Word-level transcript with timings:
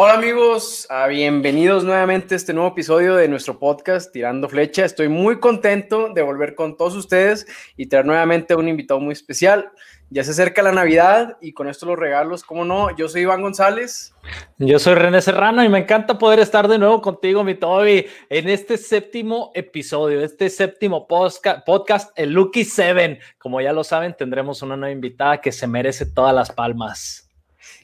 Hola 0.00 0.14
amigos, 0.14 0.86
ah, 0.90 1.08
bienvenidos 1.08 1.82
nuevamente 1.82 2.34
a 2.34 2.36
este 2.36 2.54
nuevo 2.54 2.68
episodio 2.68 3.16
de 3.16 3.26
nuestro 3.26 3.58
podcast 3.58 4.12
Tirando 4.12 4.48
Flecha. 4.48 4.84
Estoy 4.84 5.08
muy 5.08 5.40
contento 5.40 6.10
de 6.14 6.22
volver 6.22 6.54
con 6.54 6.76
todos 6.76 6.94
ustedes 6.94 7.48
y 7.76 7.86
traer 7.86 8.06
nuevamente 8.06 8.54
un 8.54 8.68
invitado 8.68 9.00
muy 9.00 9.12
especial. 9.12 9.72
Ya 10.08 10.22
se 10.22 10.30
acerca 10.30 10.62
la 10.62 10.70
Navidad 10.70 11.36
y 11.40 11.52
con 11.52 11.68
esto 11.68 11.84
los 11.84 11.98
regalos, 11.98 12.44
¿cómo 12.44 12.64
no? 12.64 12.96
Yo 12.96 13.08
soy 13.08 13.22
Iván 13.22 13.42
González. 13.42 14.14
Yo 14.58 14.78
soy 14.78 14.94
René 14.94 15.20
Serrano 15.20 15.64
y 15.64 15.68
me 15.68 15.80
encanta 15.80 16.16
poder 16.16 16.38
estar 16.38 16.68
de 16.68 16.78
nuevo 16.78 17.02
contigo, 17.02 17.42
mi 17.42 17.56
Toby, 17.56 18.06
en 18.30 18.48
este 18.48 18.76
séptimo 18.76 19.50
episodio, 19.52 20.20
este 20.20 20.48
séptimo 20.48 21.08
podcast, 21.08 22.12
el 22.14 22.30
Lucky 22.30 22.64
Seven. 22.64 23.18
Como 23.36 23.60
ya 23.60 23.72
lo 23.72 23.82
saben, 23.82 24.14
tendremos 24.16 24.62
una 24.62 24.76
nueva 24.76 24.92
invitada 24.92 25.40
que 25.40 25.50
se 25.50 25.66
merece 25.66 26.06
todas 26.06 26.32
las 26.32 26.52
palmas. 26.52 27.27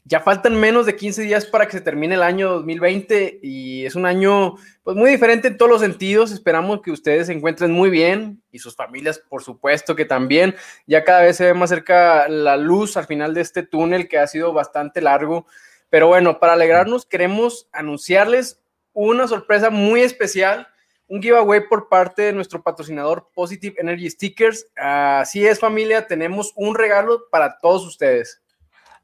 Ya 0.05 0.21
faltan 0.21 0.57
menos 0.57 0.87
de 0.87 0.97
15 0.97 1.23
días 1.23 1.47
para 1.47 1.67
que 1.67 1.73
se 1.73 1.81
termine 1.81 2.15
el 2.15 2.23
año 2.23 2.51
2020 2.51 3.41
y 3.43 3.87
es 3.87 3.95
un 3.95 4.07
año 4.07 4.57
pues 4.83 4.97
muy 4.97 5.11
diferente 5.11 5.49
en 5.49 5.57
todos 5.57 5.71
los 5.71 5.81
sentidos. 5.81 6.33
Esperamos 6.33 6.83
que 6.83 6.91
ustedes 6.91 7.29
se 7.29 7.33
encuentren 7.33 7.73
muy 7.73 7.91
bien 7.91 8.43
y 8.51 8.59
sus 8.59 8.77
familias, 8.77 9.19
por 9.19 9.43
supuesto 9.43 9.97
que 9.97 10.05
también. 10.05 10.55
Ya 10.87 11.05
cada 11.05 11.23
vez 11.23 11.37
se 11.37 11.45
ve 11.45 11.55
más 11.55 11.71
cerca 11.71 12.29
la 12.29 12.57
luz 12.57 12.97
al 12.97 13.07
final 13.07 13.35
de 13.35 13.41
este 13.41 13.63
túnel 13.63 14.09
que 14.09 14.19
ha 14.19 14.27
sido 14.27 14.53
bastante 14.53 15.01
largo. 15.01 15.47
Pero 15.91 16.09
bueno, 16.09 16.39
para 16.39 16.55
alegrarnos 16.55 17.07
queremos 17.07 17.69
anunciarles 17.73 18.61
una 18.93 19.27
sorpresa 19.27 19.71
muy 19.71 20.03
especial 20.03 20.69
un 21.09 21.23
giveaway 21.23 21.69
por 21.69 21.89
parte 21.89 22.23
de 22.23 22.33
nuestro 22.33 22.63
patrocinador 22.63 23.29
Positive 23.35 23.77
Energy 23.79 24.11
Stickers. 24.11 24.67
Así 24.77 25.47
es 25.47 25.61
familia, 25.61 26.07
tenemos 26.07 26.53
un 26.57 26.75
regalo 26.75 27.29
para 27.31 27.59
todos 27.59 27.87
ustedes. 27.87 28.43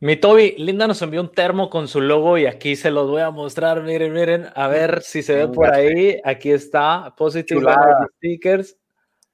Mi 0.02 0.16
Toby, 0.16 0.54
Linda 0.56 0.86
nos 0.86 1.02
envió 1.02 1.20
un 1.20 1.30
termo 1.30 1.68
con 1.68 1.86
su 1.86 2.00
logo 2.00 2.38
y 2.38 2.46
aquí 2.46 2.74
se 2.74 2.90
los 2.90 3.10
voy 3.10 3.20
a 3.20 3.30
mostrar. 3.30 3.82
Miren, 3.82 4.14
miren, 4.14 4.46
a 4.54 4.66
ver 4.66 5.02
si 5.02 5.22
se 5.22 5.34
ve 5.34 5.48
por 5.48 5.70
ahí. 5.74 6.18
Aquí 6.24 6.50
está, 6.50 7.14
Positive 7.18 7.60
Stickers. 8.16 8.78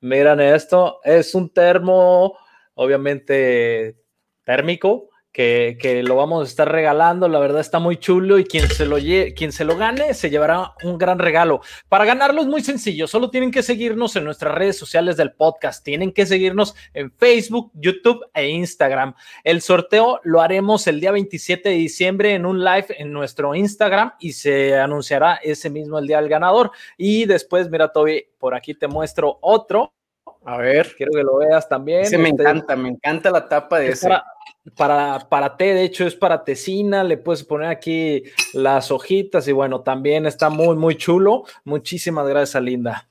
Miren 0.00 0.41
esto, 0.41 0.98
es 1.05 1.37
un 1.37 1.50
termo, 1.50 2.37
obviamente 2.75 3.97
térmico, 4.42 5.09
que, 5.37 6.03
lo 6.03 6.17
vamos 6.17 6.41
a 6.41 6.48
estar 6.48 6.73
regalando. 6.73 7.29
La 7.29 7.39
verdad 7.39 7.61
está 7.61 7.79
muy 7.79 7.98
chulo 7.98 8.39
y 8.39 8.45
quien 8.45 8.69
se, 8.69 8.87
lo 8.87 8.97
quien 9.37 9.53
se 9.53 9.65
lo 9.67 9.77
gane 9.77 10.15
se 10.15 10.31
llevará 10.31 10.73
un 10.83 10.97
gran 10.97 11.19
regalo. 11.19 11.61
Para 11.91 12.06
ganarlo 12.06 12.41
es 12.41 12.47
muy 12.47 12.62
sencillo, 12.62 13.06
solo 13.06 13.28
tienen 13.28 13.51
que 13.51 13.62
seguirnos 13.62 14.17
en 14.17 14.25
nuestras 14.25 14.55
redes 14.55 14.78
sociales 14.78 15.19
del 15.19 15.33
podcast. 15.33 15.84
Tienen 15.84 16.12
que 16.12 16.25
seguirnos 16.25 16.75
en 16.95 17.12
Facebook, 17.12 17.70
YouTube 17.75 18.25
e 18.33 18.48
Instagram. 18.48 19.15
El 19.45 19.61
sorteo 19.61 20.20
lo 20.25 20.41
haremos 20.41 20.87
el 20.87 21.01
día 21.01 21.12
27 21.12 21.69
de 21.69 21.75
diciembre 21.75 22.33
en 22.33 22.47
un 22.47 22.65
live 22.65 22.87
en 22.97 23.12
nuestro 23.12 23.55
Instagram 23.55 24.12
y 24.19 24.33
se 24.33 24.75
anunciará 24.78 25.34
ese 25.43 25.69
mismo 25.69 25.98
el 25.98 26.06
día 26.06 26.19
del 26.19 26.31
ganador. 26.31 26.71
Y 26.97 27.27
después, 27.27 27.69
mira, 27.69 27.93
Toby, 27.93 28.25
por 28.39 28.55
aquí 28.55 28.73
te 28.75 28.89
muestro 28.89 29.39
otro. 29.43 29.93
A 30.47 30.59
ver. 30.59 30.95
Quiero 30.97 31.13
que 31.13 31.23
lo 31.23 31.39
veas 31.39 31.69
también. 31.69 32.07
Sí, 32.07 32.17
me 32.17 32.31
este 32.31 32.43
encanta, 32.43 32.77
me 32.77 32.89
encanta 32.89 33.31
la 33.31 33.49
tapa 33.49 33.81
de 33.81 33.89
ese 33.89 34.09
para, 34.75 35.29
para 35.29 35.57
té, 35.57 35.75
de 35.75 35.85
hecho 35.85 36.07
es 36.07 36.17
para 36.17 36.45
tecina, 36.45 37.05
le 37.05 37.17
puedes 37.17 37.45
poner 37.45 37.69
aquí 37.69 38.25
las 38.53 38.91
hojitas 38.91 39.47
y 39.47 39.53
bueno, 39.53 39.83
también 39.83 40.27
está 40.27 40.51
muy, 40.51 40.77
muy 40.77 40.97
chulo. 40.97 41.45
Muchísimas 41.65 42.27
gracias, 42.27 42.63
Linda. 42.63 43.09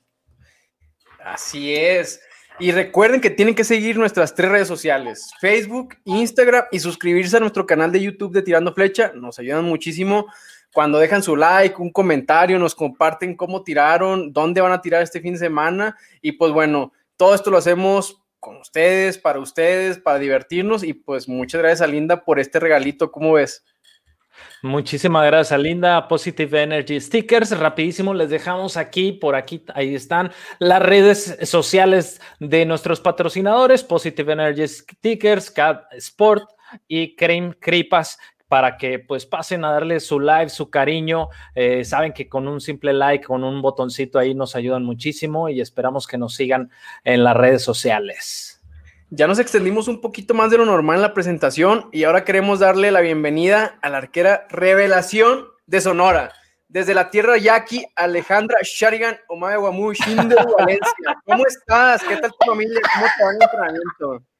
Así 1.24 1.74
es. 1.74 2.20
Y 2.58 2.72
recuerden 2.72 3.20
que 3.20 3.30
tienen 3.30 3.54
que 3.54 3.64
seguir 3.64 3.98
nuestras 3.98 4.34
tres 4.34 4.50
redes 4.50 4.68
sociales, 4.68 5.30
Facebook, 5.40 5.96
Instagram 6.04 6.64
y 6.72 6.80
suscribirse 6.80 7.36
a 7.36 7.40
nuestro 7.40 7.66
canal 7.66 7.92
de 7.92 8.00
YouTube 8.00 8.32
de 8.32 8.42
Tirando 8.42 8.72
Flecha. 8.72 9.12
Nos 9.14 9.38
ayudan 9.38 9.64
muchísimo 9.64 10.26
cuando 10.72 10.98
dejan 10.98 11.22
su 11.22 11.36
like, 11.36 11.76
un 11.78 11.90
comentario, 11.90 12.58
nos 12.58 12.74
comparten 12.74 13.36
cómo 13.36 13.62
tiraron, 13.62 14.32
dónde 14.32 14.60
van 14.60 14.72
a 14.72 14.80
tirar 14.80 15.02
este 15.02 15.20
fin 15.20 15.34
de 15.34 15.38
semana. 15.38 15.96
Y 16.22 16.32
pues 16.32 16.52
bueno, 16.52 16.92
todo 17.16 17.34
esto 17.34 17.50
lo 17.50 17.58
hacemos 17.58 18.22
con 18.38 18.58
ustedes, 18.58 19.18
para 19.18 19.40
ustedes, 19.40 19.98
para 19.98 20.18
divertirnos 20.18 20.84
y 20.84 20.94
pues 20.94 21.28
muchas 21.28 21.60
gracias 21.60 21.80
a 21.82 21.90
Linda 21.90 22.24
por 22.24 22.38
este 22.38 22.60
regalito, 22.60 23.10
¿cómo 23.10 23.32
ves? 23.32 23.64
Muchísimas 24.62 25.24
gracias 25.26 25.58
Linda, 25.58 26.08
Positive 26.08 26.62
Energy 26.62 27.00
Stickers. 27.00 27.58
Rapidísimo, 27.58 28.12
les 28.14 28.30
dejamos 28.30 28.76
aquí, 28.76 29.12
por 29.12 29.34
aquí, 29.34 29.64
ahí 29.74 29.94
están 29.94 30.30
las 30.58 30.82
redes 30.82 31.38
sociales 31.42 32.20
de 32.38 32.66
nuestros 32.66 33.00
patrocinadores, 33.00 33.82
Positive 33.82 34.32
Energy 34.32 34.68
Stickers, 34.68 35.50
Cat 35.50 35.84
Sport 35.92 36.50
y 36.86 37.16
Cream 37.16 37.54
Cripas 37.58 38.18
para 38.48 38.76
que 38.76 38.98
pues 38.98 39.26
pasen 39.26 39.64
a 39.64 39.72
darle 39.72 40.00
su 40.00 40.20
like, 40.20 40.50
su 40.50 40.70
cariño. 40.70 41.28
Eh, 41.54 41.84
saben 41.84 42.12
que 42.12 42.28
con 42.28 42.46
un 42.48 42.60
simple 42.60 42.92
like, 42.92 43.24
con 43.24 43.44
un 43.44 43.62
botoncito 43.62 44.18
ahí 44.18 44.34
nos 44.34 44.56
ayudan 44.56 44.84
muchísimo 44.84 45.48
y 45.48 45.60
esperamos 45.60 46.06
que 46.06 46.18
nos 46.18 46.34
sigan 46.34 46.70
en 47.04 47.24
las 47.24 47.36
redes 47.36 47.62
sociales. 47.62 48.62
Ya 49.10 49.26
nos 49.26 49.38
extendimos 49.38 49.86
un 49.86 50.00
poquito 50.00 50.34
más 50.34 50.50
de 50.50 50.58
lo 50.58 50.66
normal 50.66 50.96
en 50.96 51.02
la 51.02 51.14
presentación 51.14 51.88
y 51.92 52.04
ahora 52.04 52.24
queremos 52.24 52.58
darle 52.58 52.90
la 52.90 53.00
bienvenida 53.00 53.78
a 53.80 53.88
la 53.88 53.98
arquera 53.98 54.46
revelación 54.50 55.46
de 55.66 55.80
Sonora. 55.80 56.32
Desde 56.68 56.94
la 56.94 57.10
tierra 57.10 57.38
yaqui, 57.38 57.86
Alejandra 57.94 58.58
Sharigan 58.62 59.16
Omae 59.28 59.56
Guamú, 59.56 59.92
Valencia. 60.58 61.22
¿Cómo 61.24 61.46
estás? 61.46 62.02
¿Qué 62.02 62.16
tal 62.16 62.32
tu 62.32 62.46
familia? 62.46 62.80
¿Cómo 62.94 63.06
te 63.16 63.24
va 63.24 63.30
el 63.30 63.42
entrenamiento? 63.42 64.35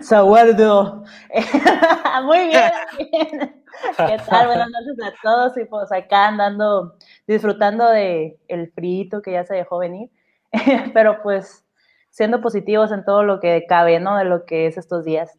Saguardo. 0.00 1.04
Muy 2.24 2.46
bien, 2.48 2.70
¿Qué 3.96 4.16
tal? 4.28 4.46
Buenas 4.46 4.68
noches 4.70 5.04
a 5.04 5.12
todos 5.22 5.56
y 5.56 5.64
pues 5.64 5.90
acá 5.92 6.28
andando, 6.28 6.96
disfrutando 7.26 7.88
de 7.88 8.38
el 8.48 8.70
frío 8.72 9.22
que 9.22 9.32
ya 9.32 9.44
se 9.44 9.54
dejó 9.54 9.78
venir, 9.78 10.10
pero 10.94 11.22
pues 11.22 11.64
siendo 12.10 12.40
positivos 12.40 12.92
en 12.92 13.04
todo 13.04 13.24
lo 13.24 13.40
que 13.40 13.64
cabe, 13.68 13.98
¿no? 14.00 14.16
De 14.18 14.24
lo 14.24 14.44
que 14.44 14.66
es 14.66 14.76
estos 14.76 15.04
días. 15.04 15.32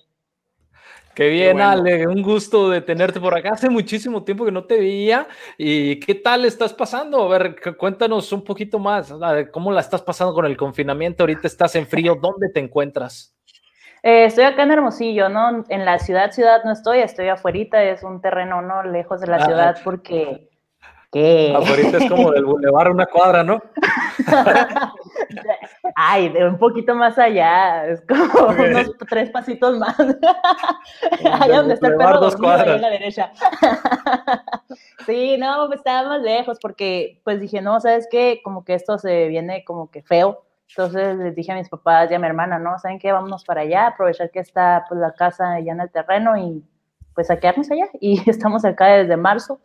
Qué 1.14 1.30
bien, 1.30 1.62
Ale, 1.62 2.08
un 2.08 2.24
gusto 2.24 2.72
de 2.72 2.82
tenerte 2.82 3.20
por 3.20 3.38
acá. 3.38 3.52
Hace 3.54 3.70
muchísimo 3.70 4.24
tiempo 4.24 4.46
que 4.46 4.52
no 4.52 4.66
te 4.66 4.80
veía. 4.80 5.28
¿Y 5.60 6.00
qué 6.00 6.16
tal 6.16 6.44
estás 6.44 6.74
pasando? 6.74 7.22
A 7.22 7.38
ver, 7.38 7.56
cuéntanos 7.78 8.32
un 8.32 8.44
poquito 8.44 8.80
más. 8.80 9.14
¿Cómo 9.52 9.72
la 9.72 9.82
estás 9.82 10.02
pasando 10.02 10.34
con 10.34 10.48
el 10.48 10.58
confinamiento? 10.58 11.22
Ahorita 11.22 11.46
estás 11.46 11.76
en 11.76 11.86
frío. 11.86 12.18
¿Dónde 12.20 12.50
te 12.50 12.60
encuentras? 12.62 13.33
Eh, 14.06 14.26
estoy 14.26 14.44
acá 14.44 14.64
en 14.64 14.72
Hermosillo, 14.72 15.30
¿no? 15.30 15.64
En 15.70 15.86
la 15.86 15.98
ciudad, 15.98 16.32
ciudad 16.32 16.66
no 16.66 16.74
estoy, 16.74 17.00
estoy 17.00 17.30
afuera, 17.30 17.84
es 17.84 18.04
un 18.04 18.20
terreno, 18.20 18.62
¿no? 18.62 18.84
Lejos 18.84 19.22
de 19.22 19.28
la 19.28 19.38
ah, 19.38 19.46
ciudad 19.46 19.78
porque... 19.82 20.50
¿Qué? 21.10 21.54
Afuera 21.56 22.00
es 22.00 22.10
como 22.10 22.32
del 22.32 22.44
bulevar 22.44 22.90
una 22.90 23.06
cuadra, 23.06 23.44
¿no? 23.44 23.62
Ay, 25.96 26.30
de 26.30 26.48
un 26.48 26.58
poquito 26.58 26.96
más 26.96 27.18
allá, 27.18 27.86
es 27.86 28.02
como 28.02 28.48
unos 28.50 28.92
tres 29.08 29.30
pasitos 29.30 29.78
más. 29.78 29.96
allá 31.40 31.58
donde 31.58 31.76
está 31.76 31.88
el 31.88 31.98
perro 31.98 32.20
dos 32.20 32.36
cuadras. 32.36 32.76
a 32.76 32.80
la 32.80 32.90
derecha. 32.90 33.32
sí, 35.06 35.38
no, 35.38 35.72
estaba 35.72 36.10
más 36.10 36.24
lejos 36.24 36.58
porque 36.60 37.22
pues 37.24 37.40
dije, 37.40 37.62
no, 37.62 37.80
¿sabes 37.80 38.08
qué? 38.10 38.42
Como 38.44 38.66
que 38.66 38.74
esto 38.74 38.98
se 38.98 39.28
viene 39.28 39.64
como 39.64 39.92
que 39.92 40.02
feo 40.02 40.44
entonces 40.70 41.18
les 41.18 41.36
dije 41.36 41.52
a 41.52 41.56
mis 41.56 41.70
papás 41.70 42.10
y 42.10 42.14
a 42.14 42.20
mi 42.20 42.26
hermana, 42.26 42.60
¿no? 42.60 42.78
¿Saben 42.80 43.00
qué? 43.00 43.12
Vámonos 43.12 43.44
para 43.44 43.62
allá, 43.62 43.88
aprovechar 43.88 44.32
que 44.32 44.40
está 44.40 44.86
pues 44.88 45.00
la 45.00 45.14
casa 45.14 45.60
ya 45.60 45.74
en 45.74 45.82
el 45.82 45.92
terreno 45.92 46.38
y 46.38 46.64
pues 47.14 47.30
a 47.30 47.40
quedarnos 47.40 47.70
allá. 47.72 47.88
Y 48.00 48.30
estamos 48.30 48.66
acá 48.66 48.88
desde 48.88 49.18
marzo. 49.18 49.60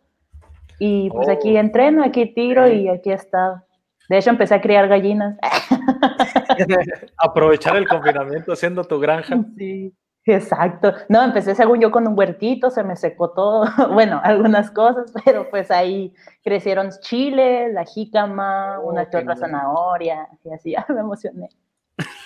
Y 0.79 1.09
pues 1.09 1.27
aquí 1.27 1.57
oh. 1.57 1.59
entreno, 1.59 2.03
aquí 2.03 2.33
tiro 2.33 2.67
y 2.67 2.87
aquí 2.87 3.11
he 3.11 3.15
estado. 3.15 3.63
De 4.07 4.17
hecho, 4.17 4.29
empecé 4.29 4.55
a 4.55 4.61
criar 4.61 4.87
gallinas. 4.87 5.37
Aprovechar 7.17 7.75
el 7.75 7.87
confinamiento 7.87 8.53
haciendo 8.53 8.83
tu 8.83 8.99
granja. 8.99 9.37
Sí. 9.57 9.93
Exacto. 10.33 10.93
No, 11.07 11.23
empecé 11.23 11.55
según 11.55 11.79
yo 11.79 11.91
con 11.91 12.07
un 12.07 12.17
huertito, 12.17 12.69
se 12.69 12.83
me 12.83 12.95
secó 12.95 13.31
todo, 13.31 13.65
bueno, 13.93 14.21
algunas 14.23 14.71
cosas, 14.71 15.11
pero 15.25 15.49
pues 15.49 15.71
ahí 15.71 16.13
crecieron 16.43 16.89
chiles, 17.01 17.73
la 17.73 17.85
jícama, 17.85 18.79
oh, 18.79 18.89
una 18.89 19.09
que 19.09 19.17
otra 19.17 19.35
zanahoria, 19.35 20.27
y 20.43 20.51
así, 20.51 20.75
me 20.89 20.99
emocioné. 20.99 21.49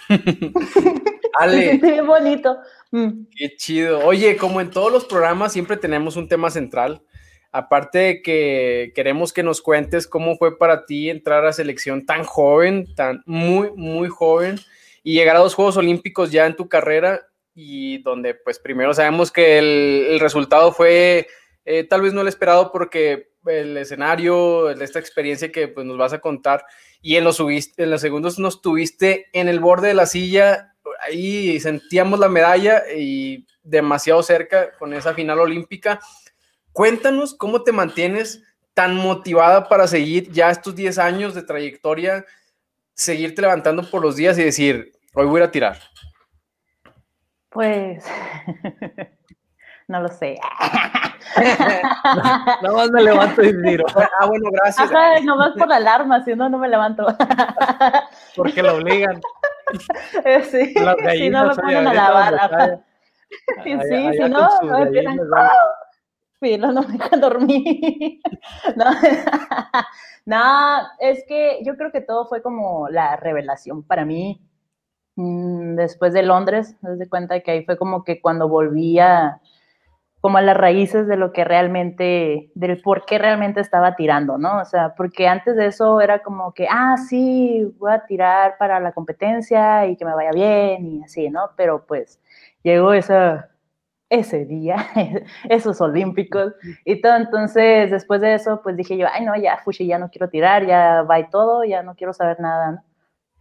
Ale. 1.39 1.79
Qué 1.79 2.01
bonito. 2.01 2.59
Mm. 2.91 3.23
Qué 3.35 3.55
chido. 3.55 4.05
Oye, 4.05 4.37
como 4.37 4.61
en 4.61 4.69
todos 4.69 4.91
los 4.91 5.05
programas, 5.05 5.51
siempre 5.51 5.77
tenemos 5.77 6.15
un 6.15 6.27
tema 6.27 6.51
central. 6.51 7.01
Aparte 7.51 7.99
de 7.99 8.21
que 8.21 8.91
queremos 8.93 9.33
que 9.33 9.41
nos 9.41 9.61
cuentes 9.61 10.07
cómo 10.07 10.35
fue 10.37 10.57
para 10.57 10.85
ti 10.85 11.09
entrar 11.09 11.45
a 11.45 11.53
selección 11.53 12.05
tan 12.05 12.23
joven, 12.23 12.93
tan 12.95 13.23
muy, 13.25 13.71
muy 13.75 14.09
joven, 14.09 14.59
y 15.03 15.13
llegar 15.13 15.35
a 15.35 15.39
los 15.39 15.55
Juegos 15.55 15.77
Olímpicos 15.77 16.31
ya 16.31 16.45
en 16.45 16.55
tu 16.55 16.67
carrera 16.67 17.21
y 17.55 18.01
donde 18.03 18.33
pues 18.35 18.59
primero 18.59 18.93
sabemos 18.93 19.31
que 19.31 19.59
el, 19.59 20.19
resultado 20.19 20.71
fue 20.71 21.27
eh, 21.65 21.83
tal 21.83 22.01
vez 22.01 22.13
no 22.13 22.21
el 22.21 22.27
esperado 22.27 22.71
porque 22.71 23.31
el 23.45 23.77
escenario, 23.77 24.69
esta 24.69 24.99
experiencia 24.99 25.51
que 25.51 25.67
pues 25.67 25.85
nos 25.85 25.97
vas 25.97 26.13
a 26.13 26.19
contar 26.19 26.65
y 27.01 27.17
en 27.17 27.23
los, 27.23 27.39
en 27.39 27.91
los 27.91 28.01
segundos 28.01 28.39
nos 28.39 28.61
tuviste 28.61 29.27
en 29.33 29.49
el 29.49 29.59
borde 29.59 29.89
de 29.89 29.93
la 29.93 30.05
silla, 30.05 30.75
ahí 31.01 31.59
sentíamos 31.59 32.19
la 32.19 32.29
medalla 32.29 32.83
y 32.95 33.45
demasiado 33.61 34.23
cerca 34.23 34.71
con 34.77 34.93
esa 34.93 35.13
final 35.13 35.39
olímpica. 35.39 35.99
Cuéntanos 36.71 37.35
cómo 37.35 37.63
te 37.63 37.71
mantienes 37.71 38.41
tan 38.73 38.95
motivada 38.95 39.69
para 39.69 39.87
seguir 39.87 40.31
ya 40.31 40.49
estos 40.49 40.75
10 40.75 40.97
años 40.97 41.35
de 41.35 41.43
trayectoria, 41.43 42.25
seguirte 42.95 43.41
levantando 43.41 43.89
por 43.89 44.01
los 44.01 44.15
días 44.15 44.37
y 44.37 44.43
decir, 44.43 44.93
hoy 45.13 45.27
voy 45.27 45.41
a 45.41 45.51
tirar. 45.51 45.79
Pues, 47.53 48.03
no 49.87 50.01
lo 50.01 50.07
sé. 50.07 50.39
Nada 51.37 52.75
más 52.75 52.91
me 52.91 53.03
levanto 53.03 53.43
y 53.43 53.61
tiro. 53.61 53.85
Ah, 54.19 54.25
bueno, 54.25 54.49
gracias. 54.51 54.91
Ajá, 54.91 55.19
nomás 55.21 55.51
por 55.51 55.67
la 55.67 55.75
alarma, 55.75 56.23
si 56.23 56.35
no, 56.35 56.49
no 56.49 56.57
me 56.57 56.67
levanto. 56.67 57.05
Porque 58.35 58.63
lo 58.63 58.75
obligan. 58.75 59.21
Sí, 60.49 60.73
si 61.17 61.29
no 61.29 61.47
me 61.47 61.55
ponen 61.55 61.87
a 61.87 61.93
lavar. 61.93 62.83
Sí, 63.63 63.77
sí, 63.81 64.13
si 64.13 64.29
no, 64.29 64.47
no 64.63 64.77
empiezan, 64.79 65.15
no 66.73 66.81
me 66.81 66.97
dejan 66.97 67.21
dormir. 67.21 68.19
no, 68.75 68.85
no, 70.25 70.81
es 70.99 71.23
que 71.27 71.59
yo 71.63 71.75
creo 71.77 71.91
que 71.91 72.01
todo 72.01 72.27
fue 72.27 72.41
como 72.41 72.89
la 72.89 73.15
revelación 73.15 73.83
para 73.83 74.05
mí 74.05 74.41
después 75.15 76.13
de 76.13 76.23
Londres, 76.23 76.75
desde 76.81 77.07
cuenta 77.07 77.39
que 77.41 77.51
ahí 77.51 77.65
fue 77.65 77.77
como 77.77 78.03
que 78.03 78.19
cuando 78.21 78.47
volvía 78.47 79.39
como 80.23 80.37
a 80.37 80.41
las 80.41 80.55
raíces 80.55 81.05
de 81.05 81.17
lo 81.17 81.33
que 81.33 81.43
realmente, 81.43 82.49
del 82.55 82.81
por 82.81 83.05
qué 83.05 83.17
realmente 83.17 83.59
estaba 83.59 83.97
tirando, 83.97 84.37
¿no? 84.37 84.61
O 84.61 84.65
sea, 84.65 84.95
porque 84.95 85.27
antes 85.27 85.57
de 85.57 85.65
eso 85.65 85.99
era 85.99 86.23
como 86.23 86.53
que, 86.53 86.65
ah, 86.69 86.95
sí, 86.95 87.75
voy 87.77 87.91
a 87.91 88.05
tirar 88.05 88.55
para 88.57 88.79
la 88.79 88.93
competencia 88.93 89.85
y 89.85 89.97
que 89.97 90.05
me 90.05 90.15
vaya 90.15 90.31
bien 90.31 90.85
y 90.85 91.03
así, 91.03 91.29
¿no? 91.29 91.49
Pero 91.57 91.85
pues 91.85 92.21
llegó 92.63 92.93
esa, 92.93 93.49
ese 94.09 94.45
día, 94.45 94.77
esos 95.49 95.81
olímpicos 95.81 96.53
y 96.85 97.01
todo. 97.01 97.17
Entonces, 97.17 97.91
después 97.91 98.21
de 98.21 98.35
eso, 98.35 98.61
pues 98.63 98.77
dije 98.77 98.97
yo, 98.97 99.07
ay, 99.11 99.25
no, 99.25 99.35
ya, 99.35 99.57
fushi, 99.57 99.87
ya 99.87 99.99
no 99.99 100.09
quiero 100.09 100.29
tirar, 100.29 100.65
ya 100.65 101.01
va 101.01 101.19
y 101.19 101.29
todo, 101.29 101.65
ya 101.65 101.83
no 101.83 101.95
quiero 101.95 102.13
saber 102.13 102.39
nada, 102.39 102.71
¿no? 102.71 102.83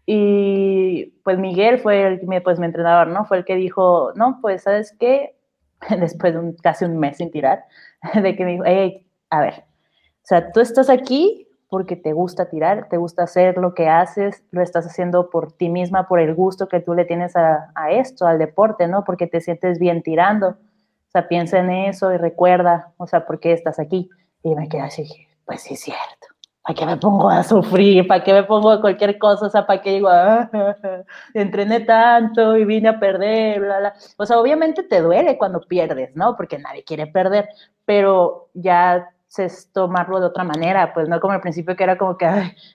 Y 0.06 1.14
pues 1.24 1.38
Miguel 1.38 1.78
fue 1.78 2.06
el, 2.06 2.42
pues 2.42 2.58
mi 2.58 2.66
entrenador, 2.66 3.08
¿no? 3.08 3.24
Fue 3.24 3.38
el 3.38 3.44
que 3.44 3.56
dijo, 3.56 4.12
no, 4.14 4.38
pues, 4.40 4.62
¿sabes 4.62 4.96
qué? 4.98 5.36
Después 6.00 6.32
de 6.32 6.40
un, 6.40 6.52
casi 6.54 6.84
un 6.84 6.98
mes 6.98 7.18
sin 7.18 7.30
tirar, 7.30 7.64
de 8.14 8.36
que 8.36 8.44
me 8.44 8.52
dijo, 8.52 8.64
hey, 8.66 9.06
a 9.30 9.40
ver, 9.40 9.64
o 10.22 10.24
sea, 10.24 10.52
tú 10.52 10.60
estás 10.60 10.88
aquí 10.90 11.48
porque 11.68 11.96
te 11.96 12.12
gusta 12.12 12.50
tirar, 12.50 12.88
te 12.90 12.98
gusta 12.98 13.22
hacer 13.22 13.56
lo 13.56 13.74
que 13.74 13.88
haces, 13.88 14.44
lo 14.50 14.60
estás 14.62 14.86
haciendo 14.86 15.30
por 15.30 15.52
ti 15.52 15.70
misma, 15.70 16.06
por 16.06 16.20
el 16.20 16.34
gusto 16.34 16.68
que 16.68 16.80
tú 16.80 16.92
le 16.92 17.06
tienes 17.06 17.34
a, 17.34 17.72
esto, 17.90 18.26
al 18.26 18.38
deporte, 18.38 18.86
¿no? 18.88 19.04
Porque 19.04 19.26
te 19.26 19.40
sientes 19.40 19.78
bien 19.78 20.02
tirando. 20.02 20.48
O 20.48 21.10
sea, 21.10 21.28
piensa 21.28 21.60
en 21.60 21.70
eso 21.70 22.12
y 22.12 22.18
recuerda, 22.18 22.92
o 22.98 23.06
sea, 23.06 23.24
¿por 23.24 23.40
qué 23.40 23.52
estás 23.52 23.78
aquí? 23.78 24.10
Y 24.42 24.54
me 24.54 24.68
quedé 24.68 24.82
así, 24.82 25.08
pues 25.46 25.62
sí 25.62 25.76
cierto. 25.76 26.11
¿Para 26.62 26.74
qué 26.76 26.86
me 26.86 26.96
pongo 26.96 27.28
a 27.28 27.42
sufrir? 27.42 28.06
¿Para 28.06 28.22
qué 28.22 28.32
me 28.32 28.44
pongo 28.44 28.70
a 28.70 28.80
cualquier 28.80 29.18
cosa? 29.18 29.46
O 29.46 29.50
sea, 29.50 29.66
¿para 29.66 29.82
qué 29.82 29.94
digo, 29.94 30.08
ah, 30.08 30.48
entrené 31.34 31.80
tanto 31.80 32.56
y 32.56 32.64
vine 32.64 32.88
a 32.90 33.00
perder? 33.00 33.60
Bla, 33.60 33.78
bla. 33.80 33.94
O 34.16 34.26
sea, 34.26 34.38
obviamente 34.38 34.84
te 34.84 35.00
duele 35.00 35.36
cuando 35.38 35.60
pierdes, 35.60 36.14
¿no? 36.14 36.36
Porque 36.36 36.58
nadie 36.58 36.84
quiere 36.84 37.08
perder, 37.08 37.48
pero 37.84 38.48
ya 38.54 39.08
es 39.38 39.72
tomarlo 39.72 40.20
de 40.20 40.26
otra 40.26 40.44
manera, 40.44 40.92
pues 40.92 41.08
no 41.08 41.18
como 41.20 41.32
al 41.32 41.40
principio 41.40 41.74
que 41.74 41.84
era 41.84 41.96
como 41.98 42.16
que 42.18 42.26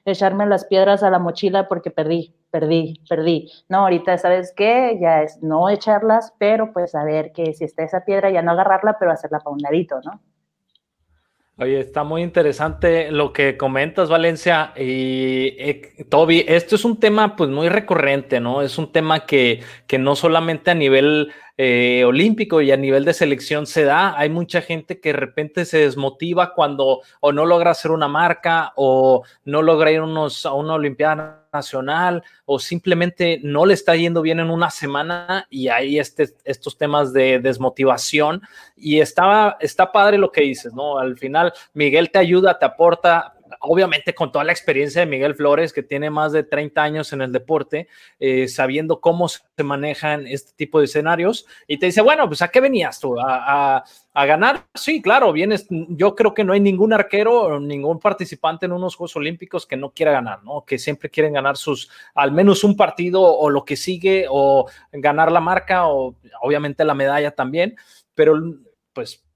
echarme 0.05 0.45
las 0.47 0.65
piedras 0.65 1.03
a 1.03 1.09
la 1.09 1.19
mochila 1.19 1.67
porque 1.67 1.91
perdí, 1.91 2.35
perdí, 2.51 3.01
perdí. 3.07 3.51
No, 3.69 3.79
ahorita 3.79 4.17
sabes 4.17 4.53
qué, 4.55 4.97
ya 4.99 5.21
es 5.23 5.41
no 5.43 5.69
echarlas, 5.69 6.33
pero 6.39 6.73
pues 6.73 6.91
saber 6.91 7.31
que 7.31 7.53
si 7.53 7.63
está 7.63 7.83
esa 7.83 8.03
piedra 8.05 8.31
ya 8.31 8.41
no 8.41 8.51
agarrarla, 8.51 8.97
pero 8.99 9.11
hacerla 9.11 9.39
para 9.39 9.53
un 9.53 9.61
ladito, 9.61 10.01
¿no? 10.03 10.19
Oye, 11.59 11.79
está 11.79 12.03
muy 12.03 12.21
interesante 12.21 13.11
lo 13.11 13.33
que 13.33 13.57
comentas, 13.57 14.09
Valencia. 14.09 14.73
Y 14.77 15.55
eh, 15.57 16.05
Toby, 16.07 16.45
esto 16.47 16.75
es 16.75 16.85
un 16.85 16.99
tema 16.99 17.35
pues 17.35 17.49
muy 17.49 17.67
recurrente, 17.67 18.39
¿no? 18.39 18.61
Es 18.61 18.77
un 18.77 18.91
tema 18.91 19.25
que, 19.25 19.61
que 19.87 19.97
no 19.97 20.15
solamente 20.15 20.69
a 20.69 20.75
nivel 20.75 21.31
eh, 21.59 22.03
olímpico 22.05 22.61
y 22.61 22.71
a 22.71 22.77
nivel 22.77 23.03
de 23.03 23.13
selección 23.13 23.65
se 23.65 23.83
da. 23.83 24.15
Hay 24.17 24.29
mucha 24.29 24.61
gente 24.61 24.99
que 24.99 25.09
de 25.09 25.17
repente 25.19 25.65
se 25.65 25.79
desmotiva 25.79 26.53
cuando 26.53 27.01
o 27.19 27.31
no 27.31 27.45
logra 27.47 27.71
hacer 27.71 27.89
una 27.89 28.07
marca 28.07 28.73
o 28.75 29.23
no 29.43 29.63
logra 29.63 29.91
ir 29.91 30.01
unos, 30.01 30.45
a 30.45 30.53
una 30.53 30.75
Olimpiada 30.75 31.47
Nacional 31.51 32.23
o 32.45 32.59
simplemente 32.59 33.39
no 33.41 33.65
le 33.65 33.73
está 33.73 33.95
yendo 33.95 34.21
bien 34.21 34.39
en 34.39 34.51
una 34.51 34.69
semana 34.69 35.47
y 35.49 35.69
hay 35.69 35.97
este, 35.97 36.29
estos 36.43 36.77
temas 36.77 37.11
de 37.11 37.39
desmotivación. 37.39 38.43
Y 38.75 38.99
está, 38.99 39.57
está 39.59 39.91
padre 39.91 40.19
lo 40.19 40.31
que 40.31 40.41
dices, 40.41 40.73
¿no? 40.75 40.99
Al 40.99 41.17
final, 41.17 41.53
Miguel 41.73 42.11
te 42.11 42.19
ayuda, 42.19 42.59
te 42.59 42.65
aporta, 42.65 43.33
obviamente 43.61 44.13
con 44.13 44.31
toda 44.31 44.43
la 44.43 44.51
experiencia 44.51 45.01
de 45.01 45.07
Miguel 45.07 45.35
Flores, 45.35 45.73
que 45.73 45.83
tiene 45.83 46.09
más 46.09 46.31
de 46.31 46.43
30 46.43 46.81
años 46.81 47.13
en 47.13 47.21
el 47.21 47.31
deporte, 47.31 47.87
eh, 48.19 48.47
sabiendo 48.47 49.01
cómo 49.01 49.27
se 49.27 49.41
manejan 49.63 50.27
este 50.27 50.53
tipo 50.55 50.79
de 50.79 50.85
escenarios, 50.85 51.45
y 51.67 51.77
te 51.77 51.87
dice, 51.87 52.01
bueno, 52.01 52.27
pues 52.27 52.41
¿a 52.41 52.49
qué 52.49 52.61
venías 52.61 52.99
tú? 52.99 53.15
¿A, 53.19 53.83
ganar? 54.13 54.65
Sí, 54.73 54.99
claro, 54.99 55.31
vienes, 55.31 55.67
yo 55.69 56.15
creo 56.15 56.33
que 56.33 56.43
no 56.43 56.53
hay 56.53 56.59
ningún 56.59 56.91
arquero 56.91 57.59
ningún 57.59 57.99
participante 57.99 58.65
en 58.65 58.71
unos 58.71 58.95
Juegos 58.95 59.15
Olímpicos 59.15 59.67
que 59.67 59.77
no 59.77 59.91
quiera 59.91 60.11
ganar, 60.11 60.43
¿no? 60.43 60.65
Que 60.65 60.79
siempre 60.79 61.11
quieren 61.11 61.33
ganar 61.33 61.55
sus, 61.55 61.91
al 62.15 62.31
menos 62.31 62.63
un 62.63 62.75
partido 62.75 63.21
o 63.21 63.49
lo 63.51 63.63
que 63.63 63.75
sigue, 63.75 64.25
o 64.27 64.67
ganar 64.91 65.31
la 65.31 65.39
marca, 65.39 65.87
o 65.87 66.15
obviamente 66.41 66.83
la 66.83 66.95
medalla 66.95 67.29
también, 67.31 67.75
pero 68.15 68.33
pues 68.91 69.26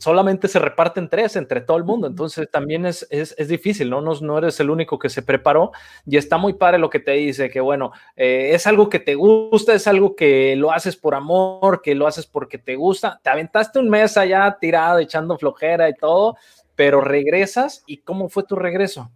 solamente 0.00 0.48
se 0.48 0.58
reparten 0.58 1.08
tres 1.08 1.36
entre 1.36 1.60
todo 1.60 1.76
el 1.76 1.84
mundo, 1.84 2.06
entonces 2.06 2.50
también 2.50 2.86
es, 2.86 3.06
es, 3.10 3.48
difícil, 3.48 3.90
¿no? 3.90 4.00
¿no? 4.00 4.14
No 4.20 4.38
eres 4.38 4.58
el 4.60 4.70
único 4.70 4.98
que 4.98 5.08
se 5.08 5.22
preparó 5.22 5.72
y 6.06 6.16
está 6.16 6.36
muy 6.36 6.54
padre 6.54 6.78
lo 6.78 6.90
que 6.90 7.00
te 7.00 7.12
dice, 7.12 7.50
que 7.50 7.60
bueno, 7.60 7.92
eh, 8.16 8.50
es 8.52 8.66
algo 8.66 8.88
que 8.88 8.98
te 8.98 9.14
gusta, 9.14 9.74
es 9.74 9.86
algo 9.86 10.16
que 10.16 10.56
lo 10.56 10.72
haces 10.72 10.96
por 10.96 11.14
amor, 11.14 11.82
que 11.82 11.94
lo 11.94 12.06
haces 12.06 12.26
porque 12.26 12.58
te 12.58 12.76
gusta, 12.76 13.20
te 13.22 13.30
aventaste 13.30 13.78
un 13.78 13.88
mes 13.88 14.16
allá 14.16 14.56
tirado, 14.60 14.98
echando 14.98 15.38
flojera 15.38 15.88
y 15.88 15.94
todo, 15.94 16.36
pero 16.76 17.00
regresas 17.00 17.82
y 17.86 17.98
¿cómo 17.98 18.28
fue 18.28 18.44
tu 18.44 18.56
regreso? 18.56 19.10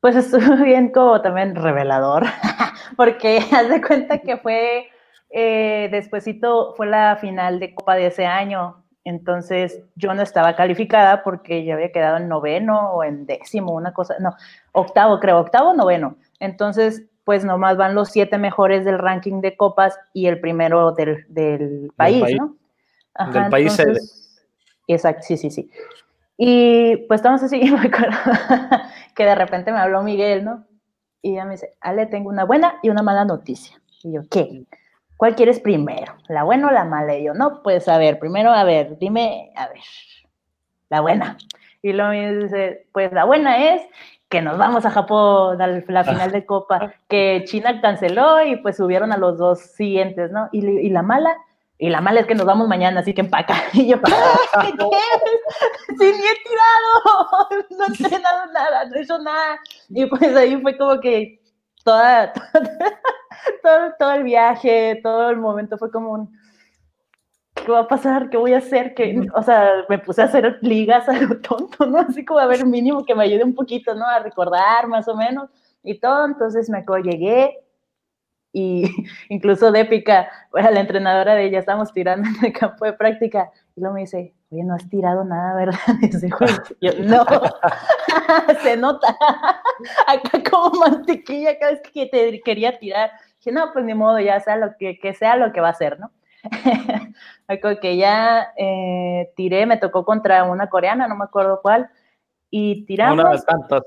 Pues 0.00 0.16
estuvo 0.16 0.56
bien 0.64 0.90
como 0.90 1.20
también 1.20 1.54
revelador, 1.54 2.24
porque 2.96 3.38
haz 3.52 3.68
de 3.68 3.82
cuenta 3.82 4.18
que 4.18 4.36
fue, 4.36 4.88
eh, 5.30 5.88
despuesito 5.90 6.74
fue 6.76 6.86
la 6.86 7.16
final 7.16 7.58
de 7.60 7.74
Copa 7.74 7.96
de 7.96 8.06
ese 8.06 8.26
año, 8.26 8.84
entonces 9.06 9.80
yo 9.94 10.12
no 10.14 10.22
estaba 10.22 10.56
calificada 10.56 11.22
porque 11.22 11.64
yo 11.64 11.74
había 11.74 11.92
quedado 11.92 12.16
en 12.16 12.28
noveno 12.28 12.90
o 12.90 13.04
en 13.04 13.24
décimo, 13.24 13.72
una 13.72 13.92
cosa, 13.92 14.16
no, 14.18 14.34
octavo 14.72 15.20
creo, 15.20 15.38
octavo, 15.38 15.74
noveno. 15.74 16.16
Entonces, 16.40 17.04
pues 17.22 17.44
nomás 17.44 17.76
van 17.76 17.94
los 17.94 18.08
siete 18.08 18.36
mejores 18.36 18.84
del 18.84 18.98
ranking 18.98 19.40
de 19.40 19.56
copas 19.56 19.96
y 20.12 20.26
el 20.26 20.40
primero 20.40 20.90
del, 20.90 21.24
país, 21.96 22.36
¿no? 22.36 22.56
del 23.32 23.48
país 23.48 23.78
Exacto, 24.88 25.22
sí, 25.22 25.36
sí, 25.36 25.50
sí. 25.50 25.70
Y 26.36 26.96
pues 27.06 27.18
estamos 27.18 27.44
así, 27.44 27.60
me 27.70 27.86
acuerdo 27.86 28.18
que 29.14 29.24
de 29.24 29.34
repente 29.36 29.70
me 29.70 29.78
habló 29.78 30.02
Miguel, 30.02 30.44
¿no? 30.44 30.66
Y 31.22 31.34
ella 31.34 31.44
me 31.44 31.52
dice, 31.52 31.76
Ale, 31.80 32.06
tengo 32.06 32.28
una 32.28 32.44
buena 32.44 32.80
y 32.82 32.90
una 32.90 33.02
mala 33.02 33.24
noticia. 33.24 33.80
Y 34.02 34.14
yo, 34.14 34.22
¿qué? 34.28 34.64
¿Cuál 35.16 35.34
quieres 35.34 35.60
primero? 35.60 36.14
¿La 36.28 36.44
buena 36.44 36.68
o 36.68 36.70
la 36.70 36.84
mala? 36.84 37.16
Y 37.16 37.24
yo, 37.24 37.34
no, 37.34 37.62
pues 37.62 37.88
a 37.88 37.98
ver, 37.98 38.18
primero, 38.18 38.50
a 38.50 38.64
ver, 38.64 38.98
dime, 38.98 39.50
a 39.56 39.68
ver, 39.68 39.80
la 40.90 41.00
buena. 41.00 41.38
Y 41.82 41.92
luego 41.92 42.10
me 42.10 42.34
dice, 42.34 42.86
pues 42.92 43.12
la 43.12 43.24
buena 43.24 43.74
es 43.74 43.82
que 44.28 44.42
nos 44.42 44.58
vamos 44.58 44.84
a 44.84 44.90
Japón 44.90 45.60
a 45.62 45.66
la 45.66 46.04
final 46.04 46.32
de 46.32 46.44
Copa, 46.44 46.92
que 47.08 47.44
China 47.46 47.80
canceló 47.80 48.44
y 48.44 48.56
pues 48.56 48.76
subieron 48.76 49.12
a 49.12 49.16
los 49.16 49.38
dos 49.38 49.60
siguientes, 49.60 50.30
¿no? 50.32 50.48
Y, 50.52 50.66
y 50.66 50.90
la 50.90 51.02
mala, 51.02 51.36
y 51.78 51.90
la 51.90 52.00
mala 52.00 52.20
es 52.20 52.26
que 52.26 52.34
nos 52.34 52.46
vamos 52.46 52.68
mañana, 52.68 53.00
así 53.00 53.14
que 53.14 53.20
empaca. 53.20 53.54
Y 53.72 53.88
yo, 53.88 54.00
¿qué 54.00 54.12
Sí, 55.98 56.04
ni 56.04 56.08
he 56.08 56.36
tirado, 56.44 57.48
no 57.70 57.84
he 57.84 57.86
entrenado 57.86 58.52
nada, 58.52 58.84
no 58.86 58.96
he 58.96 59.02
hecho 59.02 59.18
nada. 59.18 59.58
Y 59.88 60.06
pues 60.06 60.34
ahí 60.36 60.60
fue 60.60 60.76
como 60.76 61.00
que 61.00 61.40
toda, 61.84 62.32
todo, 63.62 63.92
todo 63.98 64.12
el 64.12 64.24
viaje, 64.24 65.00
todo 65.02 65.30
el 65.30 65.36
momento 65.36 65.78
fue 65.78 65.90
como 65.90 66.12
un, 66.12 66.38
¿qué 67.54 67.72
va 67.72 67.80
a 67.80 67.88
pasar? 67.88 68.30
¿Qué 68.30 68.36
voy 68.36 68.54
a 68.54 68.58
hacer? 68.58 68.94
que 68.94 69.26
O 69.34 69.42
sea, 69.42 69.84
me 69.88 69.98
puse 69.98 70.22
a 70.22 70.26
hacer 70.26 70.58
ligas 70.62 71.08
a 71.08 71.20
lo 71.20 71.40
tonto, 71.40 71.86
¿no? 71.86 71.98
Así 71.98 72.24
como 72.24 72.40
a 72.40 72.46
ver 72.46 72.64
mínimo 72.66 73.04
que 73.04 73.14
me 73.14 73.24
ayude 73.24 73.44
un 73.44 73.54
poquito, 73.54 73.94
¿no? 73.94 74.06
A 74.06 74.20
recordar 74.20 74.86
más 74.88 75.08
o 75.08 75.16
menos 75.16 75.50
y 75.82 75.98
todo. 75.98 76.26
Entonces 76.26 76.68
me 76.70 76.78
acuerdo, 76.78 77.10
llegué 77.10 77.58
y 78.52 78.84
incluso 79.28 79.70
de 79.70 79.80
épica, 79.80 80.30
bueno, 80.50 80.70
la 80.70 80.80
entrenadora 80.80 81.34
de 81.34 81.44
ella, 81.44 81.58
estábamos 81.58 81.92
tirando 81.92 82.28
en 82.28 82.46
el 82.46 82.52
campo 82.52 82.84
de 82.84 82.94
práctica 82.94 83.50
y 83.76 83.80
luego 83.80 83.94
me 83.94 84.00
dice, 84.00 84.34
oye, 84.50 84.64
no 84.64 84.74
has 84.74 84.88
tirado 84.88 85.24
nada, 85.24 85.54
¿verdad? 85.54 85.78
Yo, 86.80 86.92
no, 87.00 87.24
se 88.62 88.76
nota. 88.76 89.16
Acá 90.06 90.42
como 90.50 90.70
mantequilla 90.80 91.58
cada 91.58 91.72
vez 91.72 91.82
que 91.92 92.06
te 92.06 92.40
quería 92.40 92.78
tirar. 92.78 93.10
Dije, 93.46 93.54
no, 93.54 93.72
pues 93.72 93.84
ni 93.84 93.94
modo, 93.94 94.18
ya 94.18 94.40
sea 94.40 94.56
lo 94.56 94.76
que, 94.76 94.98
que 94.98 95.14
sea 95.14 95.36
lo 95.36 95.52
que 95.52 95.60
va 95.60 95.68
a 95.68 95.74
ser, 95.74 96.00
¿no? 96.00 96.10
me 97.48 97.60
que 97.60 97.96
ya 97.96 98.52
eh, 98.56 99.32
tiré, 99.36 99.66
me 99.66 99.76
tocó 99.76 100.04
contra 100.04 100.42
una 100.42 100.68
coreana, 100.68 101.06
no 101.06 101.14
me 101.14 101.24
acuerdo 101.24 101.60
cuál, 101.62 101.88
y 102.50 102.84
tiramos. 102.86 103.24
Una 103.24 103.36
de 103.36 103.42
tantas 103.42 103.82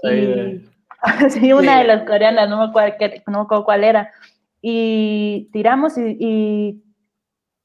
sí, 1.33 1.51
una 1.51 1.79
de 1.79 1.87
las 1.87 2.03
coreanas, 2.03 2.49
no 2.49 2.57
me, 2.57 2.65
acuerdo, 2.69 2.95
no 3.27 3.39
me 3.39 3.43
acuerdo 3.43 3.65
cuál 3.65 3.83
era. 3.83 4.11
Y 4.61 5.49
tiramos 5.51 5.97
y, 5.97 6.81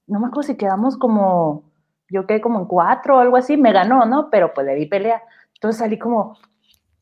no 0.09 0.19
me 0.19 0.27
acuerdo 0.27 0.49
si 0.49 0.57
quedamos 0.57 0.97
como, 0.97 1.71
yo 2.09 2.27
quedé 2.27 2.41
como 2.41 2.59
en 2.59 2.67
cuatro 2.67 3.19
o 3.19 3.21
algo 3.21 3.37
así, 3.37 3.57
me 3.57 3.73
ganó, 3.73 4.05
¿no? 4.05 4.31
Pero 4.31 4.53
pues 4.53 4.67
le 4.67 4.75
di 4.75 4.87
pelea. 4.87 5.23
Entonces 5.55 5.79
salí 5.79 5.97
como, 5.97 6.37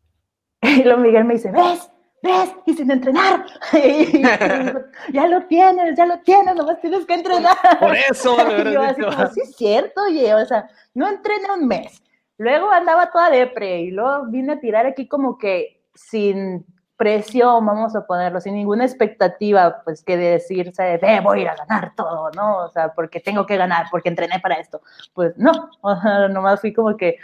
y 0.61 0.83
luego 0.85 1.01
Miguel 1.01 1.25
me 1.25 1.35
dice, 1.35 1.51
¿ves? 1.51 1.92
¿Ves? 2.23 2.55
Y 2.67 2.75
sin 2.75 2.91
entrenar. 2.91 3.45
ya 5.12 5.26
lo 5.26 5.43
tienes, 5.47 5.97
ya 5.97 6.07
lo 6.07 6.19
tienes, 6.21 6.55
nomás 6.55 6.81
tienes 6.81 7.05
que 7.05 7.14
entrenar. 7.14 7.57
Por 7.79 7.95
eso, 7.95 8.37
y 8.64 8.73
yo 8.73 8.83
así 8.83 9.02
como, 9.02 9.26
sí 9.29 9.41
es 9.41 9.57
cierto, 9.57 10.02
oye, 10.05 10.33
o 10.35 10.47
sea, 10.47 10.69
no 10.95 11.09
entrené 11.09 11.50
un 11.52 11.67
mes. 11.67 12.02
Luego 12.38 12.71
andaba 12.71 13.11
toda 13.11 13.31
depre 13.31 13.81
y 13.83 13.91
luego 13.91 14.26
vine 14.26 14.55
a 14.55 14.61
tirar 14.61 14.87
aquí 14.87 15.07
como 15.07 15.37
que 15.37 15.83
sin 15.95 16.64
presión, 16.97 17.67
vamos 17.67 17.97
a 17.97 18.07
ponerlo, 18.07 18.41
sin 18.41 18.55
ninguna 18.55 18.85
expectativa, 18.85 19.83
pues 19.85 20.05
que 20.05 20.17
de 20.17 20.31
decirse, 20.33 20.99
ve, 21.02 21.21
voy 21.21 21.41
a 21.41 21.43
ir 21.43 21.49
a 21.49 21.57
ganar 21.57 21.95
todo, 21.97 22.31
¿no? 22.31 22.59
O 22.59 22.71
sea, 22.71 22.95
porque 22.95 23.19
tengo 23.19 23.45
que 23.45 23.57
ganar, 23.57 23.87
porque 23.91 24.09
entrené 24.09 24.38
para 24.38 24.55
esto. 24.55 24.81
Pues 25.12 25.37
no, 25.37 25.50
o 25.81 25.97
sea, 26.00 26.29
nomás 26.29 26.61
fui 26.61 26.73
como 26.73 26.97
que, 26.97 27.17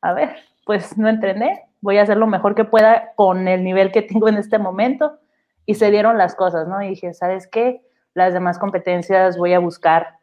a 0.00 0.12
ver, 0.12 0.36
pues 0.64 0.96
no 0.96 1.08
entrené, 1.08 1.68
voy 1.86 1.98
a 1.98 2.02
hacer 2.02 2.16
lo 2.16 2.26
mejor 2.26 2.56
que 2.56 2.64
pueda 2.64 3.12
con 3.14 3.46
el 3.46 3.62
nivel 3.62 3.92
que 3.92 4.02
tengo 4.02 4.28
en 4.28 4.38
este 4.38 4.58
momento. 4.58 5.20
Y 5.66 5.76
se 5.76 5.92
dieron 5.92 6.18
las 6.18 6.34
cosas, 6.34 6.66
¿no? 6.66 6.82
Y 6.82 6.88
dije, 6.88 7.14
¿sabes 7.14 7.46
qué? 7.46 7.80
Las 8.12 8.32
demás 8.32 8.58
competencias 8.58 9.38
voy 9.38 9.52
a 9.54 9.60
buscar 9.60 10.18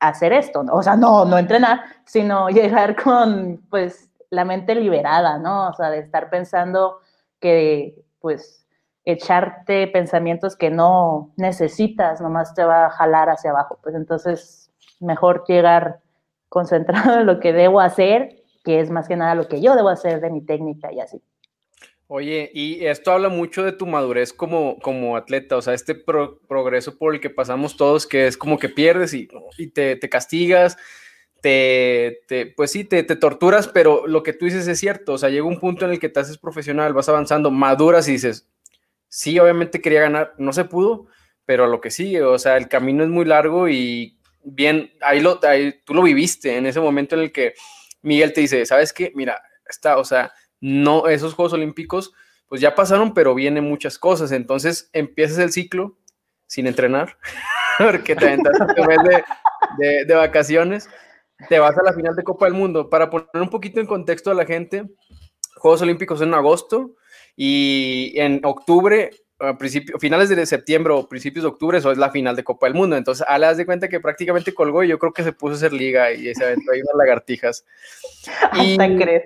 hacer 0.00 0.32
esto, 0.32 0.64
o 0.70 0.82
sea, 0.82 0.96
no, 0.96 1.24
no 1.26 1.36
entrenar, 1.36 1.80
sino 2.04 2.48
llegar 2.58 2.96
con, 2.96 3.60
pues, 3.68 4.10
la 4.30 4.46
mente 4.46 4.74
liberada, 4.74 5.38
¿no? 5.38 5.68
O 5.68 5.74
sea, 5.74 5.90
de 5.90 5.98
estar 5.98 6.30
pensando 6.30 7.00
que, 7.38 8.02
pues, 8.20 8.66
echarte 9.04 9.86
pensamientos 9.88 10.56
que 10.56 10.70
no 10.70 11.32
necesitas, 11.36 12.22
nomás 12.22 12.54
te 12.54 12.64
va 12.64 12.86
a 12.86 12.90
jalar 12.90 13.28
hacia 13.28 13.50
abajo. 13.50 13.78
Pues 13.82 13.94
entonces, 13.94 14.70
mejor 15.00 15.44
llegar 15.46 16.00
concentrado 16.48 17.20
en 17.20 17.26
lo 17.26 17.40
que 17.40 17.52
debo 17.52 17.80
hacer 17.80 18.43
que 18.64 18.80
es 18.80 18.90
más 18.90 19.06
que 19.06 19.16
nada 19.16 19.34
lo 19.34 19.46
que 19.46 19.60
yo 19.60 19.76
debo 19.76 19.90
hacer 19.90 20.20
de 20.20 20.30
mi 20.30 20.40
técnica 20.40 20.92
y 20.92 21.00
así. 21.00 21.22
Oye, 22.06 22.50
y 22.52 22.84
esto 22.84 23.12
habla 23.12 23.28
mucho 23.28 23.62
de 23.62 23.72
tu 23.72 23.86
madurez 23.86 24.32
como, 24.32 24.78
como 24.80 25.16
atleta, 25.16 25.56
o 25.56 25.62
sea, 25.62 25.72
este 25.72 25.94
progreso 25.94 26.98
por 26.98 27.14
el 27.14 27.20
que 27.20 27.30
pasamos 27.30 27.76
todos, 27.76 28.06
que 28.06 28.26
es 28.26 28.36
como 28.36 28.58
que 28.58 28.68
pierdes 28.68 29.14
y, 29.14 29.28
y 29.56 29.68
te, 29.68 29.96
te, 29.96 30.08
castigas, 30.10 30.76
te, 31.40 32.20
te, 32.28 32.46
pues 32.46 32.72
sí, 32.72 32.84
te, 32.84 33.02
te, 33.04 33.16
torturas, 33.16 33.68
pero 33.68 34.06
lo 34.06 34.22
que 34.22 34.34
tú 34.34 34.44
dices 34.44 34.68
es 34.68 34.78
cierto, 34.78 35.14
o 35.14 35.18
sea, 35.18 35.30
llega 35.30 35.46
un 35.46 35.58
punto 35.58 35.86
en 35.86 35.92
el 35.92 35.98
que 35.98 36.10
te 36.10 36.20
haces 36.20 36.36
profesional, 36.36 36.92
vas 36.92 37.08
avanzando, 37.08 37.50
maduras 37.50 38.06
y 38.08 38.12
dices, 38.12 38.50
sí, 39.08 39.38
obviamente 39.38 39.80
quería 39.80 40.02
ganar, 40.02 40.34
no 40.36 40.52
se 40.52 40.64
pudo, 40.66 41.06
pero 41.46 41.66
lo 41.66 41.80
que 41.80 41.90
sigue, 41.90 42.22
o 42.22 42.38
sea, 42.38 42.58
el 42.58 42.68
camino 42.68 43.02
es 43.02 43.08
muy 43.08 43.24
largo 43.24 43.68
y 43.68 44.18
bien, 44.42 44.92
ahí, 45.00 45.20
lo, 45.20 45.40
ahí 45.42 45.74
tú 45.86 45.94
lo 45.94 46.02
viviste 46.02 46.56
en 46.58 46.66
ese 46.66 46.80
momento 46.80 47.14
en 47.14 47.22
el 47.22 47.32
que 47.32 47.54
Miguel 48.04 48.32
te 48.32 48.42
dice, 48.42 48.64
¿sabes 48.66 48.92
qué? 48.92 49.12
Mira, 49.14 49.42
está, 49.66 49.98
o 49.98 50.04
sea, 50.04 50.32
no, 50.60 51.08
esos 51.08 51.34
Juegos 51.34 51.54
Olímpicos, 51.54 52.12
pues 52.46 52.60
ya 52.60 52.74
pasaron, 52.74 53.14
pero 53.14 53.34
vienen 53.34 53.64
muchas 53.64 53.98
cosas. 53.98 54.30
Entonces 54.30 54.90
empiezas 54.92 55.38
el 55.38 55.52
ciclo 55.52 55.98
sin 56.46 56.66
entrenar, 56.66 57.18
porque 57.78 58.14
te 58.14 58.26
aventas 58.26 58.60
un 58.60 58.86
mes 58.86 59.24
de, 59.78 60.04
de, 60.04 60.14
vacaciones, 60.14 60.88
te 61.48 61.58
vas 61.58 61.76
a 61.76 61.82
la 61.82 61.94
final 61.94 62.14
de 62.14 62.22
Copa 62.22 62.44
del 62.44 62.54
Mundo. 62.54 62.90
Para 62.90 63.10
poner 63.10 63.28
un 63.34 63.50
poquito 63.50 63.80
en 63.80 63.86
contexto 63.86 64.30
a 64.30 64.34
la 64.34 64.44
gente, 64.44 64.84
Juegos 65.56 65.82
Olímpicos 65.82 66.20
en 66.20 66.34
agosto 66.34 66.96
y 67.36 68.12
en 68.16 68.40
octubre 68.44 69.10
a 69.48 69.56
finales 69.98 70.28
de 70.28 70.46
septiembre 70.46 70.92
o 70.92 71.08
principios 71.08 71.44
de 71.44 71.48
octubre, 71.48 71.78
eso 71.78 71.92
es 71.92 71.98
la 71.98 72.10
final 72.10 72.36
de 72.36 72.44
Copa 72.44 72.66
del 72.66 72.74
Mundo. 72.74 72.96
Entonces, 72.96 73.24
Ale, 73.28 73.46
das 73.46 73.56
de 73.56 73.66
cuenta 73.66 73.88
que 73.88 74.00
prácticamente 74.00 74.54
colgó 74.54 74.82
y 74.82 74.88
yo 74.88 74.98
creo 74.98 75.12
que 75.12 75.22
se 75.22 75.32
puso 75.32 75.52
a 75.52 75.56
hacer 75.56 75.72
liga 75.72 76.12
y 76.12 76.34
se 76.34 76.44
aventó 76.44 76.72
ahí 76.72 76.80
unas 76.80 76.96
lagartijas. 76.96 77.64
Y... 78.54 78.72
Hasta 78.72 78.96
crees. 78.96 79.24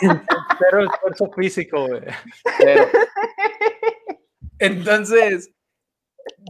Pero 0.60 0.80
el 0.80 0.86
esfuerzo 0.86 1.30
físico, 1.36 1.86
güey. 1.86 2.02
Entonces, 4.58 5.52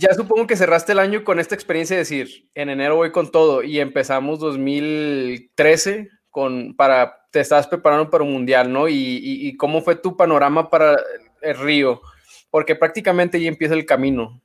ya 0.00 0.14
supongo 0.14 0.46
que 0.46 0.56
cerraste 0.56 0.92
el 0.92 0.98
año 0.98 1.24
con 1.24 1.38
esta 1.38 1.54
experiencia 1.54 1.96
de 1.96 2.02
decir, 2.02 2.48
en 2.54 2.68
enero 2.68 2.96
voy 2.96 3.12
con 3.12 3.30
todo 3.30 3.62
y 3.62 3.80
empezamos 3.80 4.38
2013 4.38 6.08
con, 6.30 6.74
para 6.76 7.17
te 7.30 7.40
estabas 7.40 7.66
preparando 7.66 8.10
para 8.10 8.24
un 8.24 8.32
mundial, 8.32 8.72
¿no? 8.72 8.88
Y, 8.88 9.56
cómo 9.56 9.82
fue 9.82 9.96
tu 9.96 10.16
panorama 10.16 10.70
para 10.70 10.96
el 11.42 11.58
Río, 11.58 12.00
porque 12.50 12.74
prácticamente 12.74 13.40
ya 13.40 13.48
empieza 13.48 13.74
el 13.74 13.86
camino. 13.86 14.40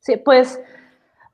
Sí, 0.00 0.16
pues 0.16 0.60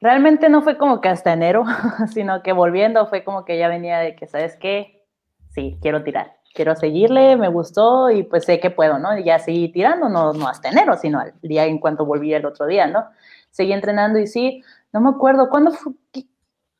realmente 0.00 0.48
no 0.48 0.62
fue 0.62 0.78
como 0.78 1.00
que 1.00 1.08
hasta 1.08 1.32
enero, 1.32 1.64
sino 2.12 2.42
que 2.42 2.52
volviendo 2.52 3.06
fue 3.08 3.24
como 3.24 3.44
que 3.44 3.58
ya 3.58 3.68
venía 3.68 3.98
de 3.98 4.16
que, 4.16 4.26
¿sabes 4.26 4.56
qué? 4.56 5.04
Sí, 5.50 5.78
quiero 5.82 6.02
tirar, 6.04 6.36
quiero 6.54 6.76
seguirle, 6.76 7.36
me 7.36 7.48
gustó 7.48 8.10
y 8.10 8.22
pues 8.22 8.44
sé 8.44 8.60
que 8.60 8.70
puedo, 8.70 8.98
¿no? 8.98 9.18
Y 9.18 9.24
ya 9.24 9.38
seguí 9.38 9.70
tirando, 9.70 10.08
no, 10.08 10.32
no 10.32 10.48
hasta 10.48 10.70
enero, 10.70 10.96
sino 10.96 11.20
al 11.20 11.34
día 11.42 11.66
en 11.66 11.78
cuanto 11.78 12.06
volví 12.06 12.32
el 12.32 12.46
otro 12.46 12.66
día, 12.66 12.86
¿no? 12.86 13.04
Seguí 13.50 13.72
entrenando 13.72 14.18
y 14.18 14.26
sí, 14.26 14.62
no 14.92 15.00
me 15.00 15.10
acuerdo, 15.10 15.50
¿cuándo 15.50 15.72
fue? 15.72 15.92
¿Qué, 16.12 16.22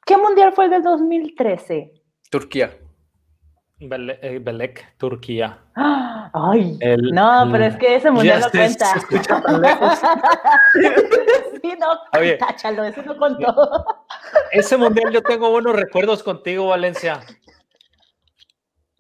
qué 0.07 0.17
mundial 0.17 0.53
fue 0.53 0.67
el 0.67 0.71
del 0.71 0.83
2013? 0.85 1.93
Turquía. 2.31 2.71
Eh, 3.81 4.39
Belek, 4.43 4.97
Turquía. 4.99 5.59
Ay, 6.33 6.79
no, 7.13 7.49
pero 7.51 7.65
es 7.65 7.77
que 7.77 7.97
ese 7.97 8.11
mundial 8.11 8.41
no 8.41 8.51
cuenta. 8.51 8.93
Se 8.93 8.99
escucha 8.99 9.41
tan 9.41 9.61
lejos. 9.61 9.99
sí, 11.63 11.73
no, 11.79 12.19
Oye, 12.19 12.37
táchalo, 12.37 12.85
eso 12.85 13.03
no 13.03 13.17
contó. 13.17 13.87
Ese 14.53 14.77
mundial 14.77 15.11
yo 15.13 15.23
tengo 15.23 15.51
buenos 15.51 15.75
recuerdos 15.75 16.23
contigo, 16.23 16.69
Valencia. 16.69 17.21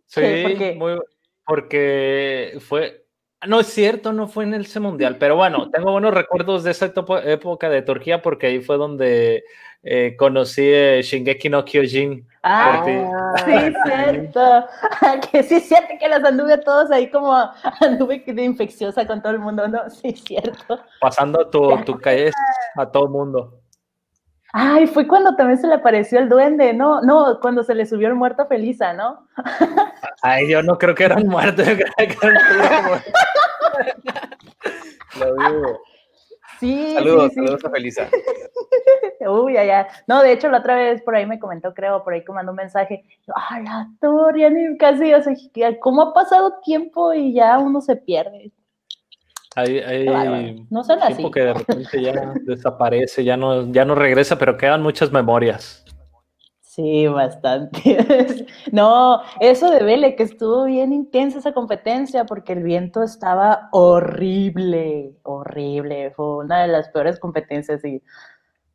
Sí, 0.07 0.75
Muy, 0.77 0.99
porque 1.45 2.59
fue. 2.61 3.07
No 3.47 3.61
es 3.61 3.69
cierto, 3.69 4.13
no 4.13 4.29
fue 4.29 4.45
en 4.45 4.55
ese 4.55 4.81
mundial, 4.81 5.17
pero 5.19 5.37
bueno, 5.37 5.71
tengo 5.73 5.93
buenos 5.93 6.13
recuerdos 6.13 6.63
de 6.65 6.73
esa 6.73 6.93
época 7.25 7.71
de 7.71 7.83
Turquía 7.83 8.21
porque 8.21 8.49
ahí 8.49 8.61
fue 8.61 8.77
donde 8.77 9.45
eh, 9.83 10.15
conocí 10.19 10.73
a 10.75 11.01
Shingeki 11.01 11.49
no 11.49 11.65
Kyojin. 11.65 12.27
Ah, 12.43 12.83
sí, 13.45 13.73
cierto. 13.85 14.67
que 15.33 15.43
sí, 15.43 15.61
cierto 15.61 15.95
que 15.99 16.09
las 16.09 16.23
anduve 16.25 16.59
todos 16.59 16.91
ahí 16.91 17.11
como 17.11 17.35
anduve 17.81 18.23
de 18.27 18.45
infecciosa 18.45 19.07
con 19.07 19.23
todo 19.23 19.33
el 19.33 19.39
mundo, 19.39 19.67
¿no? 19.69 19.89
Sí, 19.89 20.13
cierto. 20.13 20.81
Pasando 21.01 21.49
tu, 21.49 21.77
tu 21.85 21.99
calle 21.99 22.31
a 22.77 22.87
todo 22.87 23.05
el 23.05 23.11
mundo. 23.11 23.61
Ay, 24.53 24.89
fue 24.89 25.07
cuando 25.07 25.37
también 25.37 25.59
se 25.59 25.69
le 25.69 25.75
apareció 25.75 26.19
el 26.19 26.29
duende, 26.29 26.73
¿no? 26.73 27.01
No, 27.03 27.39
cuando 27.41 27.63
se 27.63 27.75
le 27.75 27.87
subió 27.87 28.09
el 28.09 28.17
muerto 28.17 28.47
Felisa, 28.47 28.93
¿no? 28.93 29.29
Ay, 30.23 30.49
yo 30.49 30.63
no 30.63 30.77
creo 30.79 30.95
que 30.95 31.05
eran 31.05 31.27
muertos, 31.27 31.67
yo 31.69 31.77
creo 31.77 31.93
que 31.97 32.27
eran 32.27 33.03
Lo 35.19 35.35
digo. 35.35 35.81
Sí, 36.61 36.93
saludos, 36.95 37.33
saludos 37.33 37.65
a 37.65 37.71
Felisa. 37.71 38.09
Uy, 39.21 39.57
allá. 39.57 39.89
No, 40.07 40.23
de 40.23 40.33
hecho, 40.33 40.51
la 40.51 40.59
otra 40.59 40.75
vez 40.75 41.01
por 41.03 41.17
ahí 41.17 41.25
me 41.25 41.39
comentó, 41.39 41.73
creo, 41.73 42.05
por 42.05 42.13
ahí 42.13 42.23
que 42.23 42.33
mandó 42.33 42.53
un 42.53 42.57
mensaje. 42.57 43.03
Ah, 43.35 43.61
la 43.61 43.89
Toria, 43.99 44.53
casi, 44.79 45.15
o 45.15 45.23
sea, 45.23 45.35
¿cómo 45.81 46.03
ha 46.03 46.13
pasado 46.13 46.61
tiempo 46.63 47.15
y 47.15 47.33
ya 47.33 47.59
uno 47.59 47.81
se 47.81 47.97
pierde? 47.97 48.53
Hay, 49.57 49.79
hay 49.79 50.67
no 50.71 50.85
son 50.85 51.01
tiempo 51.01 51.31
que 51.31 51.41
de 51.41 51.55
repente 51.55 52.03
ya 52.03 52.13
desaparece, 52.43 53.25
ya 53.25 53.37
no, 53.37 53.73
ya 53.73 53.85
no 53.85 53.95
regresa, 53.95 54.39
pero 54.39 54.57
quedan 54.57 54.83
muchas 54.83 55.11
memorias. 55.11 55.85
Sí, 56.81 57.07
bastante. 57.09 57.99
no, 58.73 59.21
eso 59.41 59.71
de 59.71 59.83
Vele, 59.83 60.17
que 60.17 60.23
estuvo 60.23 60.65
bien 60.65 60.93
intensa 60.95 61.39
esa 61.39 61.53
competencia 61.53 62.25
porque 62.25 62.55
el 62.55 62.63
viento 62.63 63.03
estaba 63.03 63.69
horrible, 63.73 65.13
horrible. 65.23 66.11
Fue 66.13 66.39
una 66.39 66.63
de 66.63 66.69
las 66.69 66.89
peores 66.89 67.19
competencias 67.19 67.85
y 67.85 68.03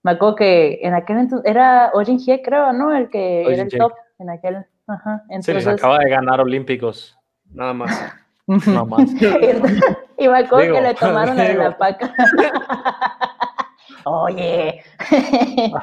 me 0.04 0.12
acuerdo 0.12 0.36
que 0.36 0.80
en 0.84 0.94
aquel 0.94 1.18
entonces 1.18 1.50
era 1.50 1.90
Ojin 1.94 2.20
Hie, 2.20 2.44
creo, 2.44 2.74
¿no? 2.74 2.96
El 2.96 3.10
que 3.10 3.42
era 3.42 3.64
el 3.64 3.70
top 3.70 3.94
en 4.20 4.30
aquel. 4.30 4.66
Ajá, 4.86 5.24
entonces... 5.30 5.64
Sí, 5.64 5.70
acaba 5.70 5.98
de 5.98 6.10
ganar 6.12 6.40
Olímpicos, 6.42 7.18
nada 7.50 7.74
más. 7.74 8.14
nada 8.48 8.86
más. 8.86 9.10
y 10.18 10.28
me 10.28 10.38
acuerdo 10.38 10.76
que 10.76 10.82
le 10.82 10.94
tomaron 10.94 11.38
la 11.38 11.76
paca. 11.76 12.14
Oye. 14.06 14.84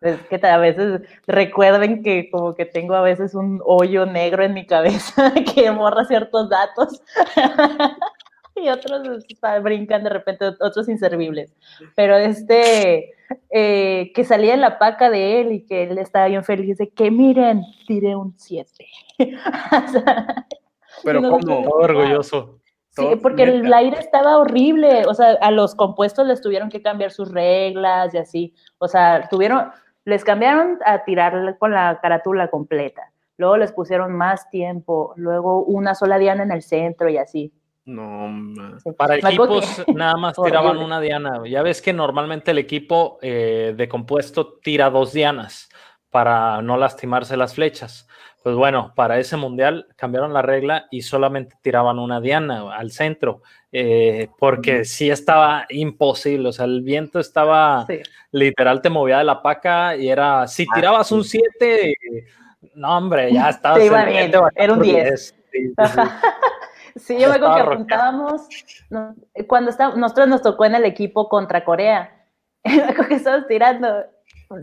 Es 0.00 0.18
que 0.28 0.46
a 0.46 0.56
veces 0.56 1.02
recuerden 1.26 2.02
que 2.02 2.30
como 2.30 2.54
que 2.54 2.64
tengo 2.64 2.94
a 2.94 3.02
veces 3.02 3.34
un 3.34 3.60
hoyo 3.64 4.06
negro 4.06 4.42
en 4.42 4.54
mi 4.54 4.66
cabeza 4.66 5.34
que 5.54 5.70
borra 5.70 6.04
ciertos 6.06 6.48
datos. 6.48 7.02
y 8.56 8.68
otros 8.70 9.26
brincan 9.62 10.02
de 10.04 10.10
repente, 10.10 10.46
otros 10.60 10.88
inservibles. 10.88 11.54
Pero 11.96 12.16
este, 12.16 13.12
eh, 13.50 14.10
que 14.14 14.24
salía 14.24 14.54
en 14.54 14.62
la 14.62 14.78
paca 14.78 15.10
de 15.10 15.42
él 15.42 15.52
y 15.52 15.66
que 15.66 15.84
él 15.84 15.98
estaba 15.98 16.28
bien 16.28 16.44
feliz 16.44 16.78
de 16.78 16.88
que 16.88 17.10
miren, 17.10 17.62
tiré 17.86 18.16
un 18.16 18.34
7. 18.38 18.86
Pero 21.04 21.22
como 21.22 21.60
orgulloso. 21.68 22.58
Sí, 22.90 23.06
porque 23.22 23.44
el 23.44 23.72
aire 23.72 23.98
estaba 23.98 24.36
horrible, 24.36 25.06
o 25.06 25.14
sea, 25.14 25.38
a 25.40 25.50
los 25.52 25.76
compuestos 25.76 26.26
les 26.26 26.40
tuvieron 26.40 26.70
que 26.70 26.82
cambiar 26.82 27.12
sus 27.12 27.30
reglas 27.30 28.12
y 28.14 28.18
así, 28.18 28.54
o 28.78 28.88
sea, 28.88 29.28
tuvieron, 29.30 29.70
les 30.04 30.24
cambiaron 30.24 30.78
a 30.84 31.04
tirar 31.04 31.56
con 31.58 31.70
la 31.70 32.00
carátula 32.02 32.48
completa, 32.48 33.12
luego 33.36 33.56
les 33.58 33.70
pusieron 33.70 34.12
más 34.12 34.50
tiempo, 34.50 35.14
luego 35.16 35.62
una 35.62 35.94
sola 35.94 36.18
diana 36.18 36.42
en 36.42 36.50
el 36.50 36.62
centro 36.62 37.08
y 37.08 37.16
así. 37.16 37.52
No, 37.84 38.28
para 38.96 39.16
equipos 39.16 39.82
nada 39.88 40.16
más 40.16 40.36
tiraban 40.44 40.78
una 40.78 41.00
diana. 41.00 41.40
Ya 41.46 41.62
ves 41.62 41.80
que 41.82 41.92
normalmente 41.92 42.50
el 42.50 42.58
equipo 42.58 43.18
eh, 43.22 43.74
de 43.76 43.88
compuesto 43.88 44.58
tira 44.62 44.90
dos 44.90 45.12
dianas 45.12 45.68
para 46.10 46.60
no 46.62 46.76
lastimarse 46.76 47.36
las 47.36 47.54
flechas. 47.54 48.06
Pues 48.42 48.56
bueno, 48.56 48.92
para 48.94 49.18
ese 49.18 49.36
mundial 49.36 49.86
cambiaron 49.96 50.32
la 50.32 50.40
regla 50.40 50.86
y 50.90 51.02
solamente 51.02 51.56
tiraban 51.60 51.98
una 51.98 52.22
diana 52.22 52.74
al 52.74 52.90
centro, 52.90 53.42
eh, 53.70 54.28
porque 54.38 54.86
sí 54.86 55.10
estaba 55.10 55.66
imposible, 55.68 56.48
o 56.48 56.52
sea, 56.52 56.64
el 56.64 56.80
viento 56.80 57.20
estaba 57.20 57.86
literal, 58.32 58.80
te 58.80 58.88
movía 58.88 59.18
de 59.18 59.24
la 59.24 59.42
paca 59.42 59.94
y 59.94 60.08
era, 60.08 60.46
si 60.46 60.62
ah, 60.62 60.74
tirabas 60.74 61.12
un 61.12 61.22
7, 61.22 61.94
no 62.76 62.96
hombre, 62.96 63.30
ya 63.30 63.48
estaba. 63.50 63.78
era 64.54 64.72
un 64.72 64.80
10. 64.80 65.34
Sí, 66.96 67.16
yo 67.18 67.28
me 67.28 67.36
acuerdo 67.36 67.54
que 67.54 67.60
apuntábamos, 67.60 68.48
cuando 69.46 69.70
está, 69.70 69.94
nosotros 69.94 70.26
nos 70.26 70.42
tocó 70.42 70.64
en 70.64 70.74
el 70.74 70.84
equipo 70.84 71.28
contra 71.28 71.64
Corea, 71.64 72.26
me 72.64 72.82
acuerdo 72.82 73.08
que 73.08 73.14
estábamos 73.14 73.46
tirando, 73.46 74.04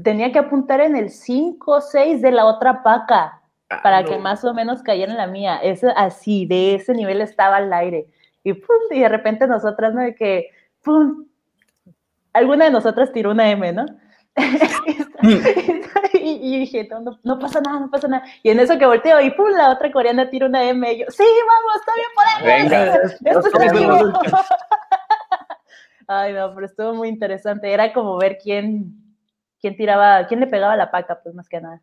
tenía 0.03 0.29
que 0.33 0.39
apuntar 0.39 0.81
en 0.81 0.97
el 0.97 1.09
5 1.09 1.71
o 1.71 1.79
6 1.79 2.21
de 2.21 2.31
la 2.31 2.45
otra 2.45 2.83
paca 2.83 3.36
ah, 3.69 3.81
para 3.81 4.03
que 4.03 4.17
más 4.17 4.43
o 4.43 4.53
menos 4.53 4.81
cayera 4.83 5.11
en 5.11 5.17
la 5.17 5.27
mía. 5.27 5.57
Es 5.57 5.83
así, 5.83 6.45
de 6.45 6.75
ese 6.75 6.93
nivel 6.93 7.21
estaba 7.21 7.57
al 7.57 7.71
aire. 7.73 8.07
Y, 8.43 8.53
pum, 8.53 8.77
y 8.91 8.99
de 8.99 9.09
repente 9.09 9.47
nosotras, 9.47 9.93
¿no? 9.93 10.01
De 10.01 10.15
que, 10.15 10.49
pum, 10.83 11.25
alguna 12.33 12.65
de 12.65 12.71
nosotras 12.71 13.11
tiró 13.11 13.31
una 13.31 13.49
M, 13.49 13.73
¿no? 13.73 13.85
y, 16.13 16.59
dije, 16.59 16.87
no, 16.89 17.19
no, 17.23 17.39
pasa 17.39 17.59
nada, 17.59 17.79
no 17.79 17.89
pasa 17.89 18.07
nada. 18.07 18.23
Y 18.43 18.51
en 18.51 18.59
eso 18.59 18.77
que 18.77 18.85
volteo 18.85 19.19
y 19.19 19.31
pum, 19.31 19.49
la 19.49 19.71
otra 19.71 19.91
coreana 19.91 20.29
tira 20.29 20.45
una 20.45 20.63
M 20.63 20.93
y 20.93 20.99
yo, 20.99 21.05
sí, 21.09 21.23
vamos, 21.23 21.75
está 21.75 21.93
bien 21.95 22.07
por 22.15 22.25
ahí. 22.27 22.43
Venga, 22.61 22.93
esto 23.25 23.47
es 23.59 24.33
Ay, 26.07 26.33
no, 26.33 26.53
pero 26.53 26.65
estuvo 26.67 26.93
muy 26.93 27.09
interesante. 27.09 27.71
Era 27.71 27.91
como 27.91 28.17
ver 28.17 28.37
quién, 28.41 28.93
quién 29.59 29.75
tiraba, 29.75 30.25
quién 30.27 30.39
le 30.39 30.47
pegaba 30.47 30.77
la 30.77 30.89
paca, 30.89 31.19
pues 31.21 31.35
más 31.35 31.49
que 31.49 31.59
nada. 31.59 31.81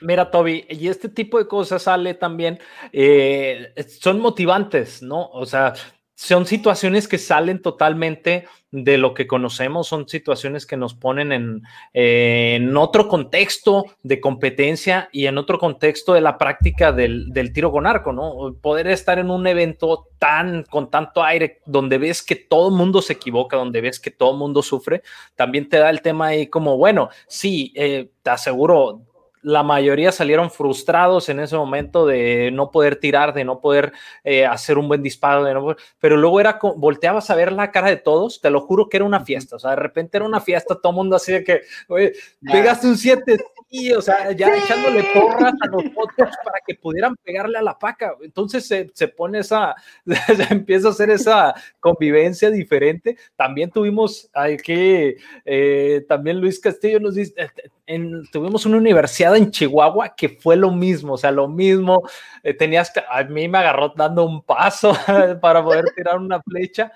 Mira, 0.00 0.30
Toby, 0.30 0.66
y 0.68 0.88
este 0.88 1.08
tipo 1.08 1.38
de 1.38 1.46
cosas 1.46 1.82
sale 1.82 2.14
también, 2.14 2.58
eh, 2.92 3.74
son 4.00 4.20
motivantes, 4.20 5.02
¿no? 5.02 5.28
O 5.30 5.44
sea, 5.44 5.74
son 6.14 6.44
situaciones 6.44 7.08
que 7.08 7.16
salen 7.16 7.62
totalmente 7.62 8.46
de 8.70 8.98
lo 8.98 9.14
que 9.14 9.26
conocemos, 9.26 9.88
son 9.88 10.06
situaciones 10.06 10.66
que 10.66 10.76
nos 10.76 10.94
ponen 10.94 11.32
en, 11.32 11.62
en 11.94 12.76
otro 12.76 13.08
contexto 13.08 13.86
de 14.02 14.20
competencia 14.20 15.08
y 15.12 15.26
en 15.26 15.38
otro 15.38 15.58
contexto 15.58 16.12
de 16.12 16.20
la 16.20 16.36
práctica 16.36 16.92
del, 16.92 17.30
del, 17.30 17.54
tiro 17.54 17.72
con 17.72 17.86
arco, 17.86 18.12
¿no? 18.12 18.54
Poder 18.60 18.88
estar 18.88 19.18
en 19.18 19.30
un 19.30 19.46
evento 19.46 20.08
tan, 20.18 20.64
con 20.64 20.90
tanto 20.90 21.24
aire, 21.24 21.62
donde 21.64 21.96
ves 21.96 22.22
que 22.22 22.36
todo 22.36 22.70
mundo 22.70 23.00
se 23.02 23.14
equivoca, 23.14 23.56
donde 23.56 23.80
ves 23.80 23.98
que 23.98 24.10
todo 24.10 24.34
mundo 24.34 24.62
sufre, 24.62 25.02
también 25.34 25.70
te 25.70 25.78
da 25.78 25.88
el 25.88 26.02
tema 26.02 26.26
ahí 26.26 26.48
como, 26.48 26.76
bueno, 26.76 27.08
sí, 27.28 27.72
eh, 27.74 28.10
te 28.22 28.30
aseguro, 28.30 29.06
la 29.42 29.62
mayoría 29.62 30.12
salieron 30.12 30.50
frustrados 30.50 31.28
en 31.28 31.40
ese 31.40 31.56
momento 31.56 32.06
de 32.06 32.50
no 32.52 32.70
poder 32.70 32.96
tirar, 32.96 33.32
de 33.32 33.44
no 33.44 33.60
poder 33.60 33.92
eh, 34.24 34.44
hacer 34.44 34.78
un 34.78 34.88
buen 34.88 35.02
disparo, 35.02 35.44
de 35.44 35.76
pero 35.98 36.16
luego 36.16 36.40
era, 36.40 36.58
volteabas 36.76 37.30
a 37.30 37.34
ver 37.34 37.52
la 37.52 37.70
cara 37.70 37.88
de 37.88 37.96
todos, 37.96 38.40
te 38.40 38.50
lo 38.50 38.60
juro 38.60 38.88
que 38.88 38.98
era 38.98 39.06
una 39.06 39.24
fiesta, 39.24 39.56
o 39.56 39.58
sea, 39.58 39.70
de 39.70 39.76
repente 39.76 40.18
era 40.18 40.26
una 40.26 40.40
fiesta, 40.40 40.74
todo 40.74 40.92
el 40.92 40.96
mundo 40.96 41.16
así 41.16 41.32
de 41.32 41.44
que, 41.44 41.60
oye, 41.88 42.12
pegaste 42.40 42.86
un 42.86 42.96
7, 42.96 43.38
y, 43.72 43.92
o 43.92 44.02
sea, 44.02 44.32
ya 44.32 44.56
echándole 44.56 45.04
porras 45.14 45.54
a 45.60 45.66
los 45.68 45.84
otros 45.94 46.36
para 46.44 46.58
que 46.66 46.74
pudieran 46.74 47.14
pegarle 47.22 47.56
a 47.56 47.62
la 47.62 47.78
paca. 47.78 48.16
Entonces 48.20 48.66
se, 48.66 48.90
se 48.94 49.06
pone 49.06 49.38
esa, 49.38 49.76
se 50.06 50.52
empieza 50.52 50.88
a 50.88 50.90
hacer 50.90 51.08
esa 51.10 51.54
convivencia 51.78 52.50
diferente. 52.50 53.16
También 53.36 53.70
tuvimos 53.70 54.28
hay 54.34 54.56
que, 54.56 55.18
eh, 55.44 56.04
también 56.08 56.40
Luis 56.40 56.58
Castillo 56.58 56.98
nos 56.98 57.14
dice, 57.14 57.32
eh, 57.36 57.48
en, 57.86 58.24
tuvimos 58.32 58.66
una 58.66 58.76
universidad 58.76 59.36
en 59.36 59.52
Chihuahua 59.52 60.16
que 60.16 60.30
fue 60.30 60.56
lo 60.56 60.72
mismo, 60.72 61.12
o 61.12 61.18
sea, 61.18 61.30
lo 61.30 61.46
mismo. 61.46 62.02
Eh, 62.42 62.54
tenías 62.54 62.90
que, 62.90 63.02
a 63.08 63.22
mí 63.22 63.46
me 63.46 63.58
agarró 63.58 63.92
dando 63.96 64.24
un 64.24 64.42
paso 64.42 64.92
para 65.40 65.62
poder 65.62 65.84
tirar 65.94 66.18
una 66.18 66.42
flecha 66.42 66.90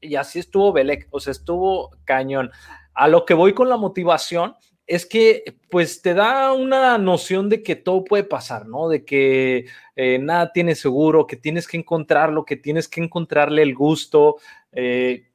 y 0.00 0.16
así 0.16 0.38
estuvo 0.38 0.72
Belek, 0.72 1.08
o 1.10 1.20
sea, 1.20 1.32
estuvo 1.32 1.90
cañón. 2.04 2.50
A 2.94 3.08
lo 3.08 3.26
que 3.26 3.34
voy 3.34 3.52
con 3.52 3.68
la 3.68 3.76
motivación 3.76 4.54
es 4.86 5.04
que 5.04 5.56
pues 5.70 6.00
te 6.00 6.14
da 6.14 6.52
una 6.52 6.96
noción 6.98 7.48
de 7.48 7.62
que 7.62 7.76
todo 7.76 8.04
puede 8.04 8.24
pasar, 8.24 8.66
¿no? 8.66 8.88
De 8.88 9.04
que 9.04 9.66
eh, 9.96 10.18
nada 10.18 10.52
tiene 10.52 10.74
seguro, 10.74 11.26
que 11.26 11.36
tienes 11.36 11.66
que 11.66 11.76
encontrarlo, 11.76 12.44
que 12.44 12.56
tienes 12.56 12.88
que 12.88 13.02
encontrarle 13.02 13.62
el 13.62 13.74
gusto. 13.74 14.36
Eh, 14.72 15.26